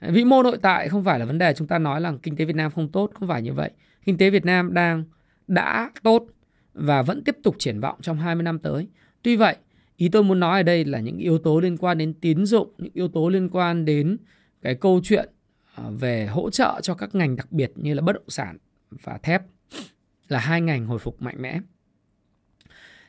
Vĩ 0.00 0.24
mô 0.24 0.42
nội 0.42 0.58
tại 0.62 0.88
không 0.88 1.04
phải 1.04 1.18
là 1.18 1.24
vấn 1.24 1.38
đề 1.38 1.54
chúng 1.54 1.66
ta 1.66 1.78
nói 1.78 2.00
là 2.00 2.12
kinh 2.22 2.36
tế 2.36 2.44
Việt 2.44 2.56
Nam 2.56 2.70
không 2.70 2.88
tốt, 2.88 3.10
không 3.14 3.28
phải 3.28 3.42
như 3.42 3.52
vậy. 3.52 3.70
Kinh 4.04 4.18
tế 4.18 4.30
Việt 4.30 4.44
Nam 4.44 4.74
đang 4.74 5.04
đã 5.46 5.90
tốt 6.02 6.26
và 6.74 7.02
vẫn 7.02 7.24
tiếp 7.24 7.36
tục 7.42 7.56
triển 7.58 7.80
vọng 7.80 7.98
trong 8.00 8.18
20 8.18 8.42
năm 8.42 8.58
tới. 8.58 8.88
Tuy 9.22 9.36
vậy, 9.36 9.56
ý 9.96 10.08
tôi 10.08 10.22
muốn 10.22 10.40
nói 10.40 10.60
ở 10.60 10.62
đây 10.62 10.84
là 10.84 11.00
những 11.00 11.18
yếu 11.18 11.38
tố 11.38 11.60
liên 11.60 11.76
quan 11.76 11.98
đến 11.98 12.14
tín 12.20 12.46
dụng, 12.46 12.68
những 12.78 12.92
yếu 12.94 13.08
tố 13.08 13.28
liên 13.28 13.48
quan 13.48 13.84
đến 13.84 14.16
cái 14.62 14.74
câu 14.74 15.00
chuyện 15.04 15.28
À, 15.74 15.84
về 15.98 16.26
hỗ 16.26 16.50
trợ 16.50 16.80
cho 16.82 16.94
các 16.94 17.14
ngành 17.14 17.36
đặc 17.36 17.52
biệt 17.52 17.72
như 17.74 17.94
là 17.94 18.02
bất 18.02 18.12
động 18.12 18.28
sản 18.28 18.58
và 18.90 19.18
thép 19.22 19.42
là 20.28 20.38
hai 20.38 20.60
ngành 20.60 20.86
hồi 20.86 20.98
phục 20.98 21.22
mạnh 21.22 21.36
mẽ. 21.38 21.60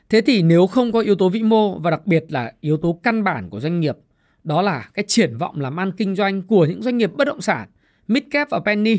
Thế 0.08 0.20
thì 0.20 0.42
nếu 0.42 0.66
không 0.66 0.92
có 0.92 1.00
yếu 1.00 1.14
tố 1.14 1.28
vĩ 1.28 1.42
mô 1.42 1.78
và 1.78 1.90
đặc 1.90 2.06
biệt 2.06 2.24
là 2.28 2.52
yếu 2.60 2.76
tố 2.76 3.00
căn 3.02 3.24
bản 3.24 3.50
của 3.50 3.60
doanh 3.60 3.80
nghiệp, 3.80 3.96
đó 4.44 4.62
là 4.62 4.88
cái 4.94 5.04
triển 5.08 5.36
vọng 5.38 5.60
làm 5.60 5.80
ăn 5.80 5.92
kinh 5.92 6.14
doanh 6.14 6.42
của 6.42 6.66
những 6.66 6.82
doanh 6.82 6.98
nghiệp 6.98 7.10
bất 7.16 7.24
động 7.24 7.40
sản, 7.40 7.68
midcap 8.08 8.50
và 8.50 8.60
penny, 8.60 8.98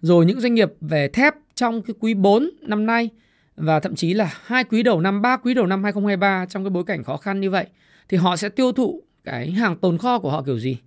rồi 0.00 0.26
những 0.26 0.40
doanh 0.40 0.54
nghiệp 0.54 0.72
về 0.80 1.08
thép 1.08 1.34
trong 1.54 1.82
cái 1.82 1.94
quý 2.00 2.14
4 2.14 2.50
năm 2.60 2.86
nay 2.86 3.10
và 3.56 3.80
thậm 3.80 3.94
chí 3.94 4.14
là 4.14 4.34
hai 4.44 4.64
quý 4.64 4.82
đầu 4.82 5.00
năm, 5.00 5.22
ba 5.22 5.36
quý 5.36 5.54
đầu 5.54 5.66
năm 5.66 5.84
2023 5.84 6.46
trong 6.46 6.64
cái 6.64 6.70
bối 6.70 6.84
cảnh 6.84 7.04
khó 7.04 7.16
khăn 7.16 7.40
như 7.40 7.50
vậy 7.50 7.66
thì 8.08 8.16
họ 8.16 8.36
sẽ 8.36 8.48
tiêu 8.48 8.72
thụ 8.72 9.02
cái 9.24 9.50
hàng 9.50 9.76
tồn 9.76 9.98
kho 9.98 10.18
của 10.18 10.30
họ 10.30 10.42
kiểu 10.42 10.58
gì? 10.58 10.78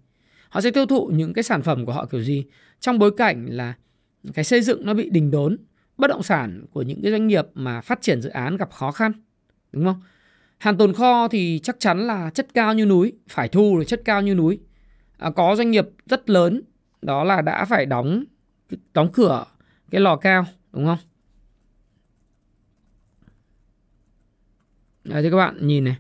Họ 0.55 0.61
sẽ 0.61 0.71
tiêu 0.71 0.85
thụ 0.85 1.07
những 1.07 1.33
cái 1.33 1.43
sản 1.43 1.61
phẩm 1.61 1.85
của 1.85 1.91
họ 1.91 2.05
kiểu 2.05 2.21
gì? 2.21 2.45
Trong 2.79 2.99
bối 2.99 3.11
cảnh 3.17 3.45
là 3.45 3.73
cái 4.33 4.45
xây 4.45 4.61
dựng 4.61 4.85
nó 4.85 4.93
bị 4.93 5.09
đình 5.09 5.31
đốn 5.31 5.57
bất 5.97 6.07
động 6.07 6.23
sản 6.23 6.65
của 6.71 6.81
những 6.81 7.01
cái 7.01 7.11
doanh 7.11 7.27
nghiệp 7.27 7.45
mà 7.53 7.81
phát 7.81 8.01
triển 8.01 8.21
dự 8.21 8.29
án 8.29 8.57
gặp 8.57 8.71
khó 8.71 8.91
khăn 8.91 9.11
đúng 9.71 9.85
không? 9.85 10.01
Hàng 10.57 10.77
tồn 10.77 10.93
kho 10.93 11.27
thì 11.27 11.59
chắc 11.63 11.75
chắn 11.79 12.07
là 12.07 12.29
chất 12.29 12.47
cao 12.53 12.73
như 12.73 12.85
núi 12.85 13.13
phải 13.29 13.47
thu 13.47 13.75
rồi 13.75 13.85
chất 13.85 14.01
cao 14.05 14.21
như 14.21 14.35
núi. 14.35 14.59
À, 15.17 15.29
có 15.29 15.55
doanh 15.55 15.71
nghiệp 15.71 15.87
rất 16.05 16.29
lớn 16.29 16.61
đó 17.01 17.23
là 17.23 17.41
đã 17.41 17.65
phải 17.65 17.85
đóng 17.85 18.23
đóng 18.93 19.11
cửa 19.13 19.45
cái 19.91 20.01
lò 20.01 20.15
cao 20.15 20.45
đúng 20.73 20.85
không? 20.85 20.99
Đấy, 25.03 25.23
thì 25.23 25.29
các 25.29 25.37
bạn 25.37 25.67
nhìn 25.67 25.83
này. 25.83 25.97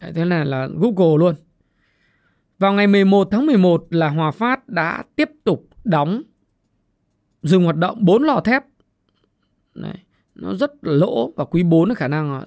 Đấy, 0.00 0.12
thế 0.14 0.24
này 0.24 0.46
là 0.46 0.66
Google 0.66 1.18
luôn 1.18 1.34
vào 2.62 2.72
ngày 2.72 2.86
11 2.86 3.28
tháng 3.30 3.46
11 3.46 3.86
là 3.90 4.08
Hòa 4.08 4.30
Phát 4.30 4.68
đã 4.68 5.04
tiếp 5.16 5.30
tục 5.44 5.68
đóng 5.84 6.22
dừng 7.42 7.64
hoạt 7.64 7.76
động 7.76 8.04
4 8.04 8.22
lò 8.22 8.40
thép 8.40 8.62
Đấy, 9.74 9.96
nó 10.34 10.54
rất 10.54 10.70
là 10.82 10.92
lỗ 10.92 11.32
và 11.36 11.44
quý 11.44 11.62
4 11.62 11.94
khả 11.94 12.08
năng 12.08 12.44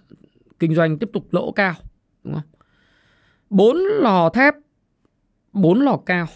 kinh 0.59 0.75
doanh 0.75 0.99
tiếp 0.99 1.09
tục 1.13 1.33
lỗ 1.33 1.51
cao 1.51 1.73
đúng 2.23 2.33
không? 2.33 2.43
4 3.49 3.77
lò 3.77 4.29
thép, 4.29 4.53
4 5.53 5.81
lò 5.81 5.97
cao. 6.05 6.27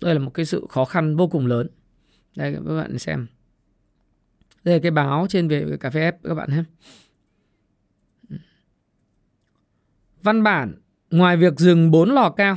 Đây 0.00 0.14
là 0.14 0.20
một 0.20 0.30
cái 0.34 0.46
sự 0.46 0.66
khó 0.68 0.84
khăn 0.84 1.16
vô 1.16 1.28
cùng 1.28 1.46
lớn. 1.46 1.66
Đây 2.36 2.54
các 2.54 2.74
bạn 2.76 2.98
xem. 2.98 3.26
Đây 4.64 4.74
là 4.74 4.80
cái 4.82 4.90
báo 4.90 5.26
trên 5.28 5.48
về 5.48 5.76
cà 5.80 5.90
phê 5.90 6.00
ép 6.00 6.22
các 6.22 6.34
bạn 6.34 6.50
ha. 6.50 6.64
Văn 10.22 10.42
bản 10.42 10.74
ngoài 11.10 11.36
việc 11.36 11.58
dừng 11.58 11.90
4 11.90 12.10
lò 12.10 12.30
cao 12.30 12.56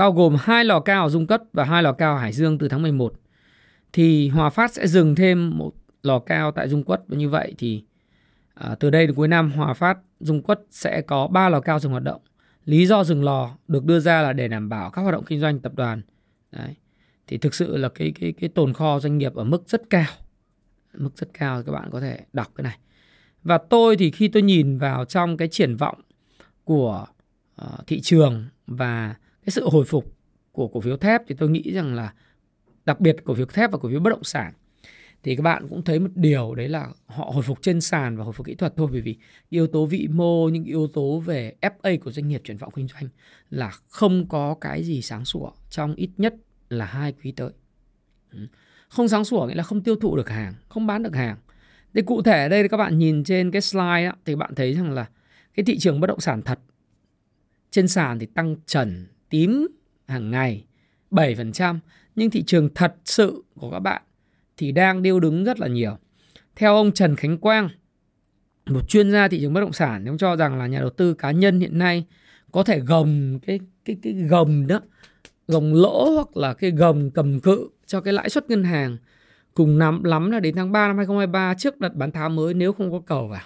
bao 0.00 0.12
gồm 0.12 0.36
hai 0.40 0.64
lò 0.64 0.80
cao 0.80 1.02
ở 1.02 1.08
Dung 1.08 1.26
Cất 1.26 1.42
và 1.52 1.64
hai 1.64 1.82
lò 1.82 1.92
cao 1.92 2.14
ở 2.14 2.20
Hải 2.20 2.32
Dương 2.32 2.58
từ 2.58 2.68
tháng 2.68 2.82
11 2.82 3.12
thì 3.92 4.28
Hòa 4.28 4.50
Phát 4.50 4.72
sẽ 4.72 4.86
dừng 4.86 5.14
thêm 5.14 5.58
một 5.58 5.72
lò 6.02 6.18
cao 6.18 6.52
tại 6.52 6.68
Dung 6.68 6.84
Quất 6.84 7.02
và 7.08 7.16
như 7.16 7.28
vậy 7.28 7.54
thì 7.58 7.84
à, 8.54 8.74
từ 8.80 8.90
đây 8.90 9.06
đến 9.06 9.16
cuối 9.16 9.28
năm 9.28 9.52
Hòa 9.52 9.74
Phát 9.74 9.98
Dung 10.20 10.42
Quất 10.42 10.60
sẽ 10.70 11.00
có 11.00 11.26
3 11.26 11.48
lò 11.48 11.60
cao 11.60 11.78
dừng 11.78 11.92
hoạt 11.92 12.02
động. 12.02 12.20
Lý 12.64 12.86
do 12.86 13.04
dừng 13.04 13.24
lò 13.24 13.56
được 13.68 13.84
đưa 13.84 14.00
ra 14.00 14.22
là 14.22 14.32
để 14.32 14.48
đảm 14.48 14.68
bảo 14.68 14.90
các 14.90 15.02
hoạt 15.02 15.14
động 15.14 15.24
kinh 15.24 15.40
doanh 15.40 15.60
tập 15.60 15.72
đoàn. 15.74 16.02
Đấy. 16.50 16.74
Thì 17.26 17.38
thực 17.38 17.54
sự 17.54 17.76
là 17.76 17.88
cái 17.88 18.12
cái 18.20 18.32
cái 18.32 18.48
tồn 18.48 18.72
kho 18.72 18.98
doanh 19.00 19.18
nghiệp 19.18 19.34
ở 19.34 19.44
mức 19.44 19.68
rất 19.68 19.90
cao. 19.90 20.12
Mức 20.94 21.16
rất 21.16 21.28
cao 21.34 21.62
các 21.62 21.72
bạn 21.72 21.88
có 21.92 22.00
thể 22.00 22.20
đọc 22.32 22.48
cái 22.56 22.62
này. 22.62 22.78
Và 23.42 23.58
tôi 23.58 23.96
thì 23.96 24.10
khi 24.10 24.28
tôi 24.28 24.42
nhìn 24.42 24.78
vào 24.78 25.04
trong 25.04 25.36
cái 25.36 25.48
triển 25.48 25.76
vọng 25.76 26.00
của 26.64 27.06
uh, 27.62 27.86
thị 27.86 28.00
trường 28.00 28.44
và 28.66 29.14
cái 29.50 29.54
sự 29.54 29.68
hồi 29.68 29.84
phục 29.84 30.16
của 30.52 30.68
cổ 30.68 30.80
phiếu 30.80 30.96
thép 30.96 31.22
thì 31.28 31.34
tôi 31.38 31.50
nghĩ 31.50 31.72
rằng 31.72 31.94
là 31.94 32.14
đặc 32.84 33.00
biệt 33.00 33.16
cổ 33.24 33.34
phiếu 33.34 33.46
thép 33.46 33.72
và 33.72 33.78
cổ 33.78 33.88
phiếu 33.88 34.00
bất 34.00 34.10
động 34.10 34.24
sản 34.24 34.52
thì 35.22 35.36
các 35.36 35.42
bạn 35.42 35.68
cũng 35.68 35.84
thấy 35.84 35.98
một 35.98 36.08
điều 36.14 36.54
đấy 36.54 36.68
là 36.68 36.88
họ 37.06 37.30
hồi 37.34 37.42
phục 37.42 37.62
trên 37.62 37.80
sàn 37.80 38.16
và 38.16 38.24
hồi 38.24 38.32
phục 38.32 38.46
kỹ 38.46 38.54
thuật 38.54 38.72
thôi 38.76 38.88
bởi 38.92 39.00
vì 39.00 39.16
yếu 39.48 39.66
tố 39.66 39.86
vĩ 39.86 40.08
mô 40.08 40.48
những 40.48 40.64
yếu 40.64 40.86
tố 40.86 41.18
về 41.18 41.54
FA 41.60 41.98
của 41.98 42.12
doanh 42.12 42.28
nghiệp 42.28 42.40
chuyển 42.44 42.56
vọng 42.56 42.72
kinh 42.76 42.88
doanh 42.88 43.08
là 43.50 43.70
không 43.88 44.28
có 44.28 44.54
cái 44.60 44.82
gì 44.82 45.02
sáng 45.02 45.24
sủa 45.24 45.50
trong 45.70 45.94
ít 45.94 46.10
nhất 46.16 46.34
là 46.68 46.84
hai 46.84 47.12
quý 47.12 47.32
tới. 47.32 47.50
Ừ. 48.32 48.46
Không 48.88 49.08
sáng 49.08 49.24
sủa 49.24 49.46
nghĩa 49.46 49.54
là 49.54 49.62
không 49.62 49.82
tiêu 49.82 49.96
thụ 49.96 50.16
được 50.16 50.28
hàng 50.28 50.54
không 50.68 50.86
bán 50.86 51.02
được 51.02 51.16
hàng. 51.16 51.36
Thì 51.94 52.02
cụ 52.02 52.22
thể 52.22 52.42
ở 52.42 52.48
đây 52.48 52.68
các 52.68 52.76
bạn 52.76 52.98
nhìn 52.98 53.24
trên 53.24 53.50
cái 53.50 53.62
slide 53.62 54.06
đó, 54.06 54.12
thì 54.24 54.34
bạn 54.34 54.54
thấy 54.54 54.74
rằng 54.74 54.92
là 54.92 55.08
cái 55.54 55.64
thị 55.64 55.78
trường 55.78 56.00
bất 56.00 56.06
động 56.06 56.20
sản 56.20 56.42
thật 56.42 56.58
trên 57.70 57.88
sàn 57.88 58.18
thì 58.18 58.26
tăng 58.26 58.56
trần 58.66 59.06
tím 59.30 59.66
hàng 60.08 60.30
ngày 60.30 60.64
7% 61.10 61.78
nhưng 62.16 62.30
thị 62.30 62.42
trường 62.42 62.68
thật 62.74 62.94
sự 63.04 63.44
của 63.54 63.70
các 63.70 63.78
bạn 63.78 64.02
thì 64.56 64.72
đang 64.72 65.02
điêu 65.02 65.20
đứng 65.20 65.44
rất 65.44 65.60
là 65.60 65.66
nhiều. 65.66 65.96
Theo 66.56 66.76
ông 66.76 66.92
Trần 66.92 67.16
Khánh 67.16 67.38
Quang, 67.38 67.68
một 68.66 68.88
chuyên 68.88 69.12
gia 69.12 69.28
thị 69.28 69.40
trường 69.40 69.52
bất 69.52 69.60
động 69.60 69.72
sản, 69.72 70.04
ông 70.04 70.18
cho 70.18 70.36
rằng 70.36 70.58
là 70.58 70.66
nhà 70.66 70.80
đầu 70.80 70.90
tư 70.90 71.14
cá 71.14 71.30
nhân 71.30 71.60
hiện 71.60 71.78
nay 71.78 72.04
có 72.52 72.62
thể 72.62 72.80
gồng 72.80 73.38
cái 73.46 73.60
cái 73.84 73.96
cái 74.02 74.12
gồng 74.12 74.66
đó, 74.66 74.80
gồng 75.48 75.74
lỗ 75.74 76.10
hoặc 76.14 76.36
là 76.36 76.54
cái 76.54 76.70
gồng 76.70 77.10
cầm 77.10 77.40
cự 77.40 77.68
cho 77.86 78.00
cái 78.00 78.12
lãi 78.12 78.28
suất 78.28 78.50
ngân 78.50 78.64
hàng 78.64 78.96
cùng 79.54 79.78
nắm 79.78 80.04
lắm 80.04 80.30
là 80.30 80.40
đến 80.40 80.54
tháng 80.54 80.72
3 80.72 80.86
năm 80.86 80.96
2023 80.96 81.54
trước 81.54 81.80
đợt 81.80 81.94
bán 81.94 82.12
tháo 82.12 82.28
mới 82.28 82.54
nếu 82.54 82.72
không 82.72 82.92
có 82.92 83.00
cầu 83.06 83.28
vào. 83.28 83.42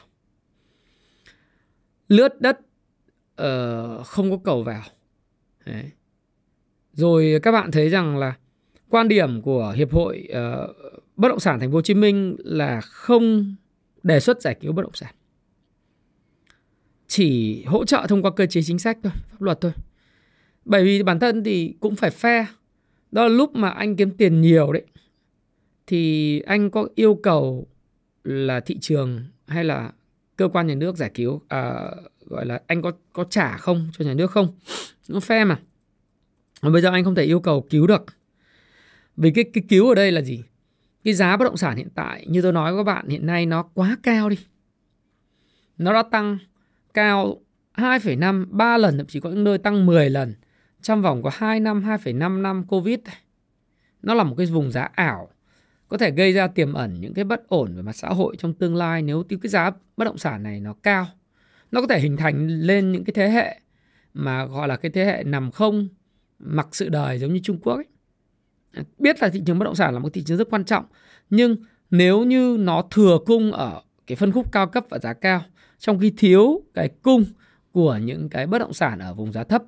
Lướt 2.09 2.41
đất 2.41 2.59
uh, 3.43 4.07
không 4.07 4.31
có 4.31 4.37
cầu 4.45 4.63
vào. 4.63 4.83
Đấy. 5.67 5.91
Rồi 6.93 7.41
các 7.43 7.53
bạn 7.53 7.71
thấy 7.71 7.89
rằng 7.89 8.19
là 8.19 8.37
quan 8.89 9.09
điểm 9.09 9.43
của 9.43 9.75
hiệp 9.77 9.93
hội 9.93 10.29
uh, 10.31 10.77
bất 11.17 11.29
động 11.29 11.41
sản 11.41 11.61
thành 11.61 11.71
phố 11.71 11.75
Hồ 11.75 11.83
Chí 11.83 11.95
Minh 11.95 12.37
là 12.39 12.81
không 12.81 13.55
đề 14.03 14.21
xuất 14.21 14.43
giải 14.43 14.55
cứu 14.61 14.73
bất 14.73 14.83
động 14.83 14.95
sản. 14.95 15.15
Chỉ 17.07 17.63
hỗ 17.65 17.85
trợ 17.85 18.07
thông 18.09 18.23
qua 18.23 18.31
cơ 18.31 18.47
chế 18.47 18.63
chính 18.63 18.79
sách 18.79 18.99
thôi, 19.03 19.13
pháp 19.31 19.43
luật 19.43 19.61
thôi. 19.61 19.73
Bởi 20.65 20.85
vì 20.85 21.03
bản 21.03 21.21
thân 21.21 21.45
thì 21.45 21.75
cũng 21.81 21.97
phải 21.97 22.11
fair. 22.11 22.45
Đó 23.11 23.23
là 23.23 23.29
lúc 23.29 23.57
mà 23.57 23.69
anh 23.69 23.97
kiếm 23.97 24.11
tiền 24.11 24.41
nhiều 24.41 24.73
đấy 24.73 24.83
thì 25.87 26.41
anh 26.41 26.71
có 26.71 26.89
yêu 26.95 27.15
cầu 27.15 27.67
là 28.25 28.61
thị 28.61 28.79
trường 28.81 29.23
hay 29.47 29.65
là 29.65 29.93
cơ 30.37 30.49
quan 30.49 30.67
nhà 30.67 30.75
nước 30.75 30.97
giải 30.97 31.11
cứu 31.15 31.41
à, 31.49 31.91
gọi 32.27 32.47
là 32.47 32.61
anh 32.67 32.83
có 32.83 32.93
có 33.13 33.25
trả 33.25 33.57
không 33.57 33.91
cho 33.99 34.05
nhà 34.05 34.15
nước 34.15 34.31
không? 34.31 34.59
Nó 35.09 35.21
phe 35.21 35.45
mà. 35.45 35.59
Và 36.61 36.71
bây 36.71 36.83
giờ 36.83 36.91
anh 36.91 37.05
không 37.05 37.15
thể 37.15 37.25
yêu 37.25 37.41
cầu 37.41 37.67
cứu 37.71 37.87
được. 37.87 38.05
Vì 39.17 39.31
cái 39.31 39.45
cái 39.53 39.65
cứu 39.69 39.89
ở 39.89 39.95
đây 39.95 40.13
là 40.13 40.21
gì? 40.21 40.43
Cái 41.05 41.15
giá 41.15 41.37
bất 41.37 41.45
động 41.45 41.57
sản 41.57 41.77
hiện 41.77 41.89
tại 41.95 42.27
như 42.29 42.43
tôi 42.43 42.53
nói 42.53 42.73
với 42.73 42.85
các 42.85 42.95
bạn 42.95 43.09
hiện 43.09 43.27
nay 43.27 43.47
nó 43.47 43.63
quá 43.63 43.97
cao 44.03 44.29
đi. 44.29 44.39
Nó 45.79 45.93
đã 45.93 46.03
tăng 46.03 46.39
cao 46.95 47.41
2,5 47.75 48.47
3 48.51 48.79
lần 48.79 48.99
thậm 48.99 49.07
chí 49.07 49.21
có 49.21 49.31
những 49.31 49.45
nơi 49.45 49.59
tăng 49.59 49.87
10 49.87 50.11
lần. 50.11 50.35
Trong 50.83 51.03
vòng 51.03 51.23
có 51.23 51.31
2 51.35 51.61
năm 51.61 51.83
2,5 51.83 52.43
năm 52.43 52.65
Covid 52.67 52.99
nó 54.05 54.15
là 54.15 54.25
một 54.25 54.35
cái 54.39 54.47
vùng 54.47 54.71
giá 54.71 54.83
ảo. 54.83 55.31
Có 55.89 55.99
thể 55.99 56.11
gây 56.11 56.33
ra 56.33 56.47
tiềm 56.47 56.73
ẩn 56.73 57.01
những 57.01 57.15
cái 57.15 57.25
bất 57.25 57.49
ổn 57.49 57.77
về 57.77 57.83
mặt 57.83 57.97
xã 57.97 58.09
hội 58.09 58.37
trong 58.39 58.55
tương 58.55 58.77
lai 58.77 59.03
nếu 59.03 59.25
cái 59.29 59.51
giá 59.51 59.71
bất 59.97 60.05
động 60.05 60.19
sản 60.19 60.43
này 60.43 60.61
nó 60.61 60.75
cao 60.83 61.07
nó 61.75 61.81
có 61.81 61.87
thể 61.87 62.01
hình 62.01 62.17
thành 62.17 62.49
lên 62.49 62.93
những 62.93 63.05
cái 63.05 63.13
thế 63.15 63.31
hệ 63.31 63.61
mà 64.15 64.47
gọi 64.47 64.69
là 64.69 64.77
cái 64.77 64.91
thế 64.91 65.05
hệ 65.05 65.25
nằm 65.25 65.51
không, 65.51 65.89
mặc 66.39 66.69
sự 66.73 66.89
đời 66.89 67.19
giống 67.19 67.33
như 67.33 67.41
Trung 67.43 67.59
Quốc 67.63 67.75
ấy. 67.75 67.85
Biết 68.99 69.23
là 69.23 69.29
thị 69.29 69.43
trường 69.47 69.59
bất 69.59 69.65
động 69.65 69.75
sản 69.75 69.95
là 69.95 70.01
một 70.01 70.13
thị 70.13 70.23
trường 70.23 70.39
rất 70.39 70.51
quan 70.51 70.65
trọng, 70.65 70.85
nhưng 71.31 71.57
nếu 71.91 72.25
như 72.25 72.57
nó 72.61 72.83
thừa 72.91 73.19
cung 73.27 73.53
ở 73.53 73.83
cái 74.07 74.17
phân 74.17 74.33
khúc 74.33 74.53
cao 74.53 74.67
cấp 74.67 74.85
và 74.91 74.99
giá 74.99 75.13
cao, 75.13 75.43
trong 75.79 75.99
khi 75.99 76.15
thiếu 76.17 76.63
cái 76.75 76.89
cung 77.03 77.25
của 77.73 77.97
những 78.03 78.29
cái 78.29 78.47
bất 78.47 78.59
động 78.59 78.73
sản 78.73 78.99
ở 78.99 79.15
vùng 79.15 79.33
giá 79.33 79.45
thấp, 79.45 79.63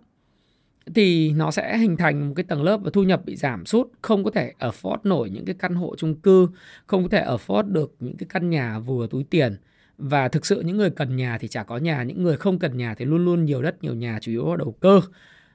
thì 0.95 1.33
nó 1.33 1.51
sẽ 1.51 1.79
hình 1.79 1.97
thành 1.97 2.29
một 2.29 2.35
cái 2.37 2.45
tầng 2.45 2.63
lớp 2.63 2.81
và 2.83 2.91
thu 2.93 3.03
nhập 3.03 3.23
bị 3.25 3.37
giảm 3.37 3.67
sút, 3.67 3.91
không 4.03 4.25
có 4.25 4.31
thể 4.31 4.53
afford 4.59 4.99
nổi 5.05 5.31
những 5.31 5.45
cái 5.45 5.55
căn 5.59 5.75
hộ 5.75 5.97
chung 5.97 6.15
cư, 6.15 6.49
không 6.87 7.03
có 7.03 7.09
thể 7.09 7.25
afford 7.25 7.73
được 7.73 7.95
những 8.01 8.17
cái 8.17 8.27
căn 8.31 8.51
nhà 8.51 8.79
vừa 8.79 9.07
túi 9.07 9.25
tiền 9.25 9.57
và 9.99 10.29
thực 10.29 10.47
sự 10.47 10.61
những 10.61 10.77
người 10.77 10.91
cần 10.91 11.17
nhà 11.17 11.39
thì 11.41 11.49
chả 11.49 11.63
có 11.63 11.77
nhà 11.77 12.03
những 12.03 12.23
người 12.23 12.37
không 12.37 12.59
cần 12.59 12.77
nhà 12.77 12.95
thì 12.95 13.05
luôn 13.05 13.25
luôn 13.25 13.45
nhiều 13.45 13.63
đất 13.63 13.85
nhiều 13.85 13.95
nhà 13.95 14.19
chủ 14.21 14.33
yếu 14.33 14.51
là 14.51 14.57
đầu 14.57 14.77
cơ 14.81 15.01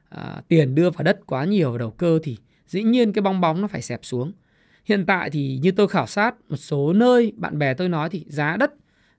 à, 0.10 0.42
tiền 0.48 0.76
đưa 0.76 0.90
vào 0.90 1.04
đất 1.04 1.20
quá 1.26 1.46
nhiều 1.46 1.70
vào 1.70 1.78
đầu 1.78 1.92
cơ 1.92 2.20
thì 2.24 2.38
dĩ 2.68 2.84
nhiên 2.84 3.14
cái 3.14 3.22
bong 3.22 3.42
bóng 3.42 3.62
nó 3.62 3.68
phải 3.68 3.82
xẹp 3.82 4.00
xuống. 4.04 4.32
Hiện 4.86 5.06
tại 5.06 5.30
thì 5.30 5.60
như 5.62 5.72
tôi 5.72 5.88
khảo 5.88 6.08
sát 6.08 6.36
một 6.50 6.58
số 6.58 6.94
nơi 6.94 7.34
bạn 7.36 7.60
bè 7.60 7.74
tôi 7.74 7.90
nói 7.90 8.10
thì 8.10 8.26
giá 8.28 8.58
đất 8.58 8.74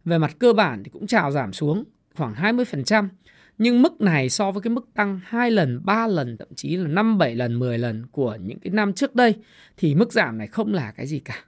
về 0.04 0.18
mặt 0.18 0.36
cơ 0.38 0.52
bản 0.52 0.82
thì 0.84 0.90
cũng 0.90 1.06
trào 1.06 1.30
giảm 1.30 1.52
xuống 1.52 1.84
khoảng 2.14 2.34
20%. 2.34 3.08
Nhưng 3.58 3.82
mức 3.82 4.00
này 4.00 4.30
so 4.30 4.50
với 4.50 4.62
cái 4.62 4.70
mức 4.70 4.88
tăng 4.94 5.20
2 5.24 5.50
lần, 5.50 5.80
3 5.84 6.06
lần, 6.06 6.36
thậm 6.36 6.48
chí 6.54 6.76
là 6.76 6.88
5, 6.88 7.18
7 7.18 7.34
lần, 7.34 7.58
10 7.58 7.78
lần 7.78 8.06
của 8.06 8.36
những 8.40 8.58
cái 8.58 8.70
năm 8.72 8.92
trước 8.92 9.14
đây 9.14 9.34
thì 9.76 9.94
mức 9.94 10.12
giảm 10.12 10.38
này 10.38 10.46
không 10.46 10.74
là 10.74 10.90
cái 10.90 11.06
gì 11.06 11.18
cả. 11.18 11.44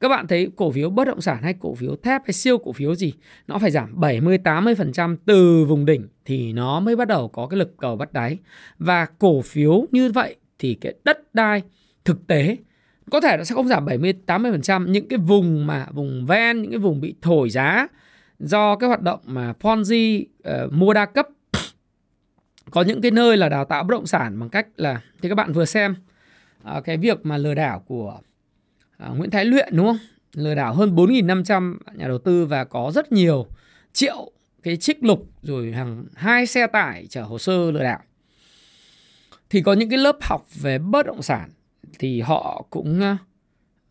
Các 0.00 0.08
bạn 0.08 0.26
thấy 0.26 0.50
cổ 0.56 0.70
phiếu 0.70 0.90
bất 0.90 1.04
động 1.04 1.20
sản 1.20 1.42
hay 1.42 1.54
cổ 1.60 1.74
phiếu 1.74 1.96
thép 1.96 2.22
hay 2.24 2.32
siêu 2.32 2.58
cổ 2.58 2.72
phiếu 2.72 2.94
gì 2.94 3.12
nó 3.46 3.58
phải 3.58 3.70
giảm 3.70 4.00
70 4.00 4.38
80% 4.44 5.16
từ 5.24 5.64
vùng 5.64 5.84
đỉnh 5.84 6.08
thì 6.24 6.52
nó 6.52 6.80
mới 6.80 6.96
bắt 6.96 7.08
đầu 7.08 7.28
có 7.28 7.46
cái 7.46 7.58
lực 7.58 7.74
cầu 7.78 7.96
bắt 7.96 8.12
đáy. 8.12 8.38
Và 8.78 9.04
cổ 9.04 9.42
phiếu 9.42 9.86
như 9.90 10.10
vậy 10.12 10.36
thì 10.58 10.74
cái 10.74 10.94
đất 11.04 11.34
đai 11.34 11.62
thực 12.04 12.26
tế 12.26 12.56
có 13.10 13.20
thể 13.20 13.36
nó 13.36 13.44
sẽ 13.44 13.54
không 13.54 13.68
giảm 13.68 13.84
70 13.84 14.14
80% 14.26 14.88
những 14.88 15.08
cái 15.08 15.18
vùng 15.18 15.66
mà 15.66 15.86
vùng 15.92 16.26
ven 16.26 16.62
những 16.62 16.70
cái 16.70 16.78
vùng 16.78 17.00
bị 17.00 17.14
thổi 17.22 17.50
giá 17.50 17.88
do 18.38 18.76
cái 18.76 18.88
hoạt 18.88 19.02
động 19.02 19.20
mà 19.24 19.52
Ponzi 19.60 20.24
uh, 20.24 20.72
mua 20.72 20.92
đa 20.92 21.06
cấp 21.06 21.28
có 22.70 22.82
những 22.82 23.00
cái 23.00 23.10
nơi 23.10 23.36
là 23.36 23.48
đào 23.48 23.64
tạo 23.64 23.84
bất 23.84 23.92
động 23.92 24.06
sản 24.06 24.40
bằng 24.40 24.48
cách 24.48 24.66
là 24.76 25.00
thì 25.22 25.28
các 25.28 25.34
bạn 25.34 25.52
vừa 25.52 25.64
xem 25.64 25.94
uh, 26.76 26.84
cái 26.84 26.96
việc 26.96 27.26
mà 27.26 27.36
lừa 27.36 27.54
đảo 27.54 27.84
của 27.86 28.18
À, 28.98 29.08
Nguyễn 29.08 29.30
Thái 29.30 29.44
Luyện, 29.44 29.76
đúng 29.76 29.86
không? 29.86 29.98
Lừa 30.34 30.54
đảo 30.54 30.74
hơn 30.74 30.96
4.500 30.96 31.76
nhà 31.94 32.08
đầu 32.08 32.18
tư 32.18 32.46
và 32.46 32.64
có 32.64 32.90
rất 32.94 33.12
nhiều 33.12 33.46
triệu 33.92 34.32
cái 34.62 34.76
trích 34.76 35.04
lục 35.04 35.30
rồi 35.42 35.72
hàng 35.72 36.04
hai 36.14 36.46
xe 36.46 36.66
tải 36.66 37.06
chở 37.06 37.22
hồ 37.22 37.38
sơ 37.38 37.70
lừa 37.70 37.82
đảo. 37.82 38.00
Thì 39.50 39.62
có 39.62 39.72
những 39.72 39.90
cái 39.90 39.98
lớp 39.98 40.16
học 40.22 40.46
về 40.54 40.78
bất 40.78 41.06
động 41.06 41.22
sản 41.22 41.50
thì 41.98 42.20
họ 42.20 42.66
cũng 42.70 43.00
à, 43.00 43.18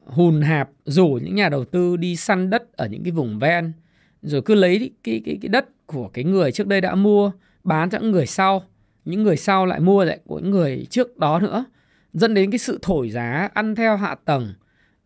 hùn 0.06 0.41
hạp 0.41 0.70
rủ 0.86 1.20
những 1.24 1.36
nhà 1.36 1.49
đầu 1.49 1.66
tư 1.66 1.97
đi 1.97 2.16
săn 2.16 2.49
đất 2.49 2.74
ở 2.74 2.88
những 2.88 3.03
cái 3.03 3.12
vùng 3.12 3.39
ven, 3.39 3.74
rồi 4.22 4.41
cứ 4.41 4.56
lấy 4.56 4.91
cái 5.03 5.22
cái 5.26 5.38
cái 5.41 5.49
đất 5.49 5.66
của 5.86 6.08
cái 6.08 6.24
người 6.24 6.51
trước 6.51 6.68
đây 6.68 6.82
đã 6.82 6.95
mua, 6.95 7.32
bán 7.64 7.89
cho 7.89 7.99
những 7.99 8.12
người 8.12 8.26
sau. 8.26 8.64
Những 9.06 9.24
người 9.24 9.38
sau 9.38 9.66
lại 9.66 9.80
mua 9.80 10.06
lại 10.06 10.20
của 10.26 10.39
những 10.39 10.51
người 10.51 10.88
trước 10.89 11.18
đó 11.18 11.39
nữa, 11.39 11.66
dẫn 12.14 12.34
đến 12.34 12.51
cái 12.51 12.60
sự 12.60 12.80
thổi 12.82 13.10
giá 13.10 13.49
ăn 13.53 13.76
theo 13.76 13.97
hạ 13.97 14.16
tầng 14.26 14.53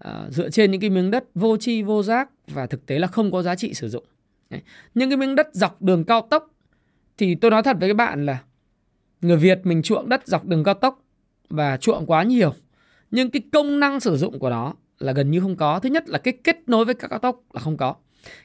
uh, 0.07 0.33
dựa 0.33 0.49
trên 0.49 0.71
những 0.71 0.81
cái 0.81 0.89
miếng 0.89 1.11
đất 1.11 1.23
vô 1.35 1.57
tri 1.57 1.81
vô 1.81 2.03
giác 2.03 2.29
và 2.47 2.67
thực 2.67 2.85
tế 2.85 2.99
là 2.99 3.07
không 3.07 3.31
có 3.31 3.41
giá 3.41 3.55
trị 3.55 3.73
sử 3.73 3.89
dụng. 3.89 4.03
Đấy. 4.49 4.61
những 4.93 5.09
cái 5.09 5.17
miếng 5.17 5.35
đất 5.35 5.47
dọc 5.53 5.81
đường 5.81 6.03
cao 6.03 6.27
tốc 6.29 6.53
thì 7.17 7.35
tôi 7.35 7.51
nói 7.51 7.63
thật 7.63 7.77
với 7.79 7.89
các 7.89 7.95
bạn 7.95 8.25
là 8.25 8.41
người 9.21 9.37
Việt 9.37 9.59
mình 9.63 9.81
chuộng 9.81 10.09
đất 10.09 10.27
dọc 10.27 10.45
đường 10.45 10.63
cao 10.63 10.73
tốc 10.73 11.03
và 11.49 11.77
chuộng 11.77 12.05
quá 12.05 12.23
nhiều 12.23 12.53
nhưng 13.11 13.31
cái 13.31 13.41
công 13.51 13.79
năng 13.79 13.99
sử 13.99 14.17
dụng 14.17 14.39
của 14.39 14.49
nó 14.49 14.73
là 14.99 15.13
gần 15.13 15.31
như 15.31 15.39
không 15.39 15.55
có. 15.55 15.79
Thứ 15.79 15.89
nhất 15.89 16.09
là 16.09 16.17
cái 16.17 16.33
kết 16.43 16.57
nối 16.67 16.85
với 16.85 16.95
các 16.95 17.07
cao 17.07 17.19
tốc 17.19 17.43
là 17.53 17.61
không 17.61 17.77
có. 17.77 17.95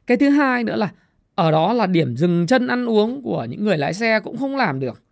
Cái 0.07 0.16
thứ 0.16 0.28
hai 0.28 0.64
nữa 0.64 0.76
là 0.76 0.92
ở 1.34 1.50
đó 1.50 1.72
là 1.72 1.86
điểm 1.86 2.16
dừng 2.16 2.46
chân 2.46 2.66
ăn 2.66 2.86
uống 2.86 3.22
của 3.22 3.46
những 3.50 3.64
người 3.64 3.78
lái 3.78 3.94
xe 3.94 4.20
cũng 4.20 4.36
không 4.36 4.57
làm 4.57 4.80
được. 4.80 5.02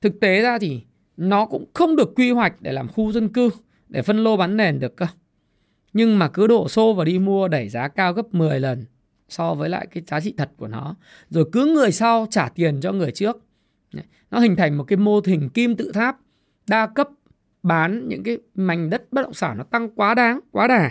Thực 0.00 0.20
tế 0.20 0.42
ra 0.42 0.58
thì 0.58 0.80
nó 1.16 1.46
cũng 1.46 1.64
không 1.74 1.96
được 1.96 2.12
quy 2.16 2.30
hoạch 2.30 2.54
để 2.60 2.72
làm 2.72 2.88
khu 2.88 3.12
dân 3.12 3.28
cư 3.28 3.50
để 3.88 4.02
phân 4.02 4.24
lô 4.24 4.36
bán 4.36 4.56
nền 4.56 4.80
được 4.80 4.96
cơ 4.96 5.06
nhưng 5.94 6.18
mà 6.18 6.28
cứ 6.28 6.46
đổ 6.46 6.68
xô 6.68 6.94
và 6.94 7.04
đi 7.04 7.18
mua 7.18 7.48
đẩy 7.48 7.68
giá 7.68 7.88
cao 7.88 8.12
gấp 8.12 8.34
10 8.34 8.60
lần 8.60 8.84
so 9.28 9.54
với 9.54 9.68
lại 9.68 9.86
cái 9.90 10.02
giá 10.06 10.20
trị 10.20 10.34
thật 10.36 10.50
của 10.56 10.68
nó. 10.68 10.96
Rồi 11.30 11.44
cứ 11.52 11.66
người 11.66 11.92
sau 11.92 12.26
trả 12.30 12.48
tiền 12.48 12.80
cho 12.80 12.92
người 12.92 13.10
trước. 13.10 13.44
Nó 14.30 14.38
hình 14.38 14.56
thành 14.56 14.78
một 14.78 14.84
cái 14.84 14.96
mô 14.96 15.20
hình 15.26 15.48
kim 15.48 15.76
tự 15.76 15.92
tháp 15.92 16.18
đa 16.66 16.86
cấp 16.86 17.08
bán 17.62 18.08
những 18.08 18.22
cái 18.22 18.38
mảnh 18.54 18.90
đất 18.90 19.12
bất 19.12 19.22
động 19.22 19.34
sản 19.34 19.58
nó 19.58 19.64
tăng 19.64 19.88
quá 19.88 20.14
đáng 20.14 20.40
quá 20.50 20.66
đà. 20.66 20.90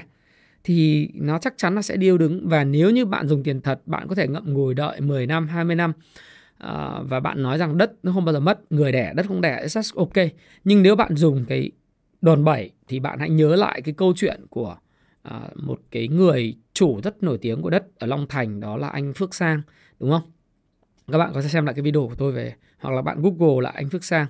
Thì 0.63 1.09
nó 1.13 1.39
chắc 1.39 1.53
chắn 1.57 1.75
nó 1.75 1.81
sẽ 1.81 1.95
điêu 1.95 2.17
đứng. 2.17 2.47
Và 2.47 2.63
nếu 2.63 2.89
như 2.89 3.05
bạn 3.05 3.27
dùng 3.27 3.43
tiền 3.43 3.61
thật 3.61 3.81
bạn 3.85 4.07
có 4.07 4.15
thể 4.15 4.27
ngậm 4.27 4.53
ngùi 4.53 4.73
đợi 4.73 5.01
10 5.01 5.27
năm 5.27 5.47
20 5.47 5.75
năm. 5.75 5.93
À, 6.57 6.99
và 7.03 7.19
bạn 7.19 7.43
nói 7.43 7.57
rằng 7.57 7.77
đất 7.77 7.91
nó 8.03 8.11
không 8.11 8.25
bao 8.25 8.33
giờ 8.33 8.39
mất 8.39 8.71
người 8.71 8.91
đẻ 8.91 9.13
đất 9.15 9.25
không 9.27 9.41
đẻ 9.41 9.67
rất 9.67 9.85
ok. 9.95 10.13
Nhưng 10.63 10.83
nếu 10.83 10.95
bạn 10.95 11.15
dùng 11.15 11.45
cái 11.47 11.71
đòn 12.21 12.43
bẩy 12.43 12.71
thì 12.87 12.99
bạn 12.99 13.19
hãy 13.19 13.29
nhớ 13.29 13.55
lại 13.55 13.81
cái 13.81 13.93
câu 13.93 14.13
chuyện 14.15 14.41
của 14.49 14.75
à, 15.23 15.49
một 15.55 15.79
cái 15.91 16.07
người 16.07 16.55
chủ 16.73 17.01
rất 17.03 17.23
nổi 17.23 17.37
tiếng 17.41 17.61
của 17.61 17.69
đất 17.69 17.99
ở 17.99 18.07
Long 18.07 18.25
Thành 18.29 18.59
đó 18.59 18.77
là 18.77 18.87
anh 18.87 19.13
Phước 19.13 19.35
Sang 19.35 19.61
đúng 19.99 20.11
không? 20.11 20.31
Các 21.11 21.17
bạn 21.17 21.31
có 21.33 21.41
thể 21.41 21.47
xem 21.47 21.65
lại 21.65 21.75
cái 21.75 21.81
video 21.81 22.07
của 22.07 22.15
tôi 22.15 22.31
về 22.31 22.55
hoặc 22.79 22.95
là 22.95 23.01
bạn 23.01 23.21
google 23.21 23.63
là 23.63 23.69
anh 23.69 23.89
Phước 23.89 24.03
Sang. 24.03 24.27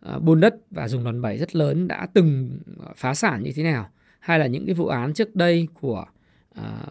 À, 0.00 0.18
buôn 0.18 0.40
đất 0.40 0.54
và 0.70 0.88
dùng 0.88 1.04
đòn 1.04 1.22
bẩy 1.22 1.38
rất 1.38 1.56
lớn 1.56 1.88
đã 1.88 2.06
từng 2.14 2.58
phá 2.96 3.14
sản 3.14 3.42
như 3.42 3.52
thế 3.54 3.62
nào 3.62 3.90
hay 4.20 4.38
là 4.38 4.46
những 4.46 4.66
cái 4.66 4.74
vụ 4.74 4.86
án 4.86 5.14
trước 5.14 5.36
đây 5.36 5.68
của 5.80 6.04
à, 6.54 6.86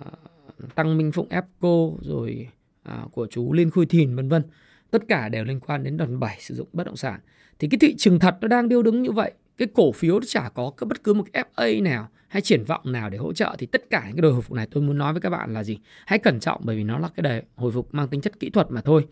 Tăng 0.76 0.98
Minh 0.98 1.12
Phụng 1.12 1.30
Epco 1.30 1.90
rồi 2.02 2.48
à, 2.84 3.06
của 3.12 3.28
chú 3.28 3.54
Liên 3.54 3.72
Khôi 3.72 3.86
Thìn 3.86 4.16
vân 4.16 4.30
vân. 4.30 4.44
Tất 4.92 5.04
cả 5.08 5.30
đều 5.30 5.44
liên 5.44 5.60
quan 5.60 5.84
đến 5.84 5.98
đòn 5.98 6.20
bẩy 6.20 6.36
sử 6.40 6.56
dụng 6.56 6.68
bất 6.74 6.84
động 6.84 6.96
sản. 6.96 7.20
Thì 7.60 7.68
cái 7.72 7.78
thị 7.82 7.96
trường 7.98 8.20
thật 8.20 8.38
nó 8.42 8.48
đang 8.48 8.70
điêu 8.70 8.84
đứng 8.84 9.02
như 9.02 9.12
vậy 9.12 9.32
cái 9.58 9.68
cổ 9.74 9.92
phiếu 9.92 10.20
nó 10.20 10.26
chả 10.28 10.50
có 10.50 10.72
bất 10.88 11.04
cứ 11.04 11.14
một 11.14 11.26
FA 11.34 11.84
nào 11.84 12.10
hay 12.28 12.42
triển 12.42 12.64
vọng 12.64 12.92
nào 12.92 13.10
để 13.10 13.18
hỗ 13.18 13.34
trợ 13.34 13.56
thì 13.60 13.66
tất 13.66 13.90
cả 13.90 14.04
những 14.08 14.16
cái 14.16 14.22
đồ 14.22 14.32
hồi 14.32 14.42
phục 14.42 14.56
này 14.56 14.68
tôi 14.72 14.84
muốn 14.84 14.98
nói 14.98 15.14
với 15.14 15.22
các 15.22 15.30
bạn 15.30 15.54
là 15.54 15.64
gì? 15.64 15.78
Hãy 16.06 16.20
cẩn 16.20 16.40
trọng 16.40 16.62
bởi 16.64 16.76
vì 16.76 16.84
nó 16.84 17.00
là 17.00 17.10
cái 17.16 17.22
đề 17.22 17.44
hồi 17.56 17.72
phục 17.72 17.94
mang 17.94 18.08
tính 18.08 18.22
chất 18.22 18.40
kỹ 18.40 18.50
thuật 18.50 18.72
mà 18.72 18.82
thôi. 18.82 19.06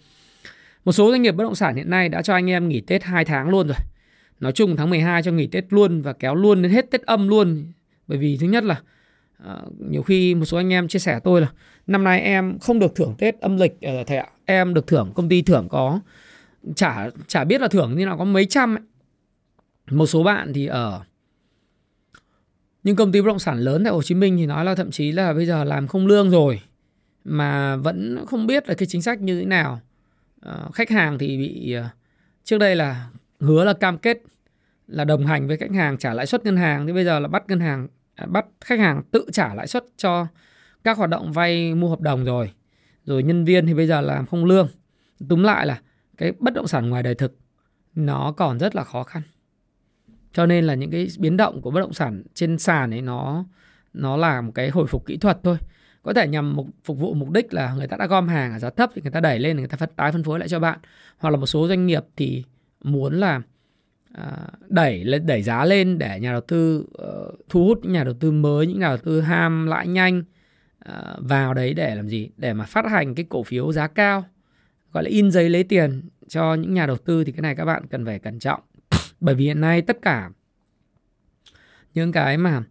Một 0.85 0.91
số 0.91 1.11
doanh 1.11 1.21
nghiệp 1.21 1.31
bất 1.31 1.43
động 1.43 1.55
sản 1.55 1.75
hiện 1.75 1.89
nay 1.89 2.09
đã 2.09 2.21
cho 2.21 2.33
anh 2.33 2.49
em 2.49 2.69
nghỉ 2.69 2.81
Tết 2.81 3.03
2 3.03 3.25
tháng 3.25 3.49
luôn 3.49 3.67
rồi. 3.67 3.77
Nói 4.39 4.51
chung 4.51 4.75
tháng 4.75 4.89
12 4.89 5.23
cho 5.23 5.31
nghỉ 5.31 5.47
Tết 5.47 5.65
luôn 5.69 6.01
và 6.01 6.13
kéo 6.13 6.35
luôn 6.35 6.61
đến 6.61 6.71
hết 6.71 6.91
Tết 6.91 7.01
âm 7.01 7.27
luôn. 7.27 7.71
Bởi 8.07 8.17
vì 8.17 8.37
thứ 8.37 8.47
nhất 8.47 8.63
là 8.63 8.81
uh, 9.43 9.81
nhiều 9.89 10.03
khi 10.03 10.35
một 10.35 10.45
số 10.45 10.57
anh 10.57 10.73
em 10.73 10.87
chia 10.87 10.99
sẻ 10.99 11.19
tôi 11.23 11.41
là 11.41 11.47
năm 11.87 12.03
nay 12.03 12.21
em 12.21 12.59
không 12.59 12.79
được 12.79 12.95
thưởng 12.95 13.15
Tết 13.17 13.39
âm 13.39 13.57
lịch 13.57 13.73
uh, 13.73 14.07
thầy 14.07 14.17
ạ 14.17 14.27
em 14.45 14.73
được 14.73 14.87
thưởng 14.87 15.11
công 15.15 15.29
ty 15.29 15.41
thưởng 15.41 15.67
có 15.69 15.99
chả 16.75 17.09
chả 17.27 17.43
biết 17.43 17.61
là 17.61 17.67
thưởng 17.67 17.95
như 17.95 18.05
nào 18.05 18.17
có 18.17 18.25
mấy 18.25 18.45
trăm 18.45 18.75
ấy. 18.75 18.83
một 19.91 20.05
số 20.05 20.23
bạn 20.23 20.53
thì 20.53 20.65
ở 20.65 21.01
nhưng 22.83 22.95
công 22.95 23.11
ty 23.11 23.21
bất 23.21 23.27
động 23.27 23.39
sản 23.39 23.59
lớn 23.59 23.83
tại 23.83 23.93
Hồ 23.93 24.01
Chí 24.01 24.15
Minh 24.15 24.37
thì 24.37 24.45
nói 24.45 24.65
là 24.65 24.75
thậm 24.75 24.91
chí 24.91 25.11
là 25.11 25.33
bây 25.33 25.45
giờ 25.45 25.63
làm 25.63 25.87
không 25.87 26.07
lương 26.07 26.29
rồi 26.29 26.61
mà 27.23 27.75
vẫn 27.75 28.25
không 28.27 28.47
biết 28.47 28.69
là 28.69 28.75
cái 28.75 28.87
chính 28.87 29.01
sách 29.01 29.21
như 29.21 29.39
thế 29.39 29.45
nào. 29.45 29.81
À, 30.41 30.59
khách 30.73 30.89
hàng 30.89 31.17
thì 31.17 31.37
bị 31.37 31.73
ờ, 31.73 31.83
trước 32.43 32.57
đây 32.57 32.75
là 32.75 33.09
hứa 33.39 33.63
là 33.63 33.73
cam 33.73 33.97
kết 33.97 34.17
là 34.87 35.03
đồng 35.03 35.25
hành 35.25 35.47
với 35.47 35.57
khách 35.57 35.71
hàng 35.71 35.97
trả 35.97 36.13
lãi 36.13 36.25
suất 36.25 36.45
ngân 36.45 36.57
hàng 36.57 36.87
thì 36.87 36.93
bây 36.93 37.05
giờ 37.05 37.19
là 37.19 37.27
bắt 37.27 37.43
ngân 37.47 37.59
hàng 37.59 37.87
à, 38.15 38.25
bắt 38.25 38.45
khách 38.61 38.79
hàng 38.79 39.01
tự 39.11 39.25
trả 39.31 39.53
lãi 39.53 39.67
suất 39.67 39.85
cho 39.97 40.27
các 40.83 40.97
hoạt 40.97 41.09
động 41.09 41.31
vay 41.31 41.75
mua 41.75 41.89
hợp 41.89 42.01
đồng 42.01 42.25
rồi. 42.25 42.51
Rồi 43.05 43.23
nhân 43.23 43.45
viên 43.45 43.67
thì 43.67 43.73
bây 43.73 43.87
giờ 43.87 44.01
làm 44.01 44.25
không 44.25 44.45
lương. 44.45 44.67
Túm 45.29 45.43
lại 45.43 45.65
là 45.65 45.81
cái 46.17 46.31
bất 46.39 46.53
động 46.53 46.67
sản 46.67 46.89
ngoài 46.89 47.03
đời 47.03 47.15
thực 47.15 47.37
nó 47.95 48.31
còn 48.37 48.59
rất 48.59 48.75
là 48.75 48.83
khó 48.83 49.03
khăn 49.03 49.21
cho 50.33 50.45
nên 50.45 50.63
là 50.65 50.73
những 50.73 50.91
cái 50.91 51.07
biến 51.19 51.37
động 51.37 51.61
của 51.61 51.71
bất 51.71 51.79
động 51.79 51.93
sản 51.93 52.23
trên 52.33 52.59
sàn 52.59 52.93
ấy 52.93 53.01
nó 53.01 53.45
nó 53.93 54.17
là 54.17 54.41
một 54.41 54.51
cái 54.55 54.69
hồi 54.69 54.87
phục 54.87 55.05
kỹ 55.05 55.17
thuật 55.17 55.39
thôi. 55.43 55.57
Có 56.03 56.13
thể 56.13 56.27
nhằm 56.27 56.55
mục, 56.55 56.67
phục 56.83 56.97
vụ 56.97 57.13
mục 57.13 57.29
đích 57.29 57.53
là 57.53 57.73
người 57.73 57.87
ta 57.87 57.97
đã 57.97 58.07
gom 58.07 58.27
hàng 58.27 58.53
ở 58.53 58.59
giá 58.59 58.69
thấp 58.69 58.91
thì 58.95 59.01
người 59.01 59.11
ta 59.11 59.19
đẩy 59.19 59.39
lên 59.39 59.57
người 59.57 59.67
ta 59.67 59.77
phân 59.77 59.89
tái 59.95 60.11
phân 60.11 60.23
phối 60.23 60.39
lại 60.39 60.49
cho 60.49 60.59
bạn. 60.59 60.79
Hoặc 61.17 61.29
là 61.29 61.37
một 61.37 61.45
số 61.45 61.67
doanh 61.67 61.85
nghiệp 61.85 62.03
thì 62.15 62.43
muốn 62.83 63.19
là 63.19 63.41
à, 64.13 64.47
đẩy 64.67 65.03
lên 65.03 65.25
đẩy 65.25 65.41
giá 65.41 65.65
lên 65.65 65.97
để 65.97 66.19
nhà 66.19 66.31
đầu 66.31 66.41
tư 66.41 66.85
uh, 67.03 67.39
thu 67.49 67.65
hút 67.65 67.79
những 67.83 67.93
nhà 67.93 68.03
đầu 68.03 68.13
tư 68.13 68.31
mới 68.31 68.67
những 68.67 68.79
nhà 68.79 68.87
đầu 68.87 68.97
tư 68.97 69.21
ham 69.21 69.67
lãi 69.67 69.87
nhanh 69.87 70.23
uh, 70.89 70.93
vào 71.19 71.53
đấy 71.53 71.73
để 71.73 71.95
làm 71.95 72.07
gì? 72.07 72.29
Để 72.37 72.53
mà 72.53 72.65
phát 72.65 72.85
hành 72.85 73.15
cái 73.15 73.25
cổ 73.29 73.43
phiếu 73.43 73.71
giá 73.71 73.87
cao 73.87 74.25
gọi 74.91 75.03
là 75.03 75.09
in 75.09 75.31
giấy 75.31 75.49
lấy 75.49 75.63
tiền 75.63 76.01
cho 76.27 76.53
những 76.53 76.73
nhà 76.73 76.85
đầu 76.85 76.97
tư 76.97 77.23
thì 77.23 77.31
cái 77.31 77.41
này 77.41 77.55
các 77.55 77.65
bạn 77.65 77.87
cần 77.87 78.05
phải 78.05 78.19
cẩn 78.19 78.39
trọng 78.39 78.61
bởi 79.23 79.35
vì 79.35 79.45
hiện 79.45 79.61
nay 79.61 79.81
tất 79.81 79.97
cả 80.01 80.29
những 81.93 82.11
cái 82.11 82.37
mà 82.37 82.63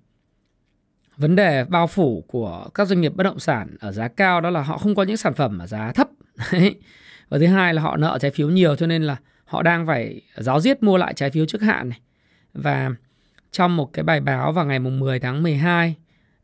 vấn 1.16 1.36
đề 1.36 1.64
bao 1.64 1.86
phủ 1.86 2.24
của 2.28 2.68
các 2.74 2.88
doanh 2.88 3.00
nghiệp 3.00 3.12
bất 3.14 3.24
động 3.24 3.38
sản 3.38 3.76
ở 3.80 3.92
giá 3.92 4.08
cao 4.08 4.40
đó 4.40 4.50
là 4.50 4.62
họ 4.62 4.78
không 4.78 4.94
có 4.94 5.02
những 5.02 5.16
sản 5.16 5.34
phẩm 5.34 5.58
ở 5.58 5.66
giá 5.66 5.92
thấp. 5.92 6.08
Và 7.28 7.38
thứ 7.38 7.46
hai 7.46 7.74
là 7.74 7.82
họ 7.82 7.96
nợ 7.96 8.18
trái 8.20 8.30
phiếu 8.30 8.50
nhiều 8.50 8.76
cho 8.76 8.86
nên 8.86 9.02
là 9.02 9.16
họ 9.44 9.62
đang 9.62 9.86
phải 9.86 10.20
giáo 10.36 10.60
diết 10.60 10.82
mua 10.82 10.96
lại 10.96 11.14
trái 11.14 11.30
phiếu 11.30 11.46
trước 11.46 11.62
hạn 11.62 11.88
này. 11.88 12.00
Và 12.54 12.90
trong 13.50 13.76
một 13.76 13.92
cái 13.92 14.02
bài 14.02 14.20
báo 14.20 14.52
vào 14.52 14.66
ngày 14.66 14.78
10 14.78 15.18
tháng 15.18 15.42
12 15.42 15.96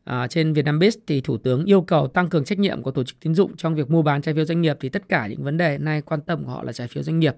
à, 0.03 0.27
trên 0.27 0.53
VietnamBiz 0.53 0.97
thì 1.07 1.21
Thủ 1.21 1.37
tướng 1.37 1.65
yêu 1.65 1.81
cầu 1.81 2.07
tăng 2.07 2.29
cường 2.29 2.43
trách 2.43 2.59
nhiệm 2.59 2.81
của 2.81 2.91
tổ 2.91 3.03
chức 3.03 3.19
tín 3.19 3.35
dụng 3.35 3.55
trong 3.57 3.75
việc 3.75 3.89
mua 3.89 4.01
bán 4.01 4.21
trái 4.21 4.35
phiếu 4.35 4.45
doanh 4.45 4.61
nghiệp 4.61 4.77
thì 4.79 4.89
tất 4.89 5.09
cả 5.09 5.27
những 5.27 5.43
vấn 5.43 5.57
đề 5.57 5.77
nay 5.77 6.01
quan 6.01 6.21
tâm 6.21 6.43
của 6.45 6.51
họ 6.51 6.63
là 6.63 6.73
trái 6.73 6.87
phiếu 6.87 7.03
doanh 7.03 7.19
nghiệp. 7.19 7.35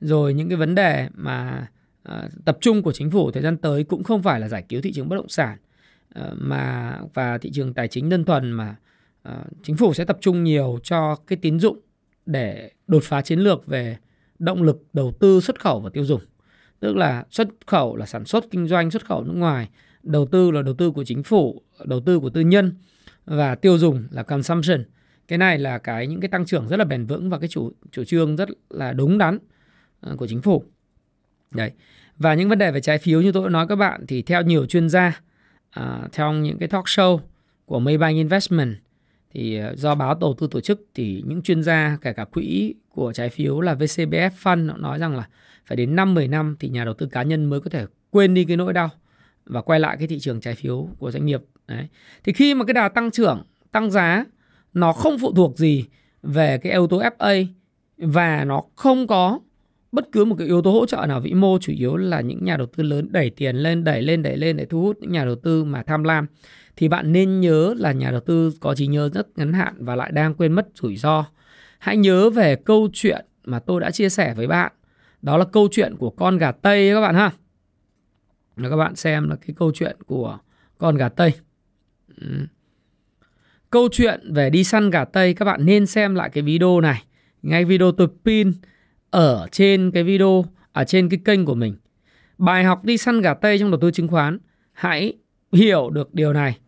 Rồi 0.00 0.34
những 0.34 0.48
cái 0.48 0.56
vấn 0.56 0.74
đề 0.74 1.08
mà 1.14 1.66
Ờ, 2.06 2.28
tập 2.44 2.58
trung 2.60 2.82
của 2.82 2.92
chính 2.92 3.10
phủ 3.10 3.30
thời 3.30 3.42
gian 3.42 3.56
tới 3.56 3.84
cũng 3.84 4.02
không 4.02 4.22
phải 4.22 4.40
là 4.40 4.48
giải 4.48 4.64
cứu 4.68 4.80
thị 4.82 4.92
trường 4.92 5.08
bất 5.08 5.16
động 5.16 5.28
sản 5.28 5.58
ờ, 6.14 6.34
mà, 6.38 6.98
và 7.14 7.38
thị 7.38 7.50
trường 7.54 7.74
tài 7.74 7.88
chính 7.88 8.08
đơn 8.08 8.24
thuần 8.24 8.52
mà 8.52 8.76
ờ, 9.22 9.44
chính 9.62 9.76
phủ 9.76 9.94
sẽ 9.94 10.04
tập 10.04 10.18
trung 10.20 10.44
nhiều 10.44 10.78
cho 10.82 11.16
cái 11.26 11.38
tín 11.42 11.60
dụng 11.60 11.80
để 12.26 12.70
đột 12.86 13.02
phá 13.04 13.22
chiến 13.22 13.38
lược 13.38 13.66
về 13.66 13.96
động 14.38 14.62
lực 14.62 14.82
đầu 14.92 15.12
tư 15.20 15.40
xuất 15.40 15.60
khẩu 15.60 15.80
và 15.80 15.90
tiêu 15.90 16.04
dùng. 16.04 16.20
Tức 16.80 16.96
là 16.96 17.24
xuất 17.30 17.48
khẩu 17.66 17.96
là 17.96 18.06
sản 18.06 18.24
xuất, 18.24 18.44
kinh 18.50 18.66
doanh, 18.66 18.90
xuất 18.90 19.04
khẩu 19.06 19.24
nước 19.24 19.34
ngoài, 19.36 19.68
đầu 20.02 20.26
tư 20.26 20.50
là 20.50 20.62
đầu 20.62 20.74
tư 20.74 20.90
của 20.90 21.04
chính 21.04 21.22
phủ, 21.22 21.62
đầu 21.84 22.00
tư 22.00 22.20
của 22.20 22.30
tư 22.30 22.40
nhân, 22.40 22.74
và 23.24 23.54
tiêu 23.54 23.78
dùng 23.78 24.04
là 24.10 24.22
consumption. 24.22 24.84
Cái 25.28 25.38
này 25.38 25.58
là 25.58 25.78
cái 25.78 26.06
những 26.06 26.20
cái 26.20 26.28
tăng 26.28 26.46
trưởng 26.46 26.68
rất 26.68 26.76
là 26.76 26.84
bền 26.84 27.06
vững 27.06 27.30
và 27.30 27.38
cái 27.38 27.48
chủ 27.48 27.72
chủ 27.90 28.04
trương 28.04 28.36
rất 28.36 28.48
là 28.70 28.92
đúng 28.92 29.18
đắn 29.18 29.38
của 30.16 30.26
chính 30.26 30.42
phủ 30.42 30.64
đấy 31.50 31.72
và 32.18 32.34
những 32.34 32.48
vấn 32.48 32.58
đề 32.58 32.70
về 32.70 32.80
trái 32.80 32.98
phiếu 32.98 33.22
như 33.22 33.32
tôi 33.32 33.44
đã 33.44 33.50
nói 33.50 33.66
các 33.68 33.76
bạn 33.76 34.06
thì 34.08 34.22
theo 34.22 34.42
nhiều 34.42 34.66
chuyên 34.66 34.88
gia 34.88 35.20
uh, 35.80 36.12
theo 36.12 36.32
những 36.32 36.58
cái 36.58 36.68
talk 36.68 36.84
show 36.84 37.18
của 37.64 37.78
Maybank 37.78 38.16
Investment 38.16 38.76
thì 39.30 39.60
uh, 39.60 39.78
do 39.78 39.94
báo 39.94 40.16
đầu 40.20 40.34
tư 40.38 40.48
tổ 40.50 40.60
chức 40.60 40.86
thì 40.94 41.22
những 41.26 41.42
chuyên 41.42 41.62
gia 41.62 41.98
kể 42.02 42.12
cả 42.12 42.24
quỹ 42.24 42.74
của 42.88 43.12
trái 43.12 43.28
phiếu 43.28 43.60
là 43.60 43.74
VCBF 43.74 44.30
Fund 44.42 44.66
nó 44.66 44.76
nói 44.76 44.98
rằng 44.98 45.16
là 45.16 45.28
phải 45.66 45.76
đến 45.76 45.96
5 45.96 46.14
10 46.14 46.28
năm 46.28 46.56
thì 46.60 46.68
nhà 46.68 46.84
đầu 46.84 46.94
tư 46.94 47.06
cá 47.06 47.22
nhân 47.22 47.44
mới 47.44 47.60
có 47.60 47.70
thể 47.70 47.86
quên 48.10 48.34
đi 48.34 48.44
cái 48.44 48.56
nỗi 48.56 48.72
đau 48.72 48.90
và 49.46 49.60
quay 49.60 49.80
lại 49.80 49.96
cái 49.96 50.08
thị 50.08 50.18
trường 50.18 50.40
trái 50.40 50.54
phiếu 50.54 50.88
của 50.98 51.10
doanh 51.10 51.26
nghiệp. 51.26 51.42
Đấy. 51.68 51.88
Thì 52.24 52.32
khi 52.32 52.54
mà 52.54 52.64
cái 52.64 52.74
đà 52.74 52.88
tăng 52.88 53.10
trưởng, 53.10 53.42
tăng 53.72 53.90
giá 53.90 54.24
nó 54.74 54.92
không 54.92 55.18
phụ 55.18 55.32
thuộc 55.34 55.58
gì 55.58 55.84
về 56.22 56.58
cái 56.58 56.72
yếu 56.72 56.86
tố 56.86 57.02
FA 57.18 57.46
và 57.98 58.44
nó 58.44 58.62
không 58.74 59.06
có 59.06 59.40
bất 59.96 60.12
cứ 60.12 60.24
một 60.24 60.36
cái 60.38 60.46
yếu 60.46 60.62
tố 60.62 60.70
hỗ 60.70 60.86
trợ 60.86 61.06
nào, 61.08 61.20
vĩ 61.20 61.34
mô 61.34 61.58
chủ 61.58 61.72
yếu 61.72 61.96
là 61.96 62.20
những 62.20 62.44
nhà 62.44 62.56
đầu 62.56 62.66
tư 62.66 62.82
lớn 62.82 63.08
đẩy 63.10 63.30
tiền 63.30 63.56
lên, 63.56 63.84
đẩy 63.84 64.02
lên 64.02 64.22
đẩy 64.22 64.36
lên 64.36 64.56
để 64.56 64.64
thu 64.64 64.82
hút 64.82 64.96
những 65.00 65.12
nhà 65.12 65.24
đầu 65.24 65.34
tư 65.34 65.64
mà 65.64 65.82
tham 65.82 66.04
lam. 66.04 66.26
Thì 66.76 66.88
bạn 66.88 67.12
nên 67.12 67.40
nhớ 67.40 67.74
là 67.78 67.92
nhà 67.92 68.10
đầu 68.10 68.20
tư 68.20 68.52
có 68.60 68.74
trí 68.74 68.86
nhớ 68.86 69.08
rất 69.08 69.38
ngắn 69.38 69.52
hạn 69.52 69.74
và 69.78 69.96
lại 69.96 70.12
đang 70.12 70.34
quên 70.34 70.52
mất 70.52 70.68
rủi 70.74 70.96
ro. 70.96 71.24
Hãy 71.78 71.96
nhớ 71.96 72.30
về 72.30 72.56
câu 72.56 72.88
chuyện 72.92 73.26
mà 73.44 73.58
tôi 73.58 73.80
đã 73.80 73.90
chia 73.90 74.08
sẻ 74.08 74.34
với 74.34 74.46
bạn. 74.46 74.72
Đó 75.22 75.36
là 75.36 75.44
câu 75.44 75.68
chuyện 75.70 75.96
của 75.96 76.10
con 76.10 76.38
gà 76.38 76.52
tây 76.52 76.90
các 76.94 77.00
bạn 77.00 77.14
ha. 77.14 77.30
Là 78.56 78.70
các 78.70 78.76
bạn 78.76 78.96
xem 78.96 79.28
là 79.28 79.36
cái 79.36 79.54
câu 79.58 79.72
chuyện 79.74 79.96
của 80.06 80.38
con 80.78 80.96
gà 80.96 81.08
tây. 81.08 81.32
Ừ. 82.20 82.26
câu 83.70 83.88
chuyện 83.92 84.32
về 84.32 84.50
đi 84.50 84.64
săn 84.64 84.90
gà 84.90 85.04
tây, 85.04 85.34
các 85.34 85.44
bạn 85.44 85.66
nên 85.66 85.86
xem 85.86 86.14
lại 86.14 86.30
cái 86.30 86.42
video 86.42 86.80
này. 86.80 87.02
Ngay 87.42 87.64
video 87.64 87.92
tôi 87.92 88.08
pin 88.24 88.52
ở 89.10 89.48
trên 89.52 89.90
cái 89.90 90.02
video 90.02 90.44
ở 90.72 90.84
trên 90.84 91.08
cái 91.08 91.20
kênh 91.24 91.44
của 91.44 91.54
mình. 91.54 91.76
Bài 92.38 92.64
học 92.64 92.84
đi 92.84 92.98
săn 92.98 93.20
gà 93.20 93.34
Tây 93.34 93.58
trong 93.58 93.70
đầu 93.70 93.80
tư 93.80 93.90
chứng 93.90 94.08
khoán, 94.08 94.38
hãy 94.72 95.12
hiểu 95.52 95.90
được 95.90 96.14
điều 96.14 96.32
này. 96.32 96.58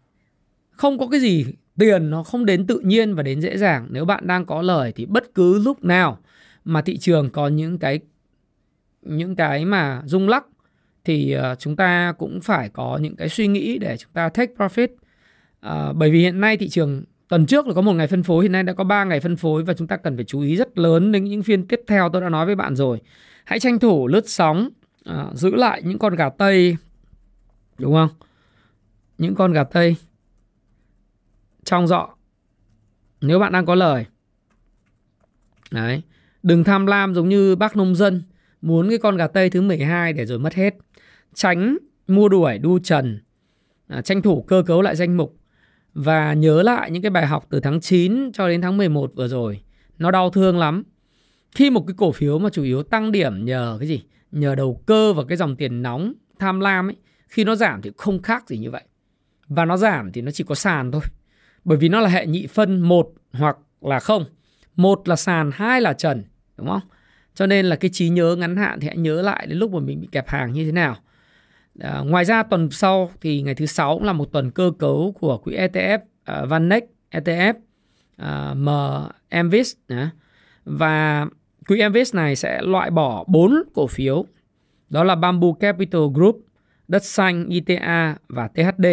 Không 0.71 0.99
có 0.99 1.09
cái 1.09 1.21
gì 1.21 1.47
tiền 1.79 2.11
nó 2.11 2.23
không 2.23 2.47
đến 2.47 2.67
tự 2.67 2.81
nhiên 2.81 3.15
và 3.15 3.23
đến 3.23 3.41
dễ 3.41 3.57
dàng. 3.57 3.87
Nếu 3.91 4.05
bạn 4.05 4.27
đang 4.27 4.47
có 4.47 4.63
lời 4.63 4.93
thì 4.97 5.07
bất 5.07 5.35
cứ 5.35 5.59
lúc 5.59 5.85
nào 5.85 6.19
mà 6.65 6.83
thị 6.83 6.99
trường 6.99 7.31
có 7.31 7.49
những 7.49 7.79
cái 7.79 8.01
những 9.03 9.37
cái 9.37 9.65
mà 9.65 10.03
rung 10.05 10.29
lắc 10.29 10.47
thì 11.05 11.33
à, 11.33 11.55
chúng 11.55 11.77
ta 11.77 12.13
cũng 12.19 12.41
phải 12.41 12.69
có 12.69 12.99
những 13.03 13.17
cái 13.17 13.29
suy 13.29 13.47
nghĩ 13.47 13.79
để 13.79 13.97
chúng 13.97 14.13
ta 14.13 14.29
take 14.29 14.55
profit. 14.57 14.89
À, 15.61 15.93
bởi 15.93 16.11
vì 16.11 16.21
hiện 16.21 16.41
nay 16.41 16.57
thị 16.57 16.69
trường 16.69 17.05
tuần 17.29 17.47
trước 17.47 17.67
là 17.67 17.75
có 17.75 17.81
một 17.81 17.93
ngày 17.93 18.07
phân 18.07 18.23
phối, 18.23 18.45
hiện 18.45 18.53
nay 18.53 18.63
đã 18.63 18.73
có 18.73 18.85
3 18.85 19.05
ngày 19.05 19.21
phân 19.21 19.37
phối 19.37 19.65
và 19.65 19.75
chúng 19.75 19.87
ta 19.87 19.97
cần 19.97 20.17
phải 20.17 20.25
chú 20.25 20.41
ý 20.41 20.57
rất 20.57 20.79
lớn 20.79 21.13
đến 21.13 21.25
những 21.25 21.43
phiên 21.43 21.67
tiếp 21.67 21.81
theo 21.87 22.09
tôi 22.13 22.23
đã 22.23 22.29
nói 22.29 22.47
với 22.47 22.55
bạn 22.55 22.77
rồi. 22.77 23.01
Hãy 23.45 23.61
tranh 23.61 23.79
thủ 23.79 24.07
lướt 24.07 24.29
sóng, 24.29 24.69
à, 25.05 25.27
giữ 25.35 25.55
lại 25.55 25.83
những 25.85 25.99
con 25.99 26.15
gà 26.15 26.29
tây 26.29 26.77
đúng 27.79 27.95
không? 27.95 28.09
Những 29.19 29.35
con 29.35 29.53
gà 29.53 29.65
tây 29.65 29.97
trong 31.65 31.87
dọ 31.87 32.09
nếu 33.21 33.39
bạn 33.39 33.53
đang 33.53 33.67
có 33.67 33.75
lời. 33.75 34.07
Đấy, 35.71 36.03
đừng 36.43 36.65
tham 36.65 36.87
lam 36.87 37.15
giống 37.15 37.29
như 37.29 37.57
bác 37.57 37.77
nông 37.77 37.95
dân 37.95 38.23
muốn 38.63 38.89
cái 38.89 38.99
con 38.99 39.17
gà 39.17 39.27
tây 39.27 39.51
thứ 39.51 39.61
12 39.61 40.13
để 40.13 40.27
rồi 40.27 40.39
mất 40.39 40.55
hết. 40.55 40.75
Tránh 41.35 41.79
mua 42.07 42.29
đuổi 42.29 42.59
đu 42.59 42.79
trần, 42.79 43.21
à, 43.89 44.03
tranh 44.03 44.23
thủ 44.23 44.43
cơ 44.43 44.63
cấu 44.67 44.83
lại 44.83 44.97
danh 44.97 45.17
mục 45.17 45.38
và 45.95 46.35
nhớ 46.35 46.63
lại 46.63 46.91
những 46.91 47.03
cái 47.03 47.11
bài 47.11 47.27
học 47.27 47.47
từ 47.51 47.61
tháng 47.61 47.81
9 47.81 48.33
cho 48.33 48.49
đến 48.49 48.63
tháng 48.63 48.77
11 48.77 49.13
vừa 49.17 49.29
rồi. 49.29 49.61
Nó 49.99 50.11
đau 50.11 50.31
thương 50.31 50.59
lắm. 50.59 50.83
Khi 51.55 51.71
một 51.71 51.85
cái 51.87 51.95
cổ 51.99 52.13
phiếu 52.13 52.39
mà 52.39 52.51
chủ 52.51 52.63
yếu 52.63 52.83
tăng 52.83 53.13
điểm 53.13 53.45
nhờ 53.45 53.77
cái 53.79 53.89
gì? 53.89 54.03
Nhờ 54.33 54.55
đầu 54.55 54.83
cơ 54.87 55.13
và 55.13 55.25
cái 55.29 55.37
dòng 55.37 55.57
tiền 55.57 55.83
nóng 55.83 56.13
tham 56.39 56.61
lam 56.61 56.89
ấy, 56.89 56.97
khi 57.29 57.45
nó 57.45 57.55
giảm 57.55 57.83
thì 57.83 57.91
không 57.97 58.23
khác 58.23 58.49
gì 58.49 58.59
như 58.59 58.71
vậy. 58.71 58.83
Và 59.49 59.65
nó 59.65 59.77
giảm 59.77 60.13
thì 60.13 60.21
nó 60.21 60.31
chỉ 60.31 60.45
có 60.45 60.55
sàn 60.55 60.93
thôi. 60.93 61.03
Bởi 61.65 61.79
vì 61.79 61.89
nó 61.89 62.01
là 62.01 62.09
hệ 62.09 62.27
nhị 62.27 62.47
phân 62.47 62.81
một 62.81 63.13
hoặc 63.33 63.57
là 63.81 64.01
không. 64.01 64.25
Một 64.77 65.09
là 65.09 65.17
sàn, 65.17 65.51
hai 65.55 65.81
là 65.81 65.93
trần, 65.93 66.25
đúng 66.57 66.69
không? 66.69 66.81
Cho 67.35 67.47
nên 67.47 67.67
là 67.67 67.77
cái 67.77 67.91
trí 67.95 68.09
nhớ 68.09 68.37
ngắn 68.37 68.57
hạn 68.57 68.81
thì 68.81 68.87
hãy 68.87 68.97
nhớ 68.97 69.23
lại 69.23 69.47
đến 69.47 69.59
lúc 69.59 69.73
mà 69.73 69.81
mình 69.81 70.01
bị 70.01 70.09
kẹp 70.13 70.29
hàng 70.29 70.53
như 70.53 70.65
thế 70.65 70.73
nào. 70.73 70.97
À, 71.81 72.01
ngoài 72.01 72.25
ra 72.25 72.43
tuần 72.43 72.71
sau 72.71 73.11
thì 73.21 73.43
ngày 73.43 73.55
thứ 73.55 73.67
sáu 73.67 73.95
cũng 73.95 74.05
là 74.05 74.13
một 74.13 74.33
tuần 74.33 74.51
cơ 74.51 74.73
cấu 74.79 75.15
của 75.21 75.39
quỹ 75.39 75.57
ETF 75.57 75.99
à, 76.25 76.35
ờ, 76.35 76.47
Vanex 76.47 76.83
ETF 77.11 77.55
à, 78.17 78.55
ờ, 79.31 79.43
M 79.43 79.51
à. 79.89 80.11
và 80.65 81.27
quỹ 81.69 81.89
Mvis 81.89 82.15
này 82.15 82.37
sẽ 82.37 82.63
loại 82.63 82.91
bỏ 82.91 83.25
4 83.27 83.63
cổ 83.75 83.87
phiếu 83.87 84.25
đó 84.91 85.05
là 85.05 85.15
Bamboo 85.15 85.53
Capital 85.61 86.03
Group, 86.15 86.45
Đất 86.89 87.05
Xanh, 87.05 87.47
ITA 87.49 88.17
và 88.29 88.49
THD. 88.49 88.87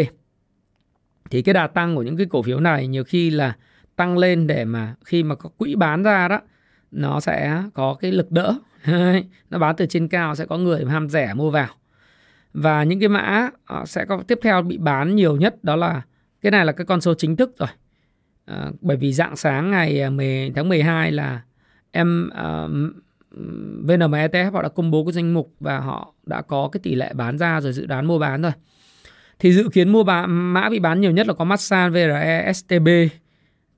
Thì 1.30 1.42
cái 1.42 1.54
đà 1.54 1.68
tăng 1.68 1.96
của 1.96 2.04
những 2.04 2.18
cái 2.18 2.26
cổ 2.26 2.42
phiếu 2.42 2.60
này 2.60 2.88
nhiều 2.88 3.04
khi 3.04 3.30
là 3.30 3.56
tăng 3.96 4.18
lên 4.18 4.48
để 4.48 4.66
mà 4.66 4.96
khi 5.06 5.24
mà 5.24 5.36
có 5.36 5.50
quỹ 5.58 5.76
bán 5.76 6.04
ra 6.04 6.28
đó 6.28 6.40
nó 6.92 7.20
sẽ 7.20 7.64
có 7.74 7.94
cái 7.94 8.12
lực 8.12 8.32
đỡ 8.32 8.54
nó 9.50 9.60
bán 9.60 9.76
từ 9.76 9.86
trên 9.86 10.08
cao 10.08 10.36
sẽ 10.36 10.46
có 10.46 10.58
người 10.58 10.86
ham 10.86 11.10
rẻ 11.10 11.34
mua 11.34 11.50
vào 11.50 11.68
và 12.56 12.84
những 12.84 13.00
cái 13.00 13.10
mã 13.10 13.50
ờ, 13.66 13.86
sẽ 13.86 14.06
có 14.06 14.24
tiếp 14.28 14.40
theo 14.42 14.62
bị 14.62 14.78
bán 14.78 15.16
nhiều 15.16 15.36
nhất 15.36 15.64
đó 15.64 15.76
là 15.76 16.02
cái 16.42 16.52
này 16.52 16.66
là 16.66 16.72
cái 16.72 16.86
con 16.86 17.02
số 17.02 17.14
chính 17.14 17.36
thức 17.36 17.56
rồi 17.60 17.70
à, 18.46 18.72
bởi 18.82 18.98
vì 18.98 19.14
dạng 19.14 19.36
sáng 19.36 19.72
ngày 19.72 20.00
ờ, 20.00 20.10
10 20.10 20.52
tháng 20.56 20.70
12 20.70 21.12
là 21.12 21.42
em 21.92 22.30
uh, 22.34 22.72
VNM 23.84 24.12
ETF 24.12 24.52
họ 24.52 24.62
đã 24.62 24.70
công 24.70 24.92
bố 24.92 25.06
cái 25.06 25.14
danh 25.14 25.34
mục 25.34 25.54
và 25.60 25.80
họ 25.80 26.14
đã 26.26 26.42
có 26.42 26.70
cái 26.72 26.80
tỷ 26.84 26.96
lệ 26.96 27.14
bán 27.14 27.38
ra 27.38 27.62
rồi 27.62 27.74
dự 27.74 27.86
đoán 27.86 28.06
mua 28.06 28.20
bán 28.20 28.42
rồi 28.42 28.52
thì 29.40 29.54
dự 29.54 29.70
kiến 29.74 29.90
mua 29.90 30.04
bán, 30.04 30.54
mã 30.54 30.70
bị 30.70 30.80
bán 30.80 31.02
nhiều 31.02 31.12
nhất 31.12 31.28
là 31.28 31.34
có 31.34 31.46
Masan, 31.46 31.92
VRE, 31.92 32.54
STB, 32.54 32.88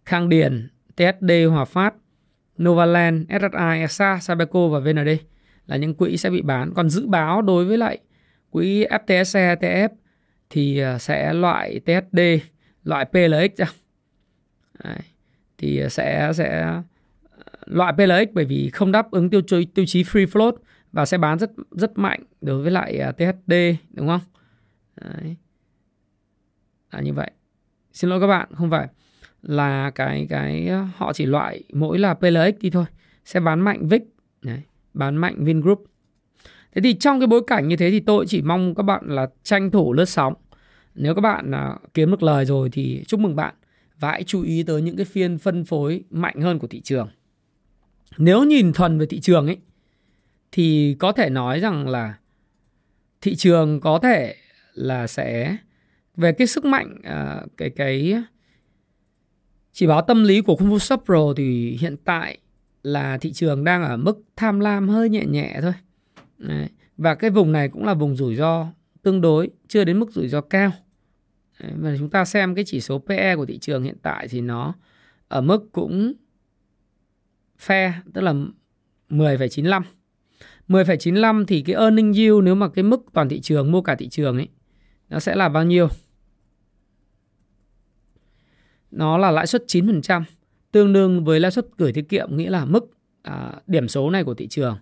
Khang 0.06 0.30
Điền, 0.30 0.70
TSD, 0.96 1.32
Hòa 1.50 1.66
Phát, 1.66 1.94
Novaland, 2.64 3.28
SSI, 3.30 3.80
ESA, 3.80 4.20
Sabeco 4.22 4.68
và 4.68 4.80
VND 4.80 5.10
là 5.68 5.76
những 5.76 5.94
quỹ 5.94 6.18
sẽ 6.18 6.30
bị 6.30 6.42
bán. 6.42 6.74
Còn 6.74 6.90
dự 6.90 7.08
báo 7.08 7.42
đối 7.42 7.66
với 7.66 7.78
lại 7.78 8.00
quỹ 8.50 8.86
FTSE, 8.86 9.56
ETF 9.56 9.90
thì 10.50 10.80
ờ, 10.80 10.98
sẽ 10.98 11.34
loại 11.34 11.80
TSD, 11.80 12.20
loại 12.84 13.06
PLX 13.06 13.58
ra. 13.58 13.66
Đấy. 14.84 15.00
Thì 15.58 15.80
ờ, 15.80 15.90
sẽ 15.90 16.32
sẽ 16.34 16.62
ờ, 16.62 16.82
loại 17.66 17.94
PLX 17.94 18.34
bởi 18.34 18.46
vì 18.46 18.70
không 18.70 18.92
đáp 18.92 19.12
ứng 19.12 19.30
tiêu 19.30 19.42
chí 19.48 19.66
tiêu 19.66 19.86
chí 19.88 20.04
free 20.04 20.26
float 20.26 20.52
và 20.92 21.06
sẽ 21.06 21.18
bán 21.18 21.40
rất 21.40 21.52
rất 21.72 21.98
mạnh 21.98 22.24
đối 22.42 22.62
với 22.62 22.72
lại 22.72 23.14
THD 23.18 23.54
đúng 23.94 24.08
không? 24.08 24.22
Đấy. 25.02 25.36
Là 26.92 27.02
như 27.02 27.14
vậy. 27.14 27.32
Xin 27.94 28.10
lỗi 28.10 28.20
các 28.20 28.28
bạn, 28.28 28.50
không 28.56 28.70
phải 28.70 28.88
là 29.42 29.92
cái 29.96 30.28
cái 30.30 30.70
họ 30.96 31.14
chỉ 31.14 31.26
loại 31.26 31.64
mỗi 31.74 32.00
là 32.00 32.14
PLX 32.14 32.62
đi 32.62 32.70
thôi 32.70 32.86
sẽ 33.26 33.40
bán 33.40 33.60
mạnh 33.60 33.88
VIX 33.88 34.02
Đấy, 34.42 34.62
bán 34.94 35.16
mạnh 35.16 35.44
Vingroup 35.44 35.84
thế 36.78 36.82
thì 36.82 36.94
trong 36.94 37.20
cái 37.20 37.28
bối 37.28 37.42
cảnh 37.48 37.68
như 37.68 37.76
thế 37.76 37.92
thì 37.92 38.00
tôi 38.00 38.26
chỉ 38.28 38.42
mong 38.42 38.76
các 38.76 38.84
bạn 38.84 39.04
là 39.08 39.28
tranh 39.44 39.72
thủ 39.72 39.94
lướt 39.94 40.06
sóng 40.06 40.34
nếu 40.96 41.16
các 41.16 41.22
bạn 41.22 41.52
à, 41.52 41.76
kiếm 41.94 42.12
được 42.12 42.24
lời 42.24 42.46
rồi 42.46 42.70
thì 42.72 43.04
chúc 43.08 43.20
mừng 43.20 43.36
bạn 43.36 43.56
và 44.00 44.12
hãy 44.12 44.24
chú 44.24 44.42
ý 44.42 44.64
tới 44.64 44.82
những 44.82 44.96
cái 44.96 45.06
phiên 45.06 45.38
phân 45.38 45.66
phối 45.66 46.04
mạnh 46.10 46.42
hơn 46.42 46.60
của 46.60 46.68
thị 46.68 46.82
trường 46.82 47.10
nếu 48.18 48.44
nhìn 48.44 48.74
thuần 48.74 49.00
về 49.00 49.06
thị 49.06 49.20
trường 49.20 49.48
ấy 49.48 49.58
thì 50.52 50.96
có 51.00 51.12
thể 51.12 51.30
nói 51.30 51.60
rằng 51.60 51.88
là 51.88 52.18
thị 53.22 53.36
trường 53.36 53.80
có 53.80 54.00
thể 54.00 54.36
là 54.74 55.08
sẽ 55.08 55.58
về 56.18 56.32
cái 56.32 56.48
sức 56.48 56.66
mạnh 56.66 56.96
à, 57.04 57.42
cái 57.58 57.70
cái 57.70 58.16
chỉ 59.74 59.88
báo 59.88 60.02
tâm 60.02 60.24
lý 60.24 60.42
của 60.42 60.56
Kung 60.56 60.70
Fu 60.70 60.80
Shop 60.80 61.02
Pro 61.06 61.34
thì 61.38 61.78
hiện 61.82 61.98
tại 62.06 62.38
là 62.84 63.18
thị 63.18 63.34
trường 63.34 63.64
đang 63.64 63.84
ở 63.84 63.98
mức 63.98 64.24
tham 64.36 64.60
lam 64.60 64.90
hơi 64.90 65.10
nhẹ 65.10 65.26
nhẹ 65.26 65.60
thôi. 65.62 65.74
Đấy. 66.38 66.70
Và 66.98 67.16
cái 67.16 67.30
vùng 67.30 67.52
này 67.52 67.70
cũng 67.70 67.86
là 67.86 67.94
vùng 67.94 68.16
rủi 68.16 68.36
ro 68.36 68.68
tương 69.02 69.22
đối, 69.22 69.50
chưa 69.68 69.84
đến 69.84 70.00
mức 70.00 70.12
rủi 70.12 70.28
ro 70.28 70.42
cao. 70.42 70.72
Đấy. 71.60 71.72
Và 71.76 71.96
chúng 71.98 72.10
ta 72.10 72.26
xem 72.26 72.56
cái 72.56 72.66
chỉ 72.68 72.82
số 72.82 73.00
PE 73.00 73.36
của 73.36 73.46
thị 73.46 73.58
trường 73.58 73.84
hiện 73.84 73.98
tại 74.02 74.28
thì 74.28 74.42
nó 74.42 74.74
ở 75.28 75.42
mức 75.42 75.70
cũng 75.72 76.14
fair, 77.66 77.92
tức 78.14 78.22
là 78.22 78.34
10,95. 79.10 79.82
10,95 80.68 81.46
thì 81.46 81.62
cái 81.62 81.76
earning 81.76 82.14
yield 82.14 82.44
nếu 82.44 82.56
mà 82.56 82.70
cái 82.70 82.84
mức 82.84 83.06
toàn 83.14 83.30
thị 83.30 83.40
trường 83.40 83.72
mua 83.72 83.82
cả 83.82 83.96
thị 83.96 84.10
trường 84.10 84.38
ấy 84.38 84.48
nó 85.10 85.20
sẽ 85.20 85.36
là 85.36 85.50
bao 85.50 85.64
nhiêu? 85.64 85.90
nó 88.92 89.18
là 89.18 89.32
lãi 89.32 89.48
suất 89.48 89.64
9%, 89.68 90.24
tương 90.72 90.94
đương 90.94 91.24
với 91.24 91.40
lãi 91.40 91.52
suất 91.52 91.68
gửi 91.78 91.94
tiết 91.94 92.10
kiệm 92.10 92.38
nghĩa 92.38 92.50
là 92.50 92.66
mức 92.66 92.92
à, 93.22 93.54
điểm 93.68 93.88
số 93.88 94.10
này 94.10 94.24
của 94.24 94.34
thị 94.34 94.48
trường. 94.48 94.78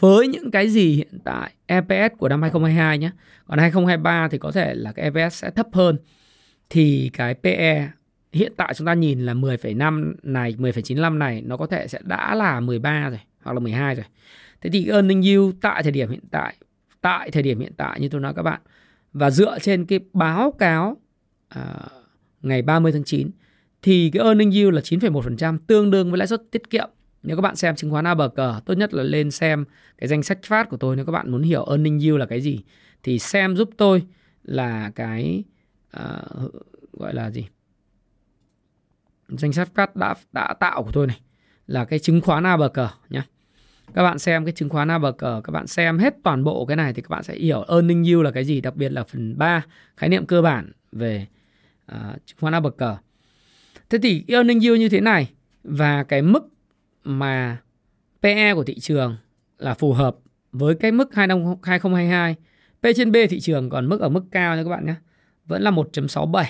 Với 0.00 0.28
những 0.28 0.50
cái 0.50 0.68
gì 0.68 0.94
hiện 0.94 1.18
tại 1.24 1.52
EPS 1.66 2.16
của 2.18 2.28
năm 2.28 2.42
2022 2.42 2.98
nhé. 2.98 3.10
Còn 3.46 3.58
2023 3.58 4.28
thì 4.28 4.38
có 4.38 4.52
thể 4.52 4.74
là 4.74 4.92
cái 4.92 5.10
EPS 5.10 5.34
sẽ 5.34 5.50
thấp 5.50 5.66
hơn. 5.72 5.98
Thì 6.70 7.10
cái 7.12 7.34
PE 7.34 7.88
hiện 8.32 8.52
tại 8.56 8.74
chúng 8.74 8.86
ta 8.86 8.94
nhìn 8.94 9.26
là 9.26 9.34
10,5 9.34 10.14
này, 10.22 10.54
10,95 10.58 11.18
này 11.18 11.42
nó 11.46 11.56
có 11.56 11.66
thể 11.66 11.88
sẽ 11.88 11.98
đã 12.04 12.34
là 12.34 12.60
13 12.60 13.08
rồi 13.08 13.20
hoặc 13.42 13.52
là 13.52 13.60
12 13.60 13.94
rồi. 13.94 14.04
Thế 14.60 14.70
thì 14.70 14.88
earning 14.88 15.22
yield 15.22 15.54
tại 15.60 15.82
thời 15.82 15.92
điểm 15.92 16.10
hiện 16.10 16.24
tại, 16.30 16.54
tại 17.00 17.30
thời 17.30 17.42
điểm 17.42 17.60
hiện 17.60 17.72
tại 17.76 18.00
như 18.00 18.08
tôi 18.08 18.20
nói 18.20 18.34
các 18.36 18.42
bạn 18.42 18.60
và 19.12 19.30
dựa 19.30 19.58
trên 19.58 19.84
cái 19.86 20.00
báo 20.12 20.52
cáo 20.52 20.96
uh, 21.58 21.62
ngày 22.42 22.62
30 22.62 22.92
tháng 22.92 23.04
9 23.04 23.30
thì 23.82 24.10
cái 24.10 24.24
earning 24.24 24.50
yield 24.50 24.74
là 24.74 24.80
9,1% 24.80 25.58
tương 25.66 25.90
đương 25.90 26.10
với 26.10 26.18
lãi 26.18 26.26
suất 26.26 26.42
tiết 26.50 26.70
kiệm. 26.70 26.88
Nếu 27.24 27.36
các 27.36 27.40
bạn 27.40 27.56
xem 27.56 27.76
chứng 27.76 27.90
khoán 27.90 28.04
ABG, 28.04 28.40
tốt 28.64 28.74
nhất 28.74 28.94
là 28.94 29.02
lên 29.02 29.30
xem 29.30 29.64
cái 29.98 30.08
danh 30.08 30.22
sách 30.22 30.38
phát 30.42 30.68
của 30.68 30.76
tôi 30.76 30.96
nếu 30.96 31.04
các 31.04 31.12
bạn 31.12 31.30
muốn 31.30 31.42
hiểu 31.42 31.66
earning 31.68 31.98
yield 31.98 32.18
là 32.18 32.26
cái 32.26 32.40
gì 32.40 32.60
thì 33.02 33.18
xem 33.18 33.56
giúp 33.56 33.70
tôi 33.76 34.02
là 34.42 34.90
cái 34.94 35.44
uh, 35.96 36.52
gọi 36.92 37.14
là 37.14 37.30
gì? 37.30 37.46
Danh 39.28 39.52
sách 39.52 39.68
phát 39.74 39.96
đã 39.96 40.14
đã 40.32 40.54
tạo 40.60 40.82
của 40.82 40.92
tôi 40.92 41.06
này 41.06 41.20
là 41.66 41.84
cái 41.84 41.98
chứng 41.98 42.20
khoán 42.20 42.44
ABG 42.44 42.80
nhé. 43.10 43.22
Các 43.94 44.02
bạn 44.02 44.18
xem 44.18 44.44
cái 44.44 44.52
chứng 44.52 44.68
khoán 44.68 44.88
ABG, 44.88 45.18
các 45.18 45.50
bạn 45.52 45.66
xem 45.66 45.98
hết 45.98 46.14
toàn 46.24 46.44
bộ 46.44 46.66
cái 46.66 46.76
này 46.76 46.92
thì 46.92 47.02
các 47.02 47.10
bạn 47.10 47.22
sẽ 47.22 47.34
hiểu 47.34 47.64
earning 47.68 48.04
yield 48.04 48.22
là 48.22 48.30
cái 48.30 48.44
gì, 48.44 48.60
đặc 48.60 48.76
biệt 48.76 48.92
là 48.92 49.04
phần 49.04 49.38
3 49.38 49.62
khái 49.96 50.08
niệm 50.08 50.26
cơ 50.26 50.42
bản 50.42 50.72
về 50.92 51.26
uh, 51.92 52.26
chứng 52.26 52.38
khoán 52.40 52.62
bậc 52.62 52.76
cờ. 52.76 52.96
Thế 53.90 53.98
thì 54.02 54.24
earning 54.28 54.60
yield 54.60 54.78
như 54.78 54.88
thế 54.88 55.00
này 55.00 55.30
và 55.64 56.02
cái 56.02 56.22
mức 56.22 56.53
mà 57.04 57.58
PE 58.22 58.54
của 58.54 58.64
thị 58.64 58.78
trường 58.80 59.16
là 59.58 59.74
phù 59.74 59.92
hợp 59.92 60.16
với 60.52 60.74
cái 60.74 60.92
mức 60.92 61.14
2022. 61.14 62.36
P 62.82 62.86
trên 62.96 63.12
B 63.12 63.16
thị 63.30 63.40
trường 63.40 63.70
còn 63.70 63.88
mức 63.88 64.00
ở 64.00 64.08
mức 64.08 64.24
cao 64.30 64.56
nha 64.56 64.62
các 64.62 64.68
bạn 64.68 64.86
nhé. 64.86 64.94
Vẫn 65.46 65.62
là 65.62 65.70
1.67. 65.70 66.44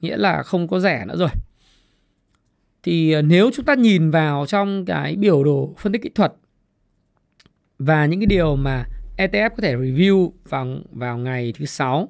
Nghĩa 0.00 0.16
là 0.16 0.42
không 0.42 0.68
có 0.68 0.80
rẻ 0.80 1.04
nữa 1.08 1.16
rồi. 1.16 1.28
Thì 2.82 3.12
ờ, 3.12 3.22
nếu 3.22 3.50
chúng 3.54 3.64
ta 3.64 3.74
nhìn 3.74 4.10
vào 4.10 4.46
trong 4.46 4.84
cái 4.84 5.16
biểu 5.16 5.44
đồ 5.44 5.74
phân 5.78 5.92
tích 5.92 6.02
kỹ 6.02 6.10
thuật 6.14 6.32
và 7.78 8.06
những 8.06 8.20
cái 8.20 8.26
điều 8.26 8.56
mà 8.56 8.84
ETF 9.16 9.50
có 9.50 9.56
thể 9.62 9.76
review 9.76 10.30
vào 10.48 10.66
vào 10.90 11.18
ngày 11.18 11.52
thứ 11.58 11.66
sáu 11.66 12.08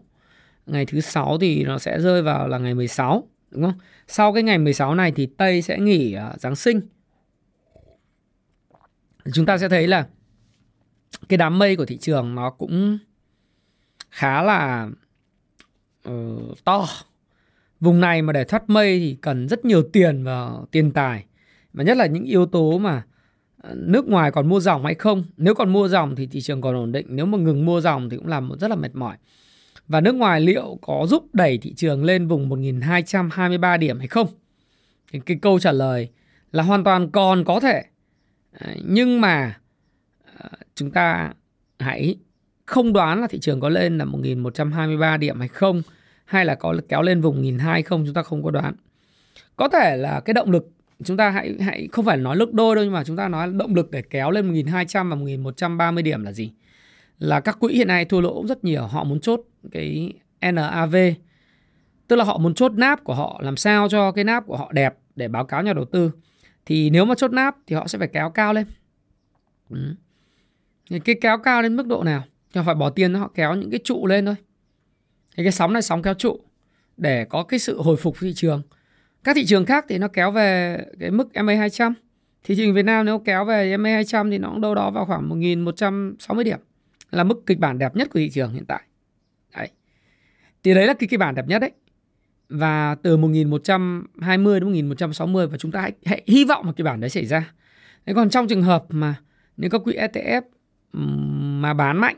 ngày 0.66 0.86
thứ 0.86 1.00
sáu 1.00 1.38
thì 1.38 1.64
nó 1.64 1.78
sẽ 1.78 2.00
rơi 2.00 2.22
vào 2.22 2.48
là 2.48 2.58
ngày 2.58 2.74
16 2.74 3.28
đúng 3.50 3.62
không? 3.62 3.78
Sau 4.06 4.32
cái 4.32 4.42
ngày 4.42 4.58
16 4.58 4.94
này 4.94 5.12
thì 5.16 5.26
Tây 5.26 5.62
sẽ 5.62 5.78
nghỉ 5.78 6.16
uh, 6.34 6.40
Giáng 6.40 6.56
sinh. 6.56 6.80
Chúng 9.32 9.46
ta 9.46 9.58
sẽ 9.58 9.68
thấy 9.68 9.86
là 9.86 10.06
cái 11.28 11.36
đám 11.36 11.58
mây 11.58 11.76
của 11.76 11.86
thị 11.86 11.96
trường 11.96 12.34
nó 12.34 12.50
cũng 12.50 12.98
khá 14.10 14.42
là 14.42 14.88
uh, 16.08 16.64
to. 16.64 16.86
Vùng 17.80 18.00
này 18.00 18.22
mà 18.22 18.32
để 18.32 18.44
thoát 18.44 18.70
mây 18.70 18.98
thì 18.98 19.16
cần 19.20 19.48
rất 19.48 19.64
nhiều 19.64 19.82
tiền 19.82 20.24
và 20.24 20.50
tiền 20.70 20.92
tài. 20.92 21.24
Và 21.72 21.84
nhất 21.84 21.96
là 21.96 22.06
những 22.06 22.24
yếu 22.24 22.46
tố 22.46 22.78
mà 22.78 23.02
ờ, 23.62 23.74
nước 23.74 24.08
ngoài 24.08 24.30
còn 24.30 24.48
mua 24.48 24.60
dòng 24.60 24.84
hay 24.84 24.94
không. 24.94 25.24
Nếu 25.36 25.54
còn 25.54 25.72
mua 25.72 25.88
dòng 25.88 26.16
thì 26.16 26.26
thị 26.26 26.40
trường 26.40 26.60
còn 26.60 26.74
ổn 26.74 26.92
định. 26.92 27.06
Nếu 27.08 27.26
mà 27.26 27.38
ngừng 27.38 27.64
mua 27.64 27.80
dòng 27.80 28.10
thì 28.10 28.16
cũng 28.16 28.26
làm 28.26 28.50
rất 28.60 28.68
là 28.68 28.76
mệt 28.76 28.94
mỏi. 28.94 29.16
Và 29.88 30.00
nước 30.00 30.14
ngoài 30.14 30.40
liệu 30.40 30.78
có 30.82 31.06
giúp 31.08 31.26
đẩy 31.32 31.58
thị 31.58 31.74
trường 31.74 32.04
lên 32.04 32.28
vùng 32.28 32.48
1223 32.48 33.76
điểm 33.76 33.98
hay 33.98 34.08
không? 34.08 34.26
Thì 35.12 35.20
cái 35.26 35.38
câu 35.42 35.58
trả 35.58 35.72
lời 35.72 36.08
là 36.52 36.62
hoàn 36.62 36.84
toàn 36.84 37.10
còn 37.10 37.44
có 37.44 37.60
thể. 37.60 37.82
Ờ, 38.60 38.72
nhưng 38.84 39.20
mà 39.20 39.58
ờ, 40.38 40.48
chúng 40.74 40.90
ta 40.90 41.32
hãy 41.78 42.16
không 42.66 42.92
đoán 42.92 43.20
là 43.20 43.26
thị 43.26 43.38
trường 43.38 43.60
có 43.60 43.68
lên 43.68 43.98
là 43.98 44.04
1123 44.04 45.16
điểm 45.16 45.38
hay 45.38 45.48
không 45.48 45.82
hay 46.24 46.44
là 46.44 46.54
có 46.54 46.74
kéo 46.88 47.02
lên 47.02 47.20
vùng 47.20 47.36
1200 47.36 47.88
không 47.88 48.04
chúng 48.04 48.14
ta 48.14 48.22
không 48.22 48.42
có 48.42 48.50
đoán. 48.50 48.74
Có 49.56 49.68
thể 49.68 49.96
là 49.96 50.20
cái 50.20 50.34
động 50.34 50.50
lực 50.50 50.70
chúng 51.04 51.16
ta 51.16 51.30
hãy 51.30 51.54
hãy 51.60 51.88
không 51.92 52.04
phải 52.04 52.16
nói 52.16 52.36
lực 52.36 52.52
đôi 52.52 52.76
đâu 52.76 52.84
nhưng 52.84 52.92
mà 52.92 53.04
chúng 53.04 53.16
ta 53.16 53.28
nói 53.28 53.50
động 53.52 53.74
lực 53.74 53.90
để 53.90 54.02
kéo 54.02 54.30
lên 54.30 54.46
1200 54.46 55.10
và 55.10 55.16
1130 55.16 56.02
điểm 56.02 56.24
là 56.24 56.32
gì? 56.32 56.52
Là 57.18 57.40
các 57.40 57.56
quỹ 57.60 57.74
hiện 57.74 57.88
nay 57.88 58.04
thua 58.04 58.20
lỗ 58.20 58.46
rất 58.48 58.64
nhiều, 58.64 58.82
họ 58.82 59.04
muốn 59.04 59.20
chốt 59.20 59.40
cái 59.72 60.12
NAV 60.40 60.96
tức 62.08 62.16
là 62.16 62.24
họ 62.24 62.38
muốn 62.38 62.54
chốt 62.54 62.72
náp 62.72 63.04
của 63.04 63.14
họ 63.14 63.40
làm 63.42 63.56
sao 63.56 63.88
cho 63.88 64.12
cái 64.12 64.24
náp 64.24 64.46
của 64.46 64.56
họ 64.56 64.72
đẹp 64.72 64.94
để 65.16 65.28
báo 65.28 65.44
cáo 65.44 65.62
nhà 65.62 65.72
đầu 65.72 65.84
tư 65.84 66.10
thì 66.66 66.90
nếu 66.90 67.04
mà 67.04 67.14
chốt 67.14 67.32
nắp 67.32 67.56
thì 67.66 67.76
họ 67.76 67.86
sẽ 67.86 67.98
phải 67.98 68.08
kéo 68.08 68.30
cao 68.30 68.52
lên. 68.52 68.66
Ừ. 69.70 69.94
cái 71.04 71.16
kéo 71.20 71.38
cao 71.38 71.62
đến 71.62 71.76
mức 71.76 71.86
độ 71.86 72.02
nào? 72.02 72.22
Thì 72.52 72.58
họ 72.58 72.64
phải 72.64 72.74
bỏ 72.74 72.90
tiền 72.90 73.14
họ 73.14 73.30
kéo 73.34 73.54
những 73.54 73.70
cái 73.70 73.80
trụ 73.84 74.06
lên 74.06 74.26
thôi. 74.26 74.34
Thì 75.36 75.42
cái 75.42 75.52
sóng 75.52 75.72
này, 75.72 75.82
sóng 75.82 76.02
kéo 76.02 76.14
trụ 76.14 76.40
để 76.96 77.24
có 77.24 77.42
cái 77.42 77.58
sự 77.58 77.82
hồi 77.82 77.96
phục 77.96 78.16
thị 78.20 78.32
trường. 78.34 78.62
Các 79.24 79.36
thị 79.36 79.44
trường 79.46 79.66
khác 79.66 79.84
thì 79.88 79.98
nó 79.98 80.08
kéo 80.08 80.30
về 80.30 80.78
cái 81.00 81.10
mức 81.10 81.28
MA 81.44 81.54
200 81.54 81.94
thị 82.44 82.54
trường 82.56 82.74
Việt 82.74 82.84
Nam 82.84 83.06
nếu 83.06 83.18
kéo 83.18 83.44
về 83.44 83.76
MA 83.76 83.90
200 83.90 84.30
thì 84.30 84.38
nó 84.38 84.50
cũng 84.50 84.60
đâu 84.60 84.74
đó 84.74 84.90
vào 84.90 85.04
khoảng 85.04 85.28
1160 85.28 86.44
điểm. 86.44 86.58
Là 87.10 87.24
mức 87.24 87.46
kịch 87.46 87.58
bản 87.58 87.78
đẹp 87.78 87.96
nhất 87.96 88.08
của 88.10 88.18
thị 88.18 88.30
trường 88.30 88.52
hiện 88.52 88.64
tại. 88.66 88.82
Đấy. 89.56 89.68
Thì 90.62 90.74
đấy 90.74 90.86
là 90.86 90.94
cái 90.94 91.08
kịch 91.08 91.20
bản 91.20 91.34
đẹp 91.34 91.46
nhất 91.48 91.58
đấy 91.58 91.70
và 92.48 92.94
từ 93.02 93.16
1120 93.16 94.60
đến 94.60 94.66
1160 94.66 95.46
và 95.46 95.58
chúng 95.58 95.70
ta 95.70 95.80
hãy, 95.80 95.92
hãy 96.04 96.22
hy 96.26 96.44
vọng 96.44 96.66
một 96.66 96.72
cái 96.76 96.84
bản 96.84 97.00
đấy 97.00 97.10
xảy 97.10 97.26
ra. 97.26 97.52
Thế 98.06 98.14
còn 98.14 98.30
trong 98.30 98.48
trường 98.48 98.62
hợp 98.62 98.84
mà 98.88 99.14
nếu 99.56 99.70
các 99.70 99.80
quỹ 99.84 99.92
ETF 99.92 100.42
mà 101.60 101.74
bán 101.74 101.96
mạnh 101.96 102.16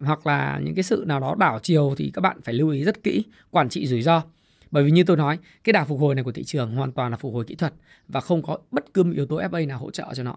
hoặc 0.00 0.26
là 0.26 0.60
những 0.64 0.74
cái 0.74 0.82
sự 0.82 1.04
nào 1.06 1.20
đó 1.20 1.34
đảo 1.38 1.58
chiều 1.62 1.94
thì 1.96 2.10
các 2.14 2.20
bạn 2.20 2.40
phải 2.44 2.54
lưu 2.54 2.70
ý 2.70 2.84
rất 2.84 3.02
kỹ 3.02 3.24
quản 3.50 3.68
trị 3.68 3.86
rủi 3.86 4.02
ro. 4.02 4.22
Bởi 4.70 4.84
vì 4.84 4.90
như 4.90 5.04
tôi 5.04 5.16
nói, 5.16 5.38
cái 5.64 5.72
đà 5.72 5.84
phục 5.84 6.00
hồi 6.00 6.14
này 6.14 6.24
của 6.24 6.32
thị 6.32 6.44
trường 6.44 6.74
hoàn 6.74 6.92
toàn 6.92 7.10
là 7.10 7.16
phục 7.16 7.34
hồi 7.34 7.44
kỹ 7.44 7.54
thuật 7.54 7.74
và 8.08 8.20
không 8.20 8.42
có 8.42 8.58
bất 8.70 8.94
cứ 8.94 9.02
một 9.02 9.12
yếu 9.14 9.26
tố 9.26 9.36
FA 9.36 9.66
nào 9.66 9.78
hỗ 9.78 9.90
trợ 9.90 10.04
cho 10.14 10.22
nó. 10.22 10.36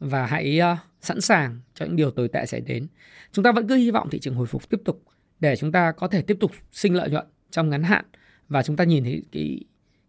Và 0.00 0.26
hãy 0.26 0.60
uh, 0.72 0.78
sẵn 1.00 1.20
sàng 1.20 1.60
cho 1.74 1.86
những 1.86 1.96
điều 1.96 2.10
tồi 2.10 2.28
tệ 2.28 2.46
xảy 2.46 2.60
đến. 2.60 2.86
Chúng 3.32 3.42
ta 3.42 3.52
vẫn 3.52 3.68
cứ 3.68 3.76
hy 3.76 3.90
vọng 3.90 4.08
thị 4.10 4.18
trường 4.18 4.34
hồi 4.34 4.46
phục 4.46 4.70
tiếp 4.70 4.80
tục 4.84 5.02
để 5.40 5.56
chúng 5.56 5.72
ta 5.72 5.92
có 5.92 6.08
thể 6.08 6.22
tiếp 6.22 6.36
tục 6.40 6.50
sinh 6.72 6.94
lợi 6.94 7.10
nhuận 7.10 7.26
trong 7.50 7.70
ngắn 7.70 7.82
hạn 7.82 8.04
và 8.52 8.62
chúng 8.62 8.76
ta 8.76 8.84
nhìn 8.84 9.04
thấy 9.04 9.22
cái 9.32 9.60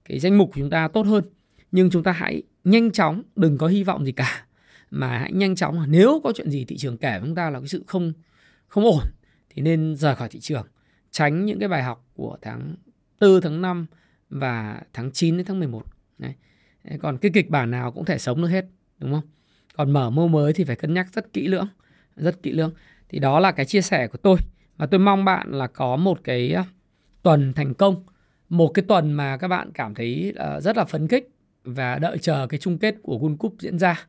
cái 0.05 0.19
danh 0.19 0.37
mục 0.37 0.49
của 0.53 0.59
chúng 0.59 0.69
ta 0.69 0.87
tốt 0.87 1.05
hơn. 1.05 1.23
Nhưng 1.71 1.89
chúng 1.89 2.03
ta 2.03 2.11
hãy 2.11 2.43
nhanh 2.63 2.91
chóng, 2.91 3.23
đừng 3.35 3.57
có 3.57 3.67
hy 3.67 3.83
vọng 3.83 4.05
gì 4.05 4.11
cả, 4.11 4.45
mà 4.91 5.17
hãy 5.17 5.31
nhanh 5.33 5.55
chóng. 5.55 5.85
Nếu 5.87 6.21
có 6.23 6.33
chuyện 6.35 6.49
gì 6.49 6.65
thị 6.65 6.77
trường 6.77 6.97
kể 6.97 7.19
với 7.19 7.27
chúng 7.27 7.35
ta 7.35 7.49
là 7.49 7.59
cái 7.59 7.67
sự 7.67 7.83
không 7.87 8.13
không 8.67 8.83
ổn, 8.83 9.03
thì 9.49 9.61
nên 9.61 9.95
rời 9.95 10.15
khỏi 10.15 10.29
thị 10.29 10.39
trường. 10.39 10.67
Tránh 11.11 11.45
những 11.45 11.59
cái 11.59 11.69
bài 11.69 11.83
học 11.83 12.09
của 12.13 12.37
tháng 12.41 12.75
4 13.21 13.41
tháng 13.41 13.61
5 13.61 13.85
và 14.29 14.81
tháng 14.93 15.11
9 15.11 15.37
đến 15.37 15.45
tháng 15.45 15.59
11 15.59 15.85
Đấy. 16.17 16.33
còn 17.01 17.17
cái 17.17 17.31
kịch 17.33 17.49
bản 17.49 17.71
nào 17.71 17.91
cũng 17.91 18.05
thể 18.05 18.17
sống 18.17 18.41
được 18.41 18.47
hết, 18.47 18.65
đúng 18.99 19.11
không? 19.11 19.23
Còn 19.73 19.91
mở 19.91 20.09
mô 20.09 20.27
mới 20.27 20.53
thì 20.53 20.63
phải 20.63 20.75
cân 20.75 20.93
nhắc 20.93 21.07
rất 21.13 21.33
kỹ 21.33 21.47
lưỡng, 21.47 21.67
rất 22.15 22.43
kỹ 22.43 22.51
lưỡng. 22.51 22.73
Thì 23.09 23.19
đó 23.19 23.39
là 23.39 23.51
cái 23.51 23.65
chia 23.65 23.81
sẻ 23.81 24.07
của 24.07 24.17
tôi. 24.17 24.37
Và 24.77 24.85
tôi 24.85 24.99
mong 24.99 25.25
bạn 25.25 25.51
là 25.51 25.67
có 25.67 25.95
một 25.95 26.19
cái 26.23 26.51
ờ, 26.51 26.63
tuần 27.23 27.53
thành 27.53 27.73
công 27.73 28.03
một 28.53 28.67
cái 28.67 28.85
tuần 28.87 29.11
mà 29.11 29.37
các 29.37 29.47
bạn 29.47 29.71
cảm 29.73 29.95
thấy 29.95 30.33
ờ, 30.35 30.61
rất 30.61 30.77
là 30.77 30.85
phấn 30.85 31.07
khích 31.07 31.29
và 31.63 31.99
đợi 31.99 32.17
chờ 32.17 32.47
cái 32.47 32.59
chung 32.59 32.77
kết 32.77 32.95
của 33.03 33.17
World 33.17 33.37
Cup 33.37 33.55
diễn 33.59 33.79
ra 33.79 34.07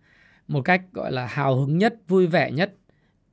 một 0.48 0.62
cách 0.62 0.82
gọi 0.92 1.12
là 1.12 1.26
hào 1.26 1.56
hứng 1.56 1.78
nhất, 1.78 1.94
vui 2.08 2.26
vẻ 2.26 2.50
nhất 2.50 2.74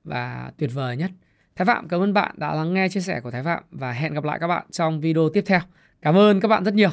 và 0.04 0.52
tuyệt 0.58 0.70
vời 0.74 0.98
nhất. 0.98 1.12
Thái 1.56 1.66
Phạm 1.66 1.88
cảm 1.88 2.02
ơn 2.02 2.14
bạn 2.14 2.36
đã 2.38 2.54
lắng 2.54 2.74
nghe 2.74 2.90
chia 2.90 3.00
sẻ 3.00 3.20
của 3.20 3.32
Thái 3.32 3.44
Phạm 3.44 3.64
và 3.72 3.92
hẹn 3.92 4.14
gặp 4.14 4.24
lại 4.24 4.40
các 4.40 4.48
bạn 4.48 4.66
trong 4.72 5.02
video 5.02 5.30
tiếp 5.34 5.44
theo. 5.48 5.60
Cảm 6.02 6.18
ơn 6.18 6.40
các 6.40 6.48
bạn 6.48 6.64
rất 6.64 6.74
nhiều. 6.74 6.92